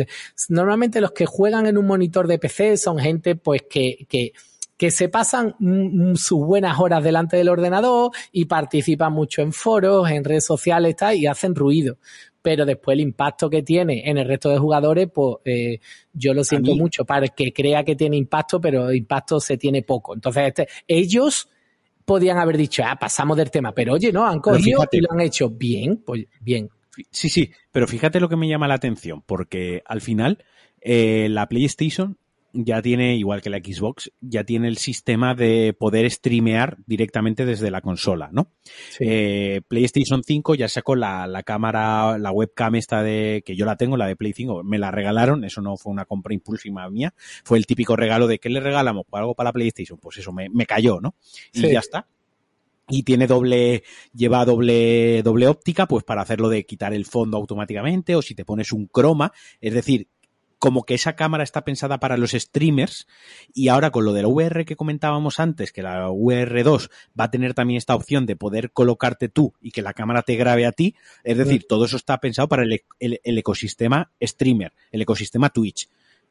[0.50, 4.34] normalmente los que juegan en un monitor de PC son gente pues que, que
[4.78, 9.54] que se pasan mm, mm, sus buenas horas delante del ordenador y participan mucho en
[9.54, 11.98] foros, en redes sociales y hacen ruido.
[12.42, 15.80] Pero después el impacto que tiene en el resto de jugadores, pues eh,
[16.14, 20.14] yo lo siento mucho para que crea que tiene impacto, pero impacto se tiene poco.
[20.14, 21.50] Entonces, este, ellos
[22.06, 25.22] podían haber dicho, ah, pasamos del tema, pero oye, no, han cogido y lo han
[25.22, 26.70] hecho bien, pues bien.
[27.10, 30.46] Sí, sí, pero fíjate lo que me llama la atención, porque al final
[30.82, 32.18] eh, la PlayStation
[32.56, 37.70] ya tiene, igual que la Xbox, ya tiene el sistema de poder streamear directamente desde
[37.70, 38.52] la consola, ¿no?
[39.00, 43.76] Eh, PlayStation 5 ya sacó la, la, cámara, la webcam esta de, que yo la
[43.76, 47.14] tengo, la de Play 5, me la regalaron, eso no fue una compra impulsiva mía,
[47.44, 49.06] fue el típico regalo de ¿qué le regalamos?
[49.10, 51.16] Pues algo para la PlayStation, pues eso me, me cayó, ¿no?
[51.54, 52.08] Y ya está
[52.88, 53.84] y tiene doble,
[54.14, 58.46] lleva doble, doble óptica, pues para hacerlo de quitar el fondo automáticamente, o si te
[58.46, 60.08] pones un croma, es decir,
[60.66, 63.06] como que esa cámara está pensada para los streamers
[63.54, 66.90] y ahora con lo de la VR que comentábamos antes, que la VR2
[67.20, 70.36] va a tener también esta opción de poder colocarte tú y que la cámara te
[70.38, 75.04] grabe a ti, es decir, todo eso está pensado para el, el ecosistema streamer, el
[75.04, 75.88] ecosistema Twitch.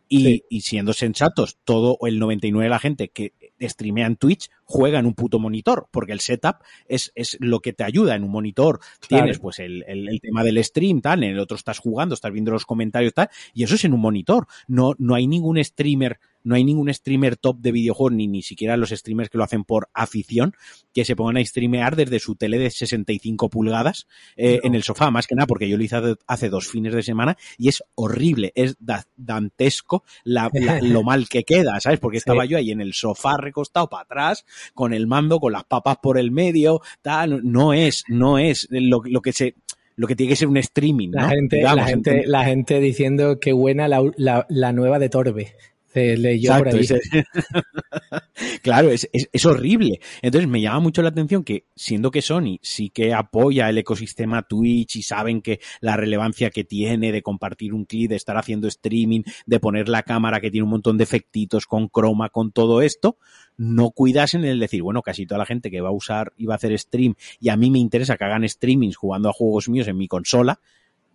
[0.09, 3.33] Y, y, siendo sensatos, todo el 99 de la gente que
[3.63, 7.73] streamea en Twitch juega en un puto monitor, porque el setup es, es lo que
[7.73, 8.81] te ayuda en un monitor.
[9.09, 12.33] Tienes pues el, el, el, tema del stream, tal, en el otro estás jugando, estás
[12.33, 14.47] viendo los comentarios, tal, y eso es en un monitor.
[14.69, 18.77] No, no hay ningún streamer no hay ningún streamer top de videojuegos, ni ni siquiera
[18.77, 20.55] los streamers que lo hacen por afición,
[20.93, 25.11] que se pongan a streamear desde su tele de 65 pulgadas eh, en el sofá,
[25.11, 25.97] más que nada, porque yo lo hice
[26.27, 28.77] hace dos fines de semana y es horrible, es
[29.17, 30.51] dantesco la,
[30.83, 31.99] lo mal que queda, ¿sabes?
[31.99, 35.65] Porque estaba yo ahí en el sofá recostado para atrás, con el mando, con las
[35.65, 39.55] papas por el medio, tal, no es, no es lo, lo que se
[39.97, 41.11] lo que tiene que ser un streaming.
[41.13, 45.55] La, gente, la, gente, la gente diciendo que buena la, la, la nueva de Torbe.
[48.63, 50.01] claro, es, es, horrible.
[50.23, 54.43] Entonces me llama mucho la atención que, siendo que Sony sí que apoya el ecosistema
[54.43, 58.67] Twitch y saben que la relevancia que tiene de compartir un clip, de estar haciendo
[58.67, 62.83] streaming, de poner la cámara que tiene un montón de efectitos con croma, con todo
[62.83, 63.17] esto,
[63.57, 66.55] no cuidasen el decir, bueno, casi toda la gente que va a usar y va
[66.55, 69.87] a hacer stream y a mí me interesa que hagan streamings jugando a juegos míos
[69.87, 70.61] en mi consola,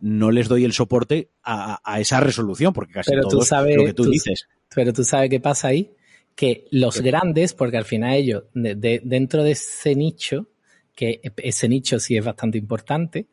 [0.02, 3.42] no les doy el soporte a, a esa resolución, porque casi todo
[3.76, 4.48] lo que tú, dices.
[4.74, 5.92] Pero tú sabes qué pasa ahí,
[6.36, 10.48] que los grandes, porque al final ellos, de, dentro de ese nicho,
[10.96, 13.28] que ese nicho sí es bastante importante,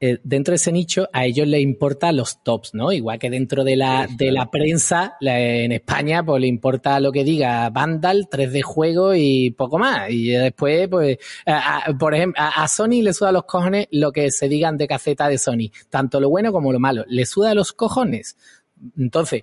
[0.00, 2.92] eh, dentro de ese nicho a ellos les importa los tops, ¿no?
[2.92, 7.24] Igual que dentro de la, de la prensa, en España, pues le importa lo que
[7.24, 10.08] diga Vandal, 3D juego y poco más.
[10.10, 11.18] Y después, pues,
[11.98, 15.36] por ejemplo, a, Sony le suda los cojones lo que se digan de caceta de
[15.36, 17.04] Sony, tanto lo bueno como lo malo.
[17.08, 18.36] Le suda los cojones.
[18.96, 19.42] Entonces,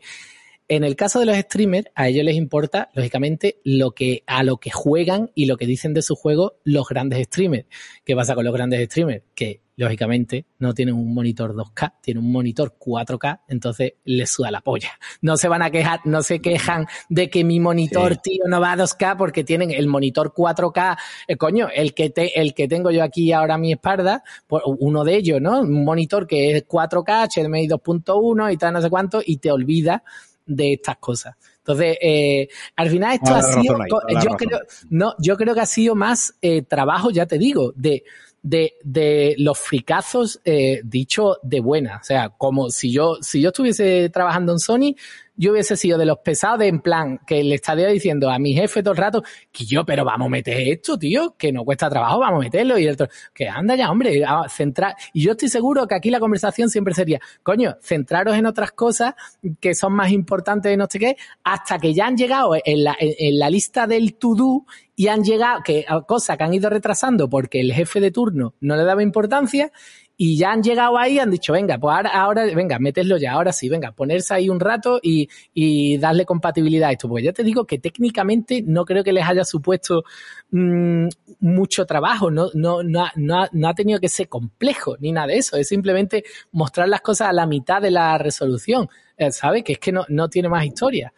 [0.68, 4.58] en el caso de los streamers, a ellos les importa, lógicamente, lo que, a lo
[4.58, 7.68] que juegan y lo que dicen de su juego los grandes streamers.
[8.04, 9.24] ¿Qué pasa con los grandes streamers?
[9.36, 14.62] Que, lógicamente, no tienen un monitor 2K, tienen un monitor 4K, entonces les suda la
[14.62, 14.92] polla.
[15.22, 18.72] No se van a quejar, no se quejan de que mi monitor, tío, no va
[18.72, 20.98] a 2K porque tienen el monitor 4K,
[21.28, 24.64] eh, coño, el que te, el que tengo yo aquí ahora a mi espalda, pues,
[24.66, 25.60] uno de ellos, ¿no?
[25.60, 30.04] Un monitor que es 4K, HDMI 2.1 y tal, no sé cuánto, y te olvida
[30.45, 31.35] de estas cosas.
[31.57, 33.77] Entonces, eh, al final esto ha sido,
[34.23, 34.59] yo creo,
[34.89, 38.03] no, yo creo que ha sido más eh, trabajo, ya te digo, de,
[38.43, 41.97] de, de los fricazos eh, dicho de buena.
[41.99, 44.95] O sea, como si yo, si yo estuviese trabajando en Sony,
[45.38, 48.53] yo hubiese sido de los pesados de en plan que le estaría diciendo a mi
[48.53, 51.90] jefe todo el rato que yo, pero vamos a meter esto, tío, que no cuesta
[51.90, 52.78] trabajo, vamos a meterlo.
[52.78, 54.95] Y el otro, que anda ya, hombre, a centrar.
[55.14, 59.16] Y yo estoy seguro que aquí la conversación siempre sería, coño, centraros en otras cosas
[59.60, 62.95] que son más importantes de no sé qué, hasta que ya han llegado en la,
[62.99, 67.60] en, la lista del to-do y han llegado, que cosas que han ido retrasando porque
[67.60, 69.72] el jefe de turno no le daba importancia
[70.18, 73.52] y ya han llegado ahí, han dicho, venga, pues ahora, ahora, venga, méteslo ya, ahora
[73.52, 77.10] sí, venga, ponerse ahí un rato y, y darle compatibilidad a esto.
[77.10, 80.04] Pues ya te digo que técnicamente no creo que les haya supuesto
[80.52, 81.08] mmm,
[81.40, 85.28] mucho trabajo, no, no, no, no, ha, no ha tenido que ser complejo ni nada
[85.28, 89.64] de eso, es simplemente mostrar las cosas a la mitad de la resolución, eh, ¿sabes?
[89.64, 91.14] Que es que no, no tiene más historia.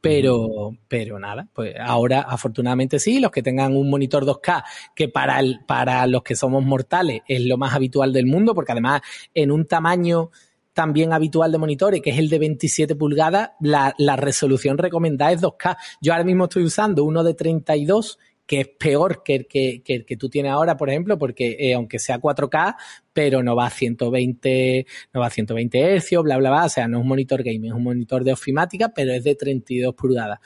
[0.00, 4.64] Pero, pero nada, pues ahora afortunadamente sí, los que tengan un monitor 2K,
[4.94, 8.72] que para, el, para los que somos mortales es lo más habitual del mundo, porque
[8.72, 9.02] además
[9.34, 10.30] en un tamaño
[10.72, 15.42] también habitual de monitores, que es el de 27 pulgadas, la, la resolución recomendada es
[15.42, 15.76] 2K.
[16.00, 18.18] Yo ahora mismo estoy usando uno de 32
[18.50, 21.74] que es peor que el que, que, que tú tienes ahora, por ejemplo, porque eh,
[21.74, 22.74] aunque sea 4K,
[23.12, 26.64] pero no va a 120, no va a 120 Hz, bla, bla, bla.
[26.64, 29.36] O sea, no es un monitor gaming, es un monitor de ofimática, pero es de
[29.36, 30.40] 32 pulgadas.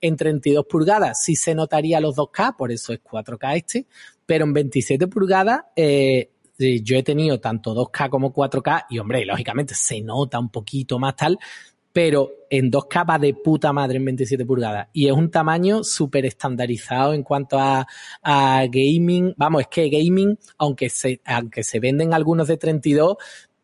[0.00, 3.86] En 32 pulgadas sí se notaría los 2K, por eso es 4K este,
[4.24, 9.74] pero en 27 pulgadas, eh, yo he tenido tanto 2K como 4K y hombre, lógicamente
[9.74, 11.38] se nota un poquito más tal,
[11.92, 14.88] pero en dos capas de puta madre en 27 pulgadas.
[14.92, 17.86] Y es un tamaño súper estandarizado en cuanto a,
[18.22, 19.34] a, gaming.
[19.36, 23.16] Vamos, es que gaming, aunque se, aunque se venden algunos de 32,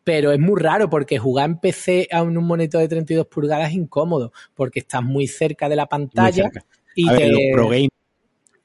[0.03, 3.75] pero es muy raro porque jugar en PC a un monitor de 32 pulgadas es
[3.75, 6.49] incómodo, porque estás muy cerca de la pantalla.
[6.95, 7.27] Y te...
[7.27, 7.69] los pro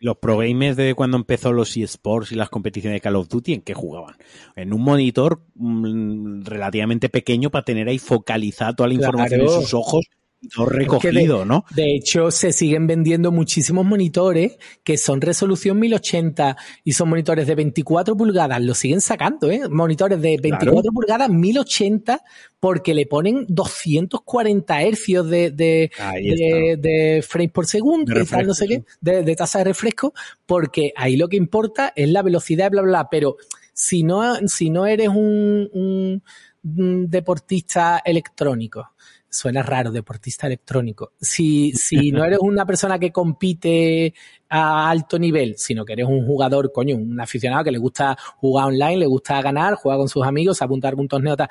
[0.03, 3.55] los pro gamers de cuando empezó los eSports y las competiciones de Call of Duty,
[3.55, 4.17] ¿en qué jugaban?
[4.57, 9.73] En un monitor mmm, relativamente pequeño para tener ahí focalizada toda la información en sus
[9.75, 10.07] ojos
[10.49, 11.65] todo recogido, de, ¿no?
[11.75, 17.55] De hecho, se siguen vendiendo muchísimos monitores que son resolución 1080 y son monitores de
[17.55, 18.61] 24 pulgadas.
[18.63, 19.69] Lo siguen sacando, ¿eh?
[19.71, 20.93] Monitores de 24 claro.
[20.93, 22.23] pulgadas, 1080,
[22.59, 28.55] porque le ponen 240 hercios de, de, de, de frames por segundo, de, tal, no
[28.55, 30.13] sé qué, de, tasa de refresco,
[30.47, 33.09] porque ahí lo que importa es la velocidad, bla, bla, bla.
[33.11, 33.37] Pero
[33.73, 36.23] si no, si no eres un
[36.63, 38.92] deportista electrónico,
[39.33, 41.13] suena raro, deportista electrónico.
[41.19, 44.13] Si, si no eres una persona que compite
[44.51, 48.67] a alto nivel, sino que eres un jugador, coño, un aficionado que le gusta jugar
[48.67, 51.49] online, le gusta ganar, jugar con sus amigos, apuntar con torneo, tal.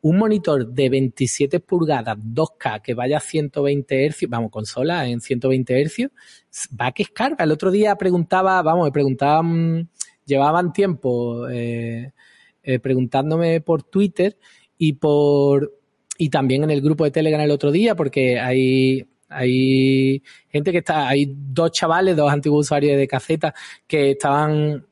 [0.00, 5.84] Un monitor de 27 pulgadas, 2K, que vaya a 120 Hz, vamos, consola en 120
[5.84, 6.10] Hz,
[6.80, 7.44] va que es carga.
[7.44, 9.90] El otro día preguntaba, vamos, me preguntaban,
[10.24, 12.12] llevaban tiempo eh,
[12.62, 14.38] eh, preguntándome por Twitter
[14.78, 15.81] y por,
[16.22, 20.78] y también en el grupo de Telegram el otro día, porque hay, hay gente que
[20.78, 23.52] está, hay dos chavales, dos antiguos usuarios de caseta
[23.88, 24.86] que estaban,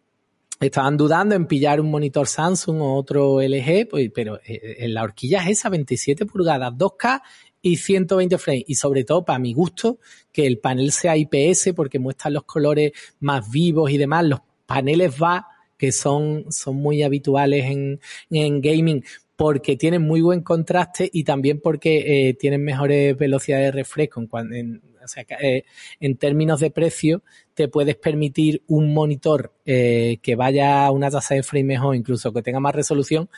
[0.59, 5.45] estaban dudando en pillar un monitor Samsung o otro LG, pues, pero en la horquilla
[5.45, 7.23] es esa, 27 pulgadas, 2K
[7.63, 8.65] y 120 frames.
[8.67, 10.01] Y sobre todo, para mi gusto,
[10.33, 12.91] que el panel sea IPS porque muestra los colores
[13.21, 14.25] más vivos y demás.
[14.25, 15.47] Los paneles VA,
[15.79, 18.01] que son, son muy habituales en,
[18.31, 19.05] en gaming,
[19.41, 24.23] porque tienen muy buen contraste y también porque eh, tienen mejores velocidades de refresco.
[24.53, 25.65] En, o sea, eh,
[25.99, 27.23] en términos de precio,
[27.55, 32.35] te puedes permitir un monitor eh, que vaya a una tasa de frame mejor, incluso
[32.35, 33.31] que tenga más resolución,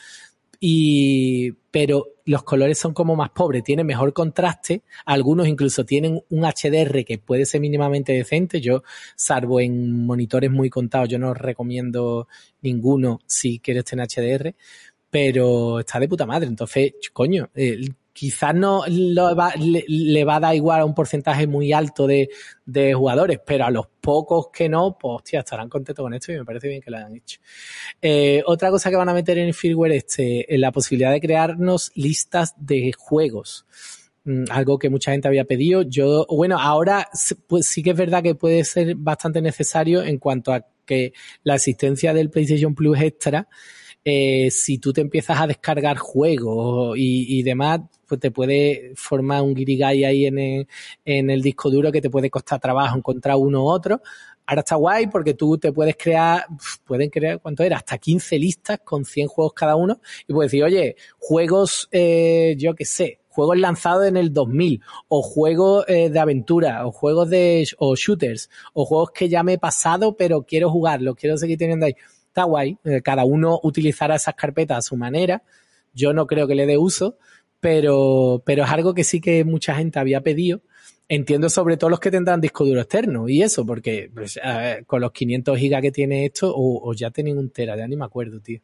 [0.59, 6.43] y, pero los colores son como más pobres, tienen mejor contraste, algunos incluso tienen un
[6.43, 8.83] HDR que puede ser mínimamente decente, yo
[9.15, 12.27] salvo en monitores muy contados, yo no recomiendo
[12.61, 14.53] ninguno si quieres tener HDR,
[15.13, 16.47] pero está de puta madre.
[16.47, 18.79] Entonces, coño, eh, quizás no
[19.37, 22.29] va, le, va a dar igual a un porcentaje muy alto de,
[22.95, 26.45] jugadores, pero a los pocos que no, pues hostia, estarán contentos con esto y me
[26.45, 27.39] parece bien que lo hayan hecho.
[28.01, 31.21] Eh, otra cosa que van a meter en el firmware este, es la posibilidad de
[31.21, 33.67] crearnos listas de juegos
[34.23, 35.83] mm, algo que mucha gente había pedido.
[35.83, 37.07] Yo, bueno, ahora
[37.45, 41.13] pues sí que es verdad que puede ser bastante necesario en cuanto a que
[41.43, 43.47] la existencia del PlayStation Plus Extra
[44.05, 49.41] eh, si tú te empiezas a descargar juegos y, y, demás, pues te puede formar
[49.41, 50.67] un guirigay ahí en el,
[51.05, 54.01] en el disco duro que te puede costar trabajo encontrar uno u otro.
[54.45, 56.45] Ahora está guay porque tú te puedes crear,
[56.85, 57.77] pueden crear, ¿cuánto era?
[57.77, 62.75] Hasta 15 listas con 100 juegos cada uno y puedes decir, oye, juegos, eh, yo
[62.75, 67.65] qué sé, juegos lanzados en el 2000 o juegos eh, de aventura o juegos de,
[67.77, 71.85] o shooters o juegos que ya me he pasado pero quiero jugarlos, quiero seguir teniendo
[71.85, 71.95] ahí
[72.33, 72.77] está guay.
[72.83, 75.43] Eh, cada uno utilizará esas carpetas a su manera.
[75.93, 77.17] Yo no creo que le dé uso,
[77.59, 80.61] pero, pero es algo que sí que mucha gente había pedido.
[81.07, 85.01] Entiendo sobre todo los que tendrán disco duro externo y eso, porque pues, ver, con
[85.01, 88.05] los 500 gigas que tiene esto, o, o, ya tienen un tera, ya ni me
[88.05, 88.61] acuerdo, tío.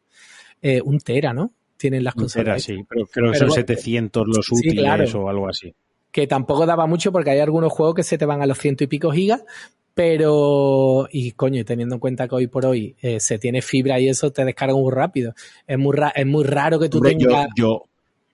[0.60, 1.52] Eh, un tera, ¿no?
[1.76, 2.66] Tienen las consolas.
[2.66, 5.22] Un tera, sí, pero creo que son 700 los sí, útiles claro.
[5.22, 5.72] o algo así.
[6.10, 8.82] Que tampoco daba mucho porque hay algunos juegos que se te van a los ciento
[8.82, 9.44] y pico gigas,
[10.00, 14.08] pero, y coño, teniendo en cuenta que hoy por hoy eh, se tiene fibra y
[14.08, 15.34] eso te descarga muy rápido.
[15.66, 17.48] Es muy, ra es muy raro que tú Hombre, tengas.
[17.54, 17.84] Yo, yo,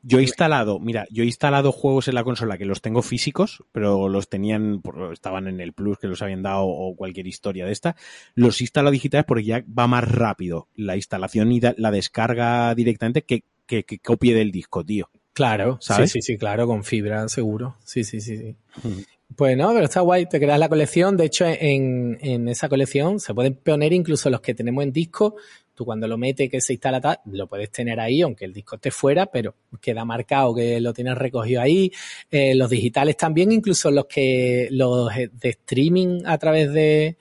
[0.05, 3.65] yo, he instalado, mira, yo he instalado juegos en la consola que los tengo físicos,
[3.73, 4.81] pero los tenían,
[5.13, 7.97] estaban en el Plus que los habían dado o cualquier historia de esta.
[8.37, 13.23] Los he instalado digitales porque ya va más rápido la instalación y la descarga directamente
[13.23, 15.11] que, que, que copie del disco, tío.
[15.33, 16.13] Claro, ¿sabes?
[16.13, 17.77] Sí, sí, sí, claro, con fibra seguro.
[17.85, 18.57] Sí, sí, sí, sí.
[19.35, 21.17] Pues no, pero está guay, te creas la colección.
[21.17, 25.37] De hecho, en, esa colección se pueden poner incluso los que tenemos en disco.
[25.75, 28.77] Tú cuando lo metes, que se instala tal, lo puedes tener ahí, aunque el disco
[28.77, 31.93] esté fuera, pero queda marcado que lo tienes recogido ahí.
[32.31, 37.17] Eh, los digitales también, incluso los que, los de streaming a través de,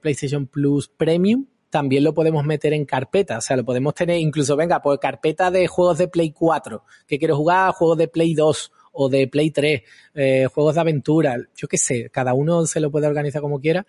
[0.00, 3.38] PlayStation Plus Premium también lo podemos meter en carpeta.
[3.38, 7.18] O sea, lo podemos tener incluso, venga, pues carpeta de juegos de Play 4, que
[7.18, 9.82] quiero jugar juegos de Play 2 o de Play 3,
[10.14, 13.86] eh, juegos de aventura, yo qué sé, cada uno se lo puede organizar como quiera.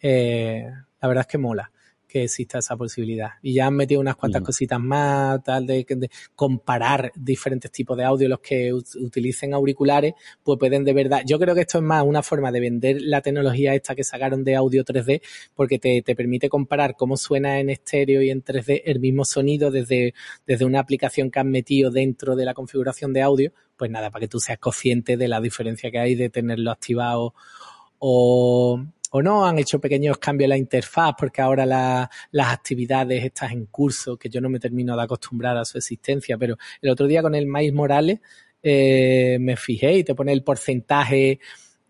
[0.00, 0.66] Eh,
[1.00, 1.70] la verdad es que mola
[2.14, 3.30] que exista esa posibilidad.
[3.42, 8.04] Y ya han metido unas cuantas cositas más, tal, de, de, comparar diferentes tipos de
[8.04, 10.14] audio, los que utilicen auriculares,
[10.44, 13.20] pues pueden de verdad, yo creo que esto es más una forma de vender la
[13.20, 15.22] tecnología esta que sacaron de audio 3D,
[15.56, 19.72] porque te, te permite comparar cómo suena en estéreo y en 3D el mismo sonido
[19.72, 20.14] desde,
[20.46, 24.20] desde una aplicación que han metido dentro de la configuración de audio, pues nada, para
[24.20, 27.34] que tú seas consciente de la diferencia que hay de tenerlo activado
[27.98, 28.84] o,
[29.16, 33.66] o no, han hecho pequeños cambios en la interfaz porque ahora las actividades están en
[33.66, 37.22] curso, que yo no me termino de acostumbrar a su existencia, pero el otro día
[37.22, 38.18] con el Maíz Morales
[38.60, 41.38] eh, me fijé y te pone el porcentaje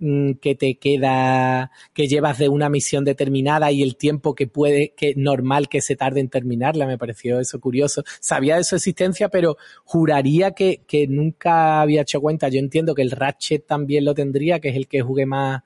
[0.01, 4.93] mm, que te queda, que llevas de una misión determinada y el tiempo que puede,
[4.95, 8.05] que normal que se tarde en terminarla, me pareció eso curioso.
[8.21, 12.51] Sabía de su existencia, pero juraría que, que nunca había hecho cuenta.
[12.51, 15.63] Yo entiendo que el Ratchet también lo tendría, que es el que jugué más,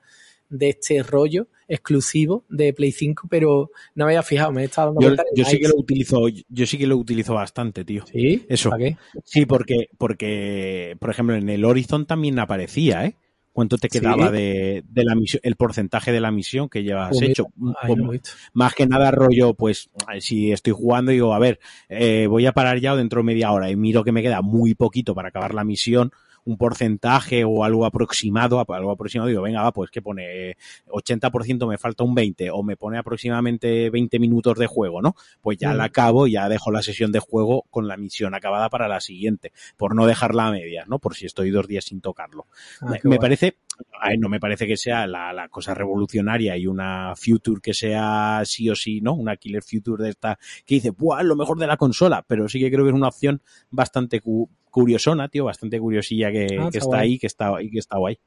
[0.49, 4.93] de este rollo exclusivo de Play 5, pero no me había fijado, me he estado
[4.93, 8.03] dando yo, yo sí que lo utilizo, yo sí que lo utilizo bastante, tío.
[8.11, 8.71] Sí, eso.
[8.71, 8.97] ¿Para qué?
[9.23, 13.15] Sí, porque, porque, por ejemplo, en el Horizon también aparecía, ¿eh?
[13.59, 17.23] cuánto te quedaba de, de, la misión, el porcentaje de la misión que llevas pues
[17.23, 17.47] hecho.
[17.81, 18.11] Ay, no
[18.53, 19.89] más que nada rollo, pues
[20.19, 21.59] si estoy jugando y digo, a ver,
[21.89, 24.41] eh, voy a parar ya o dentro de media hora y miro que me queda
[24.41, 26.11] muy poquito para acabar la misión,
[26.49, 30.57] un porcentaje o algo aproximado, algo aproximado, digo, venga, va, pues que pone
[30.87, 35.15] 80% me falta un 20 o me pone aproximadamente 20 minutos de juego, ¿no?
[35.41, 38.87] Pues ya la acabo, ya dejo la sesión de juego con la misión acabada para
[38.87, 40.99] la siguiente, por no dejarla a medias, ¿no?
[40.99, 42.47] Por si estoy dos días sin tocarlo.
[42.81, 43.55] Ah, me, me parece,
[44.01, 48.41] ay, no me parece que sea la, la, cosa revolucionaria y una future que sea
[48.45, 49.13] sí o sí, ¿no?
[49.13, 51.23] Una killer future de esta que dice, ¡buah!
[51.23, 54.21] Lo mejor de la consola, pero sí que creo que es una opción bastante
[54.69, 57.97] curiosona, tío, bastante curiosilla que, Ah, que está está ahí, que está, y que está
[57.97, 58.19] guay.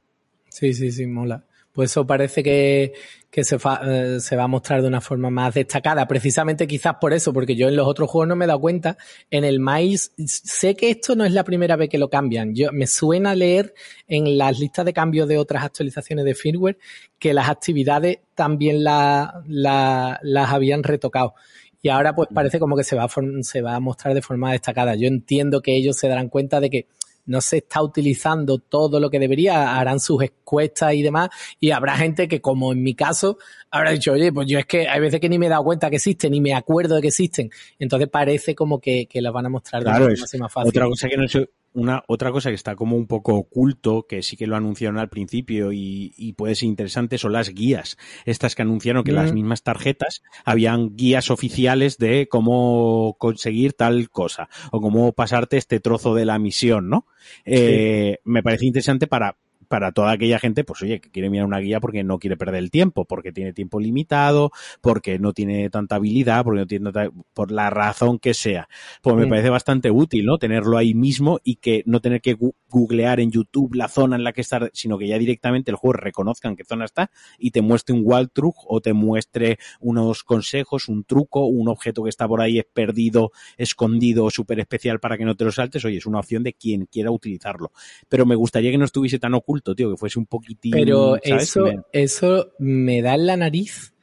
[0.49, 1.45] Sí, sí, sí, mola.
[1.73, 2.93] Pues eso parece que,
[3.31, 6.97] que se, fa, eh, se va a mostrar de una forma más destacada, precisamente quizás
[7.01, 8.95] por eso, porque yo en los otros juegos no me he dado cuenta.
[9.31, 12.53] En el Mais, sé que esto no es la primera vez que lo cambian.
[12.53, 13.73] Yo me suena leer
[14.07, 16.77] en las listas de cambios de otras actualizaciones de firmware
[17.17, 21.33] que las actividades también la, la, las habían retocado.
[21.81, 23.09] Y ahora pues parece como que se va, a
[23.41, 24.93] se va a mostrar de forma destacada.
[24.93, 26.87] Yo entiendo que ellos se darán cuenta de que
[27.25, 31.29] no se está utilizando todo lo que debería, harán sus encuestas y demás,
[31.59, 33.37] y habrá gente que, como en mi caso,
[33.71, 35.89] habrá dicho, oye, pues yo es que hay veces que ni me he dado cuenta
[35.89, 37.49] que existen, ni me acuerdo de que existen.
[37.79, 40.69] Entonces parece como que, que las van a mostrar claro, de es forma más fácil.
[40.69, 41.27] Otra cosa que no
[41.73, 45.09] una otra cosa que está como un poco oculto, que sí que lo anunciaron al
[45.09, 47.97] principio y, y puede ser interesante, son las guías.
[48.25, 49.15] Estas que anunciaron que mm.
[49.15, 55.79] las mismas tarjetas habían guías oficiales de cómo conseguir tal cosa o cómo pasarte este
[55.79, 57.07] trozo de la misión, ¿no?
[57.45, 58.21] Eh, sí.
[58.23, 59.37] Me parece interesante para
[59.73, 62.61] para toda aquella gente, pues oye, que quiere mirar una guía porque no quiere perder
[62.61, 64.51] el tiempo, porque tiene tiempo limitado,
[64.81, 68.69] porque no tiene tanta habilidad, porque no tiene tanta, por la razón que sea.
[69.01, 69.29] Pues me mm.
[69.29, 70.37] parece bastante útil, ¿no?
[70.37, 72.37] Tenerlo ahí mismo y que no tener que
[72.69, 75.93] googlear en YouTube la zona en la que está, sino que ya directamente el juego
[75.93, 77.09] reconozca en qué zona está
[77.39, 82.11] y te muestre un walkthrough o te muestre unos consejos, un truco, un objeto que
[82.11, 85.83] está por ahí es perdido, escondido, súper especial para que no te lo saltes.
[85.83, 87.71] Oye, es una opción de quien quiera utilizarlo.
[88.07, 90.71] Pero me gustaría que no estuviese tan oculto, tío, que fuese un poquitín.
[90.71, 91.43] Pero ¿sabes?
[91.43, 93.93] eso, Me- eso me da en la nariz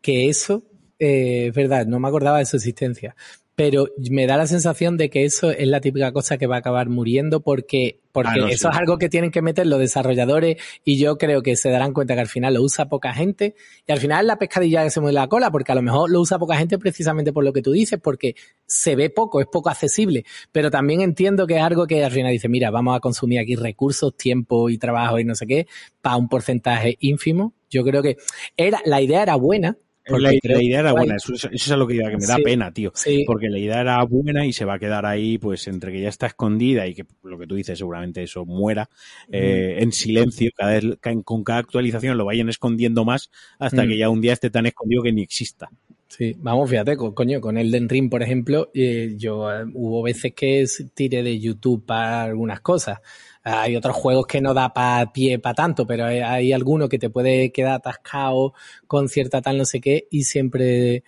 [0.00, 0.64] que eso,
[0.98, 3.16] eh, es verdad, no me acordaba de su existencia.
[3.58, 6.58] Pero me da la sensación de que eso es la típica cosa que va a
[6.60, 8.72] acabar muriendo porque, porque Ah, no, eso sí.
[8.72, 12.14] es algo que tienen que meter los desarrolladores y yo creo que se darán cuenta
[12.14, 15.00] que al final lo usa poca gente y al final es la pescadilla que se
[15.00, 17.60] mueve la cola porque a lo mejor lo usa poca gente precisamente por lo que
[17.60, 21.88] tú dices porque se ve poco, es poco accesible, pero también entiendo que es algo
[21.88, 25.34] que al final dice, mira, vamos a consumir aquí recursos, tiempo y trabajo y no
[25.34, 25.66] sé qué
[26.00, 27.54] para un porcentaje ínfimo.
[27.70, 28.18] Yo creo que
[28.56, 29.76] era, la idea era buena.
[30.08, 32.42] La, la idea era buena, eso, eso es lo que, que me da Sí.
[32.42, 32.92] pena, tío.
[32.94, 36.00] Sí, Porque la idea era buena y se va a quedar ahí, pues entre que
[36.00, 38.88] ya está escondida y que lo que tú dices, seguramente eso muera
[39.30, 40.84] eh, en silencio, cada vez
[41.24, 43.88] con cada actualización lo vayan escondiendo más hasta Mm.
[43.88, 45.68] que ya un día esté tan escondido que ni exista.
[46.08, 50.02] Sí, vamos, fíjate, co- coño, con el Den Ring, por ejemplo, eh, yo eh, hubo
[50.02, 50.64] veces que
[50.94, 52.98] tiré de YouTube para algunas cosas.
[53.44, 56.98] Hay otros juegos que no da para pie para tanto, pero hay, hay alguno que
[56.98, 58.54] te puede quedar atascado
[58.86, 61.02] con cierta tal no sé qué y siempre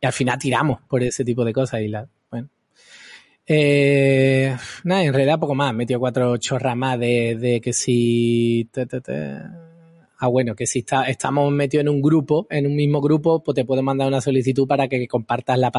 [0.00, 2.48] y al final tiramos por ese tipo de cosas y la, bueno.
[3.46, 9.00] Eh, nada, en realidad poco más, metió cuatro chorras más de, que si te, te,
[9.00, 9.38] te,
[10.18, 13.54] Ah, bueno, que si está, estamos metidos en un grupo, en un mismo grupo, pues
[13.54, 15.70] te puedo mandar una solicitud para que compartas la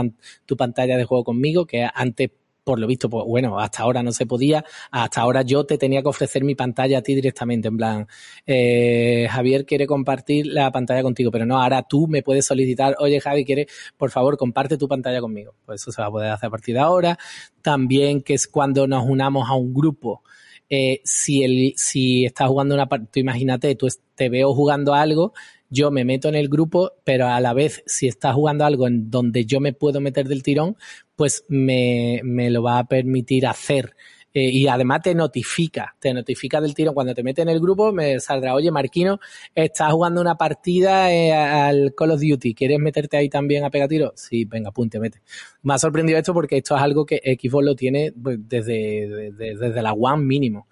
[0.45, 2.29] tu pantalla de juego conmigo, que antes
[2.67, 6.01] por lo visto, pues bueno, hasta ahora no se podía, hasta ahora yo te tenía
[6.01, 8.07] que ofrecer mi pantalla a ti directamente, en plan,
[8.45, 13.21] eh, Javier quiere compartir la pantalla contigo, pero no, ahora tú me puedes solicitar, oye
[13.21, 15.55] Javi, quiere, por favor, comparte tu pantalla conmigo.
[15.65, 17.17] Pues eso se va a poder hacer a partir de ahora.
[17.61, 20.23] También que es cuando nos unamos a un grupo,
[20.69, 25.31] eh, si, el, si estás jugando una partida, imagínate, tú te veo jugando algo,
[25.69, 29.09] yo me meto en el grupo, pero a la vez, si estás jugando algo en
[29.09, 30.77] donde yo me puedo meter del tirón,
[31.15, 33.95] pues me, me lo va a permitir hacer.
[34.33, 36.93] Eh, y además te notifica, te notifica del tirón.
[36.93, 39.19] Cuando te metes en el grupo, me saldrá, oye, Marquino,
[39.55, 43.87] estás jugando una partida eh, al Call of Duty, ¿quieres meterte ahí también a pegar
[43.89, 44.13] tiro?
[44.15, 45.21] Sí, venga, punte, mete.
[45.63, 49.81] Me ha sorprendido esto porque esto es algo que Xbox lo tiene pues, desde, desde,
[49.81, 50.67] la One mínimo,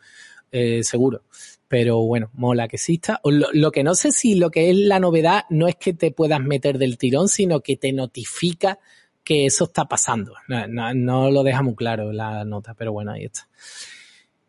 [0.52, 1.24] eh, seguro
[1.68, 3.20] pero bueno, mola que exista.
[3.24, 6.12] Lo, lo, que no sé si lo que es la novedad no es que te
[6.12, 8.80] puedas meter del tirón, sino que te notifica
[9.26, 10.36] que eso está pasando.
[10.48, 13.50] No, lo deja muy claro la nota, pero bueno, ahí está.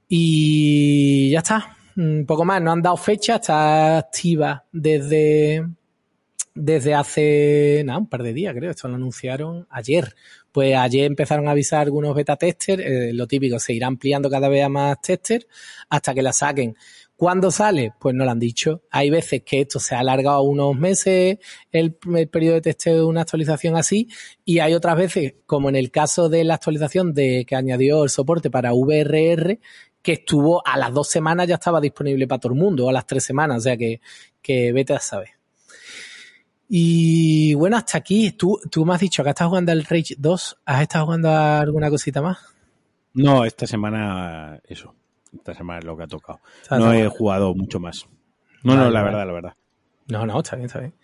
[0.06, 1.76] Y ya está.
[1.96, 5.66] Un poco más, no han dado fecha, está activa desde,
[6.54, 8.70] desde hace nada, un par de días, creo.
[8.70, 10.14] Esto lo anunciaron ayer.
[10.52, 14.48] Pues ayer empezaron a avisar algunos beta testers, eh, lo típico, se irá ampliando cada
[14.50, 15.46] vez más testers
[15.88, 16.76] hasta que la saquen
[17.16, 17.94] ¿Cuándo sale?
[17.98, 18.82] Pues no lo han dicho.
[18.90, 21.38] Hay veces que esto se ha alargado unos meses
[21.72, 24.08] el, periodo de testeo de una actualización así
[24.44, 28.10] y hay otras veces, como en el caso de la actualización de que añadió el
[28.10, 29.58] soporte para VRR,
[30.02, 32.92] que estuvo a las dos semanas ya estaba disponible para todo el mundo, o a
[32.92, 34.00] las tres semanas, o sea que,
[34.42, 35.30] que vete a saber.
[36.68, 40.58] Y bueno, hasta aquí, tú, tú me has dicho que estás jugando al Rage 2,
[40.66, 42.38] ¿has estado jugando alguna cosita más?
[43.14, 44.94] No, esta semana eso
[45.36, 46.40] esta semana es lo que ha tocado.
[46.70, 48.06] No he jugado mucho más.
[48.62, 49.52] No, no, la verdad, la verdad.
[50.08, 50.94] No, no, está bien, está bien.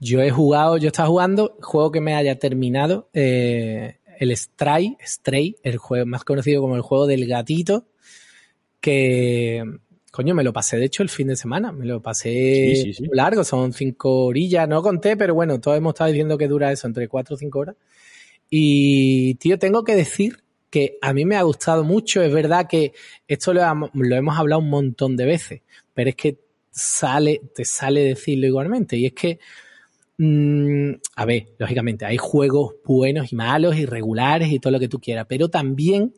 [0.00, 5.56] Yo he jugado, yo estaba jugando, juego que me haya terminado, eh, el Stray, Stray,
[5.62, 7.86] el juego más conocido como el juego del gatito,
[8.80, 9.62] que,
[10.10, 13.72] coño, me lo pasé de hecho el fin de semana, me lo pasé largo, son
[13.72, 17.36] cinco orillas, no conté, pero bueno, todos hemos estado diciendo que dura eso, entre cuatro
[17.36, 17.76] o cinco horas.
[18.50, 22.22] Y, tío, tengo que decir que a mí me ha gustado mucho.
[22.22, 22.92] Es verdad que
[23.26, 25.62] esto lo, hemos hablado un montón de veces,
[25.94, 26.38] pero es que
[26.70, 28.96] sale, te sale decirlo igualmente.
[28.96, 29.38] Y es que,
[30.18, 35.00] mm, a ver, lógicamente, hay juegos buenos y malos, irregulares y todo lo que tú
[35.00, 36.14] quieras, pero también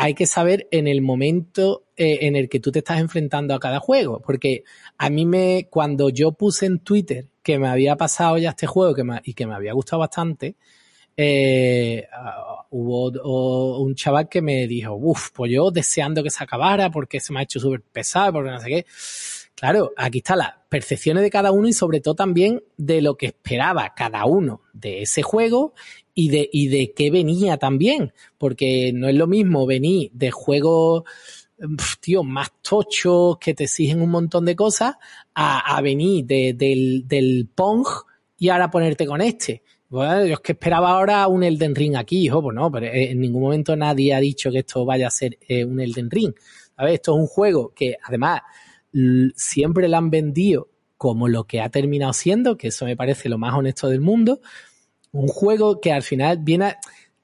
[0.00, 3.58] hay que saber en el momento eh, en el que tú te estás enfrentando a
[3.58, 4.20] cada juego.
[4.20, 4.62] Porque
[4.96, 8.94] a mí me, cuando yo puse en Twitter que me había pasado ya este juego
[8.94, 10.54] que y que me había gustado bastante,
[11.20, 12.06] eh,
[12.70, 17.32] hubo un chaval que me dijo, uff, pues yo deseando que se acabara porque se
[17.32, 18.86] me ha hecho súper pesado, porque no sé qué.
[19.56, 23.26] Claro, aquí están las percepciones de cada uno y sobre todo también de lo que
[23.26, 25.74] esperaba cada uno de ese juego
[26.14, 28.12] y de, y de qué venía también.
[28.38, 31.02] Porque no es lo mismo venir de juegos,
[32.00, 34.94] tío, más tochos que te exigen un montón de cosas
[35.34, 37.84] a, a venir de, del, del Pong
[38.38, 39.64] y ahora ponerte con este.
[39.88, 43.20] Bueno, yo es que esperaba ahora un Elden Ring aquí, hijo, pues no, pero en
[43.20, 46.34] ningún momento nadie ha dicho que esto vaya a ser eh, un Elden Ring.
[46.76, 46.94] ¿Sabes?
[46.94, 48.42] Esto es un juego que además
[49.34, 53.38] siempre lo han vendido como lo que ha terminado siendo, que eso me parece lo
[53.38, 54.40] más honesto del mundo.
[55.12, 56.76] Un juego que al final viene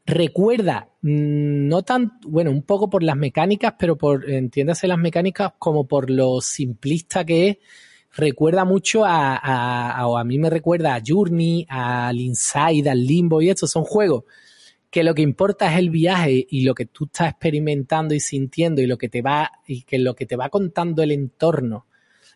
[0.07, 5.52] recuerda, mm, no tan, bueno, un poco por las mecánicas, pero por, entiéndase las mecánicas
[5.59, 7.57] como por lo simplista que es
[8.17, 13.43] recuerda mucho a, a, o a mí me recuerda a Journey, al Inside, al Limbo
[13.43, 14.25] y estos son juegos
[14.94, 18.81] que lo que importa es el viaje y lo que tú estás experimentando y sintiendo
[18.81, 21.86] y lo que te va y que lo que te va contando el entorno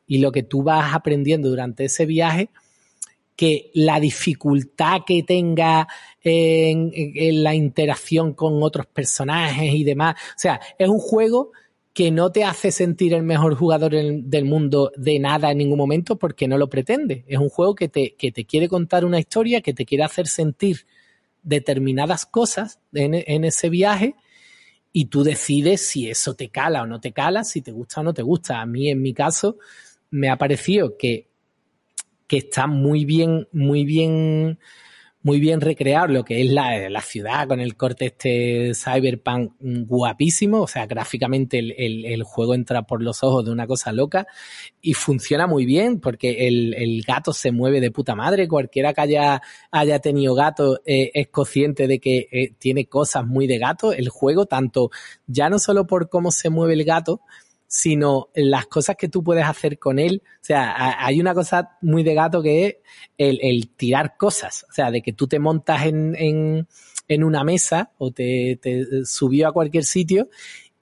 [0.09, 2.51] y lo que tú vas aprendiendo durante ese viaje
[3.37, 5.87] que la dificultad que tenga
[6.21, 10.17] en, en la interacción con otros personajes y demás.
[10.31, 11.53] O sea, es un juego
[11.99, 16.17] que no te hace sentir el mejor jugador del mundo de nada en ningún momento
[16.17, 17.25] porque no lo pretende.
[17.27, 20.29] Es un juego que te, que te quiere contar una historia, que te quiere hacer
[20.29, 20.87] sentir
[21.43, 24.15] determinadas cosas en, ese viaje
[24.93, 28.05] y tú decides si eso te cala o no te cala, si te gusta o
[28.05, 28.61] no te gusta.
[28.61, 29.59] A mí, en mi caso,
[30.09, 31.27] me ha parecido que,
[32.29, 34.61] que está muy bien, muy bien
[35.29, 40.63] muy bien recrear lo que es la, la, ciudad con el corte este cyberpunk guapísimo,
[40.63, 44.27] o sea, gráficamente el, el, juego entra por los ojos de una cosa loca
[44.81, 49.03] y funciona muy bien porque el, el gato se mueve de puta madre, cualquiera que
[49.03, 53.93] haya, haya tenido gato eh, es consciente de que eh, tiene cosas muy de gato.
[53.93, 54.91] El juego, tanto
[55.27, 57.21] ya no solo por cómo se mueve el gato,
[57.69, 60.23] sino las cosas que tú puedes hacer con él.
[60.25, 62.77] O sea, hay una cosa muy de gato que es
[63.19, 64.67] el, tirar cosas.
[64.69, 66.67] O sea, de que tú te montas en, en,
[67.07, 70.29] en una mesa o te, te subió a cualquier sitio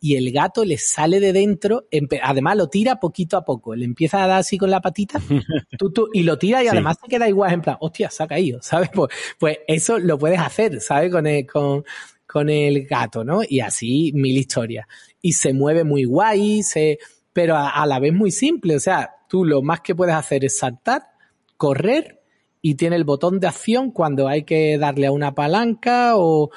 [0.00, 1.86] y el gato le sale de dentro,
[2.22, 5.20] además lo tira poquito a poco, le empieza a dar así con la patita
[6.12, 8.90] y lo tira y además se queda igual en plan, hostia, se ha caído, ¿sabes?
[8.94, 11.10] Pues, pues eso lo puedes hacer, ¿sabes?
[11.10, 11.84] Con el, con,
[12.26, 13.40] con el gato, ¿no?
[13.48, 14.86] Y así mil historias.
[15.22, 16.98] Y se mueve muy guay, se,
[17.32, 20.44] pero a, a la vez muy simple, o sea, tú lo más que puedes hacer
[20.44, 21.02] es saltar,
[21.56, 22.16] correr
[22.68, 26.50] y tiene el botón de acción cuando hay que darle a una palanca o,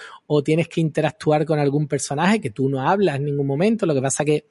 [0.43, 3.85] tienes que interactuar con algún personaje que tú no hablas en ningún momento.
[3.85, 4.45] Lo que pasa que,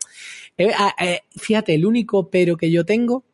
[0.57, 3.25] eh, eh, fíjate, el único pero que yo tengo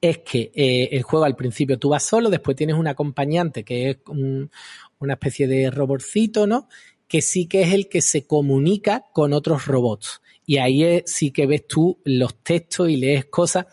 [0.00, 3.90] es que eh, el juego al principio tú vas solo, después tienes un acompañante que
[3.90, 3.98] es
[4.98, 6.68] una especie de robotcito, ¿no?
[7.08, 10.20] Que sí que es el que se comunica con otros robots.
[10.46, 13.66] Y ahí sí que ves tú los textos y lees cosas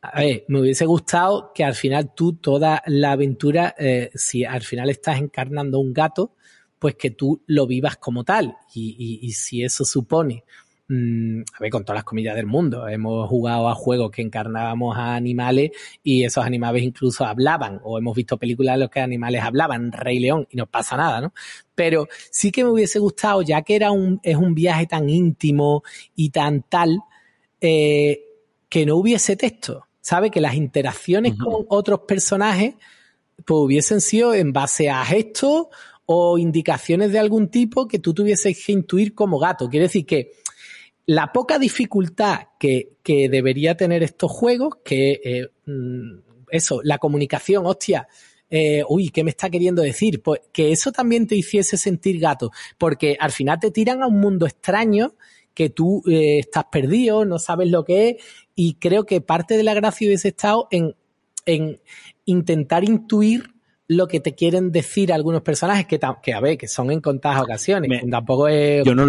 [0.00, 4.62] a ver, me hubiese gustado que al final tú toda la aventura, eh, si al
[4.62, 6.34] final estás encarnando un gato,
[6.78, 8.56] pues que tú lo vivas como tal.
[8.74, 10.44] Y, y, si eso supone,
[10.88, 14.96] mm, a ver, con todas las comillas del mundo, hemos jugado a juegos que encarnábamos
[14.96, 15.70] a animales
[16.02, 20.18] y esos animales incluso hablaban, o hemos visto películas en las que animales hablaban, Rey
[20.18, 21.32] León, y no pasa nada, ¿no?
[21.74, 25.82] Pero sí que me hubiese gustado, ya que era un, es un viaje tan íntimo
[26.16, 27.00] y tan tal,
[27.60, 28.24] eh,
[28.68, 32.76] que no hubiese texto sabe que las interacciones con otros personajes
[33.44, 35.66] pues hubiesen sido en base a gestos
[36.06, 39.68] o indicaciones de algún tipo que tú tuvieses que intuir como gato.
[39.68, 40.32] Quiere decir que
[41.08, 46.18] la poca dificultad que, debería tener estos juegos, que eh, mm,
[46.50, 48.06] eso, la comunicación, hostia,
[48.50, 50.22] eh, uy, ¿qué me está queriendo decir?
[50.22, 54.20] Pues que eso también te hiciese sentir gato, porque al final te tiran a un
[54.20, 55.14] mundo extraño
[55.54, 58.16] que tú eh, estás perdido, no sabes lo que es,
[58.54, 60.94] y creo que parte de la gracia hubiese estado en,
[61.46, 61.80] en
[62.26, 63.54] intentar intuir
[63.86, 67.40] lo que te quieren decir algunos personajes que, que a ver, que son en contadas
[67.40, 69.06] ocasiones, tampoco es yo no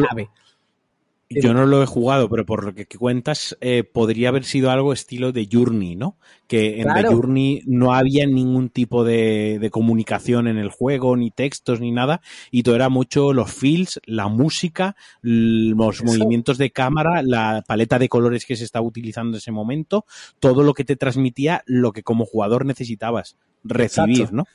[1.30, 4.94] yo no lo he jugado, pero por lo que cuentas, eh, podría haber sido algo
[4.94, 6.18] estilo de Journey, ¿no?
[6.48, 11.80] Que en The Journey no había ningún tipo de, comunicación en el juego, ni textos,
[11.80, 17.64] ni nada, y todo era mucho los feels, la música, los movimientos de cámara, la
[17.68, 20.06] paleta de colores que se estaba utilizando en ese momento,
[20.40, 24.46] todo lo que te transmitía lo que como jugador necesitabas recibir, ¿no?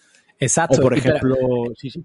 [0.41, 0.79] Exacto.
[0.79, 1.37] O por ejemplo,
[1.77, 2.05] sí, sí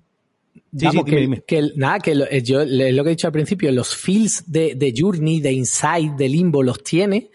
[1.45, 4.75] que, nada, que lo, eh, yo lo que he dicho al principio, los feels de,
[4.75, 7.29] de Journey, de Inside, de Limbo los tiene,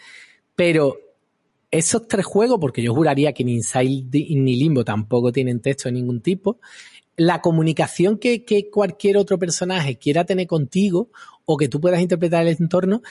[0.54, 0.98] pero
[1.70, 5.92] esos tres juegos, porque yo juraría que ni Inside ni Limbo tampoco tienen texto de
[5.92, 6.60] ningún tipo,
[7.16, 11.10] la comunicación que, que cualquier otro personaje quiera tener contigo
[11.44, 13.02] o que tú puedas interpretar el entorno,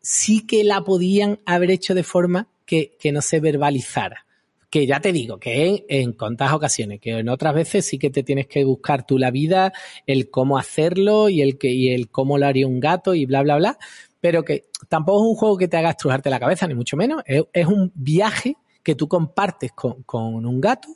[0.00, 4.26] sí que la podían haber hecho de forma que, que no se verbalizara
[4.70, 8.08] que ya te digo, que en, en contadas ocasiones, que en otras veces sí que
[8.08, 9.72] te tienes que buscar tú la vida,
[10.06, 13.42] el cómo hacerlo y el que, y el cómo lo haría un gato y bla,
[13.42, 13.78] bla, bla,
[14.20, 17.22] pero que tampoco es un juego que te haga estrujarte la cabeza, ni mucho menos,
[17.26, 20.88] es, un viaje que tú compartes con, con un gato,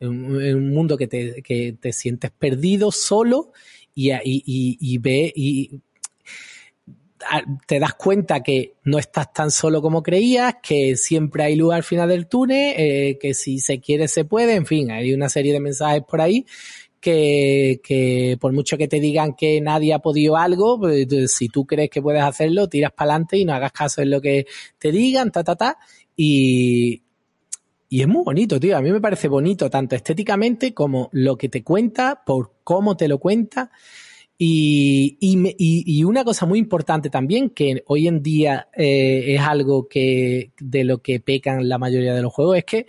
[0.00, 3.52] en, un mundo que te, que te sientes perdido, solo,
[3.94, 5.80] y, y, y, y ve, y
[7.66, 11.82] te das cuenta que no estás tan solo como creías, que siempre hay luz al
[11.82, 15.52] final del túnel, eh, que si se quiere se puede, en fin, hay una serie
[15.52, 16.46] de mensajes por ahí
[17.00, 21.64] que, que por mucho que te digan que nadie ha podido algo, pues, si tú
[21.64, 24.46] crees que puedes hacerlo, tiras para adelante y no hagas caso en lo que
[24.78, 25.78] te digan, ta, ta, ta,
[26.16, 27.02] y,
[27.88, 28.76] y es muy bonito, tío.
[28.76, 33.08] A mí me parece bonito tanto estéticamente como lo que te cuenta, por cómo te
[33.08, 33.70] lo cuenta.
[34.40, 39.88] Y, y, y, una cosa muy importante también, que hoy en día eh, es algo
[39.88, 42.86] que de lo que pecan la mayoría de los juegos, es que,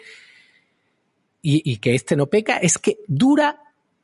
[1.42, 3.64] y, que este no peca, es que dura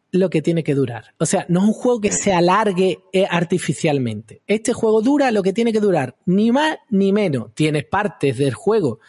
[0.10, 1.14] lo que tiene que durar.
[1.20, 4.42] O sea, no es un juego que se alargue eh, artificialmente.
[4.48, 7.54] Este juego dura lo que tiene que durar, ni más ni menos.
[7.54, 9.00] Tienes partes del juego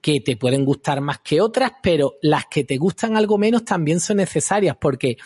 [0.00, 4.00] que te pueden gustar más que otras, pero las que te gustan algo menos también
[4.00, 5.18] son necesarias porque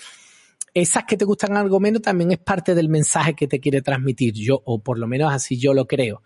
[0.77, 4.35] esas que te gustan algo menos también es parte del mensaje que te quiere transmitir
[4.35, 6.23] yo, o por lo menos así yo lo creo.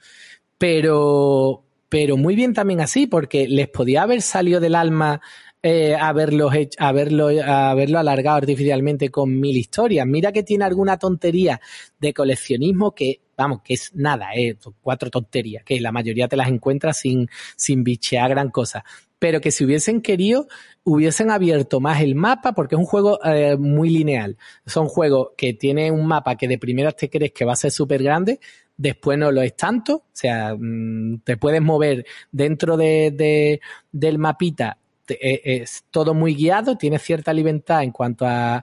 [0.59, 5.21] Pero, pero muy bien también así, porque les podía haber salido del alma
[5.63, 10.05] eh, haberlo, haberlo, haberlo alargado artificialmente con mil historias.
[10.05, 11.61] Mira que tiene alguna tontería
[12.01, 16.49] de coleccionismo que, vamos, que es nada, eh, cuatro tonterías, que la mayoría te las
[16.49, 18.85] encuentras sin, sin bichear gran cosa
[19.21, 20.49] pero que si hubiesen querido,
[20.83, 24.37] hubiesen abierto más el mapa, porque es un juego eh, muy lineal.
[24.67, 27.71] Son juegos que tiene un mapa que de primeras te crees que va a ser
[27.71, 28.41] súper grande,
[28.77, 33.61] después no lo es tanto, o sea, mm, te puedes mover dentro de,
[33.93, 38.63] del mapita e, es todo muy guiado, tienes cierta libertad en cuanto a,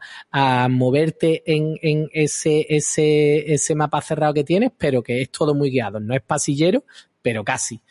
[0.69, 5.69] moverte en, en, ese, ese, ese mapa cerrado que tienes, pero que es todo muy
[5.69, 5.99] guiado.
[5.99, 6.83] No es pasillero,
[7.27, 7.81] pero casi.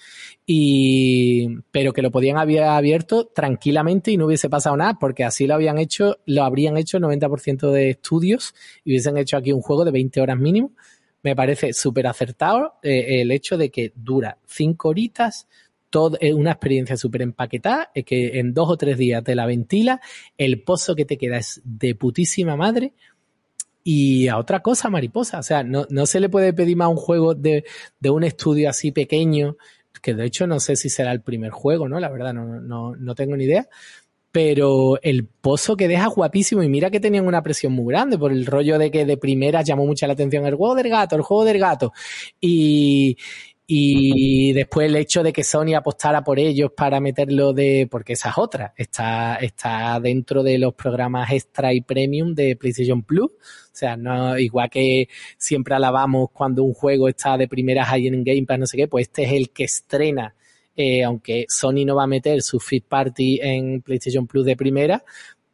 [0.47, 5.47] Y, pero que lo podían haber abierto tranquilamente y no hubiese pasado nada, porque así
[5.47, 9.61] lo habían hecho, lo habrían hecho el 90% de estudios y hubiesen hecho aquí un
[9.61, 10.73] juego de 20 horas mínimo.
[11.23, 15.47] Me parece súper acertado eh, el hecho de que dura 5 horitas,
[15.91, 19.45] todo, es una experiencia súper empaquetada, es que en dos o tres días te la
[19.45, 20.01] ventila,
[20.39, 22.95] el pozo que te queda es de putísima madre.
[23.89, 25.39] Y a otra cosa, mariposa.
[25.39, 27.65] O sea, no, no se le puede pedir más un juego de,
[28.01, 29.57] de un estudio así pequeño,
[30.03, 32.01] que de hecho no sé si será el primer juego, ¿no?
[32.01, 33.69] La verdad, no, no, no tengo ni idea
[34.33, 38.33] pero el pozo que deja guapísimo y mira que tenían una presión muy grande por
[38.33, 41.23] el rollo de que de primera llamó mucha la atención el juego del gato, el
[41.23, 41.95] juego del gato
[42.39, 43.17] y,
[43.69, 48.31] y después el hecho de que Sony apostara por ellos para meterlo de, porque esa
[48.31, 53.31] es otra, está, está dentro de los programas extra y premium de PlayStation Plus.
[53.31, 58.25] O sea, no, igual que siempre alabamos cuando un juego está de primera high en
[58.25, 60.35] Game Pass, no sé qué, pues este es el que estrena
[60.77, 65.03] eh, aunque Sony no va a meter su Fit Party en PlayStation Plus de primera,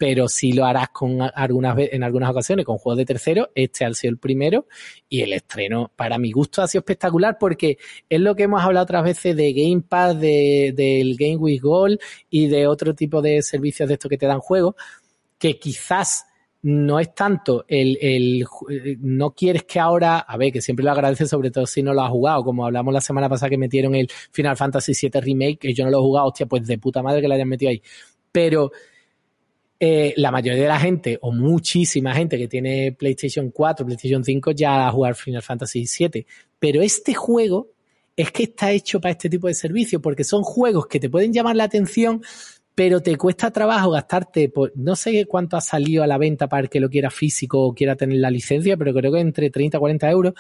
[0.03, 3.51] pero sí lo harás con algunas en algunas ocasiones con juegos de tercero.
[3.55, 4.67] Este ha sido el primero
[5.09, 8.83] y el estreno, para mi gusto, ha sido espectacular porque es lo que hemos hablado
[8.83, 13.43] otras veces de Game Pass, de, del Game with Gold y de otro tipo de
[13.43, 14.75] servicios de estos que te dan juegos,
[15.39, 16.27] que quizás
[16.63, 18.45] no es tanto el, el,
[19.03, 22.03] no quieres que ahora, a ver, que siempre lo agradece sobre todo si no lo
[22.03, 25.73] has jugado, como hablamos la semana pasada que metieron el Final Fantasy VII Remake, que
[25.73, 27.81] yo no lo he jugado, hostia, pues de puta madre que lo hayan metido ahí.
[28.33, 28.73] Pero
[29.85, 34.53] eh, la mayoría de la gente, o muchísima gente que tiene PlayStation 4, PlayStation 5,
[34.53, 36.25] ya a jugar Final Fantasy VII.
[36.57, 37.73] Pero este juego
[38.15, 41.33] es que está hecho para este tipo de servicio, porque son juegos que te pueden
[41.33, 42.23] llamar la atención,
[42.77, 46.63] pero te cuesta trabajo gastarte, por, no sé cuánto ha salido a la venta para
[46.63, 49.79] el que lo quiera físico o quiera tener la licencia, pero creo que entre 30
[49.79, 50.35] y 40 euros.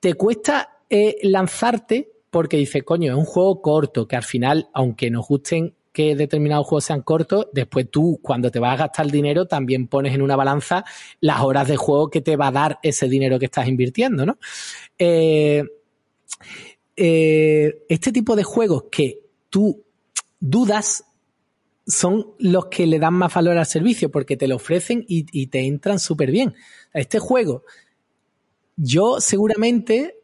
[0.00, 5.12] Te cuesta eh, lanzarte porque dice, coño, es un juego corto, que al final, aunque
[5.12, 9.10] nos gusten que determinados juegos sean cortos, después tú cuando te vas a gastar el
[9.10, 10.84] dinero también pones en una balanza
[11.20, 14.38] las horas de juego que te va a dar ese dinero que estás invirtiendo, ¿no?
[14.96, 15.64] Eh,
[16.94, 19.18] eh, este tipo de juegos que
[19.50, 19.82] tú
[20.38, 21.02] dudas
[21.84, 25.48] son los que le dan más valor al servicio porque te lo ofrecen y, y
[25.48, 26.54] te entran súper bien.
[26.94, 27.64] Este juego,
[28.76, 30.20] yo seguramente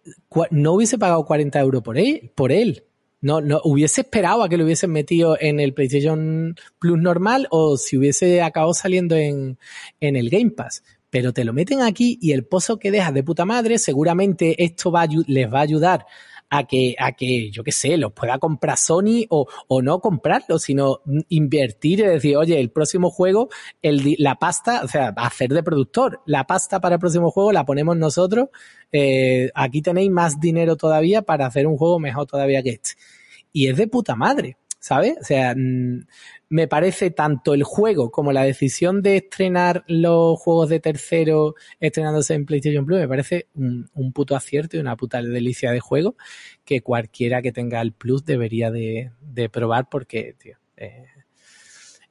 [0.53, 2.85] no hubiese pagado 40 euros por él, por él
[3.25, 7.79] no, no hubiese esperado a que lo hubiesen metido en el PlayStation Plus normal o
[7.79, 9.59] si hubiese acabado saliendo en,
[9.99, 10.85] en el Game Pass.
[11.09, 14.93] Pero te lo meten aquí y el pozo que dejas de puta madre, seguramente esto
[14.93, 16.07] va les va a ayudar
[16.57, 20.59] a que, a que, yo qué sé, los pueda comprar Sony o, o no comprarlo,
[20.59, 23.49] sino invertir y decir, oye, el próximo juego,
[23.83, 27.65] el, la pasta, o sea, hacer de productor, la pasta para el próximo juego la
[27.65, 28.51] ponemos nosotros,
[28.93, 32.93] eh, aquí tenéis más dinero todavía para hacer un juego mejor todavía que este.
[33.53, 34.57] Y es de puta madre.
[34.85, 35.17] ¿Sabes?
[35.19, 36.07] O sea, mm,
[36.51, 42.35] me parece tanto el juego como la decisión de estrenar los juegos de tercero estrenándose
[42.35, 46.17] en PlayStation Plus, me parece un, puto acierto y una puta delicia de juego
[46.67, 49.11] que cualquiera que tenga el Plus debería de,
[49.51, 51.07] probar porque, tío, eh,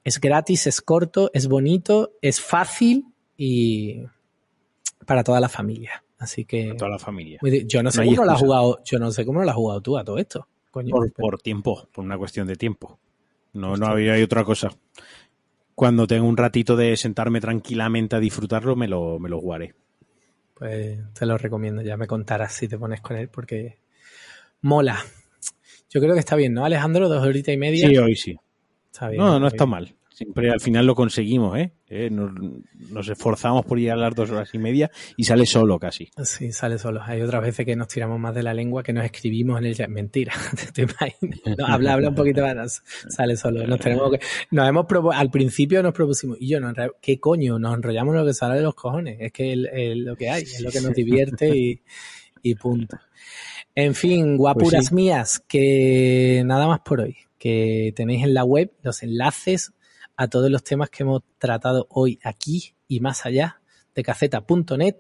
[0.04, 3.06] es gratis, es corto, es bonito, es fácil
[3.38, 4.04] y
[5.06, 6.04] para toda la familia.
[6.18, 6.64] Así que.
[6.70, 7.40] Para toda la familia.
[7.68, 9.96] Yo no sé cómo lo has jugado, yo no sé cómo lo has jugado tú
[9.96, 13.00] a todo esto por, tiempo, por una cuestión de tiempo.
[13.54, 14.70] No, no había otra cosa.
[15.76, 19.76] Cuando tengo un ratito de sentarme tranquilamente a disfrutarlo, me lo, me lo jugaré.
[20.56, 23.78] Pues te lo recomiendo, ya me contarás si te pones con él, porque
[24.62, 24.98] mola.
[25.90, 27.08] Yo creo que está bien, ¿no, Alejandro?
[27.08, 27.88] Dos horitas y media.
[27.88, 28.36] Sí, hoy sí.
[28.92, 29.96] Está bien, no, no está mal.
[30.14, 31.74] Siempre al final lo conseguimos, ¿eh?
[31.88, 32.10] ¿Eh?
[32.12, 36.10] Nos, esforzamos por ir a las dos horas y media y sale solo casi.
[36.24, 37.02] Sí, sale solo.
[37.04, 39.90] Hay otras veces que nos tiramos más de la lengua que nos escribimos en el
[39.90, 40.34] Mentira,
[40.74, 41.40] te imaginas.
[41.58, 43.66] No, habla, habla un poquito más, sale solo.
[43.66, 44.20] Nos tenemos que,
[44.52, 47.58] nos hemos al principio nos propusimos, y yo, no, ¿qué coño?
[47.58, 49.18] Nos enrollamos lo que sale de los cojones.
[49.20, 51.82] Es que es lo que hay, es lo que nos divierte y,
[52.44, 53.00] y punto.
[53.74, 57.18] En fin, guapuras pues mías, que nada más por hoy.
[57.40, 59.74] Que tenéis en la web los enlaces
[60.16, 63.62] a todos los temas que hemos tratado hoy aquí y más allá
[63.96, 64.96] de caceta.net.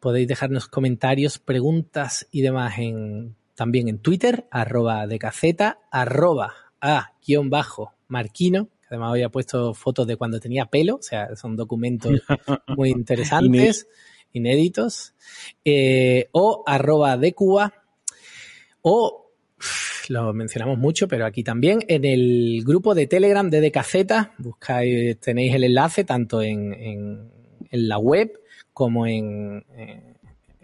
[0.00, 7.12] Podéis dejarnos comentarios, preguntas y demás en, también en Twitter, arroba de caceta, arroba a
[7.26, 11.56] guion bajo marquino, que además había puesto fotos de cuando tenía pelo, o sea, son
[11.56, 12.12] documentos
[12.76, 13.88] muy interesantes.
[14.32, 15.14] inéditos,
[15.64, 17.72] eh, o arroba de Cuba,
[18.82, 19.23] o
[20.12, 25.54] lo mencionamos mucho, pero aquí también en el grupo de Telegram de DKZ, buscáis, tenéis
[25.54, 27.30] el enlace tanto en, en,
[27.70, 28.30] la web
[28.72, 30.14] como en, en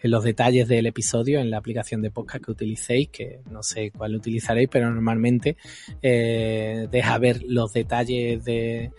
[0.02, 3.90] en los detalles del episodio en la aplicación de podcast que utilicéis, que no sé
[3.90, 5.56] cuál utilizaréis, pero normalmente
[6.02, 8.90] eh, deja ver los detalles de,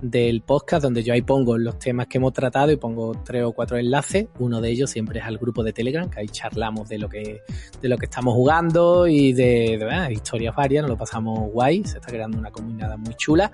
[0.00, 3.52] del podcast donde yo ahí pongo los temas que hemos tratado y pongo tres o
[3.52, 4.26] cuatro enlaces.
[4.38, 7.42] Uno de ellos siempre es al grupo de Telegram, que ahí charlamos de lo que,
[7.80, 11.98] de lo que estamos jugando y de, de historias varias, nos lo pasamos guay, se
[11.98, 13.50] está creando una comunidad muy chula.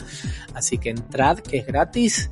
[0.55, 2.31] Así que entrad, que es gratis.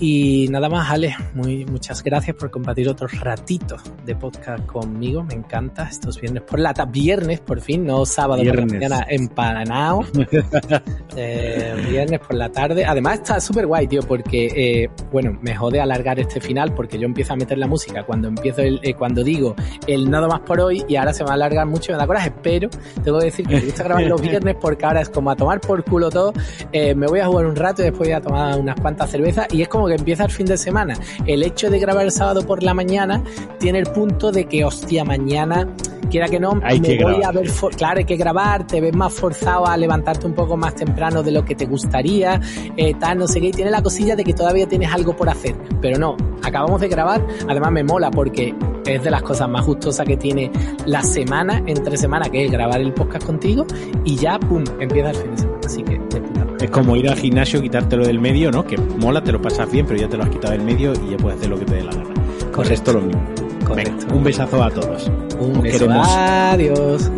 [0.00, 5.22] Y nada más, Ale, muy, muchas gracias por compartir otros ratitos de podcast conmigo.
[5.22, 6.90] Me encanta estos viernes por la tarde.
[6.92, 10.00] Viernes, por fin, no sábado por la mañana empanado.
[11.16, 12.84] eh, viernes por la tarde.
[12.84, 17.06] Además está súper guay, tío, porque, eh, bueno, me jode alargar este final porque yo
[17.06, 19.54] empiezo a meter la música cuando empiezo el, eh, cuando digo
[19.86, 22.32] el nada más por hoy y ahora se va a alargar mucho, me da coraje,
[22.42, 22.68] pero
[23.02, 25.60] tengo que decir que me gusta grabar los viernes porque ahora es como a tomar
[25.60, 26.32] por culo todo.
[26.72, 29.46] Eh, me voy a jugar un rato y después voy a tomar unas cuantas cervezas
[29.52, 30.94] y es como que empieza el fin de semana.
[31.26, 33.22] El hecho de grabar el sábado por la mañana
[33.58, 35.68] tiene el punto de que, hostia, mañana,
[36.12, 37.36] quiera que no, hay me que voy grabar.
[37.36, 40.74] a ver, claro, hay que grabar, te ves más forzado a levantarte un poco más
[40.74, 42.38] temprano de lo que te gustaría,
[42.76, 45.28] eh, tal, no sé qué, y tiene la cosilla de que todavía tienes algo por
[45.28, 48.54] hacer, pero no, acabamos de grabar, además me mola porque
[48.86, 50.50] es de las cosas más gustosas que tiene
[50.86, 53.66] la semana, entre semana, que es grabar el podcast contigo,
[54.04, 56.64] y ya, pum, empieza el fin de semana, así que de puta madre.
[56.64, 58.64] Es como ir al gimnasio, quitártelo del medio, ¿no?
[58.64, 61.10] Que mola, te lo pasas bien, pero ya te lo has quitado del medio y
[61.12, 62.04] ya puedes hacer lo que te dé la gana.
[62.14, 62.74] Pues Correcto.
[62.74, 63.22] esto lo mismo.
[63.66, 63.92] Correcto.
[64.00, 65.10] Venga, un besazo a todos.
[65.40, 66.08] Un Os beso, queremos.
[66.10, 67.10] adiós.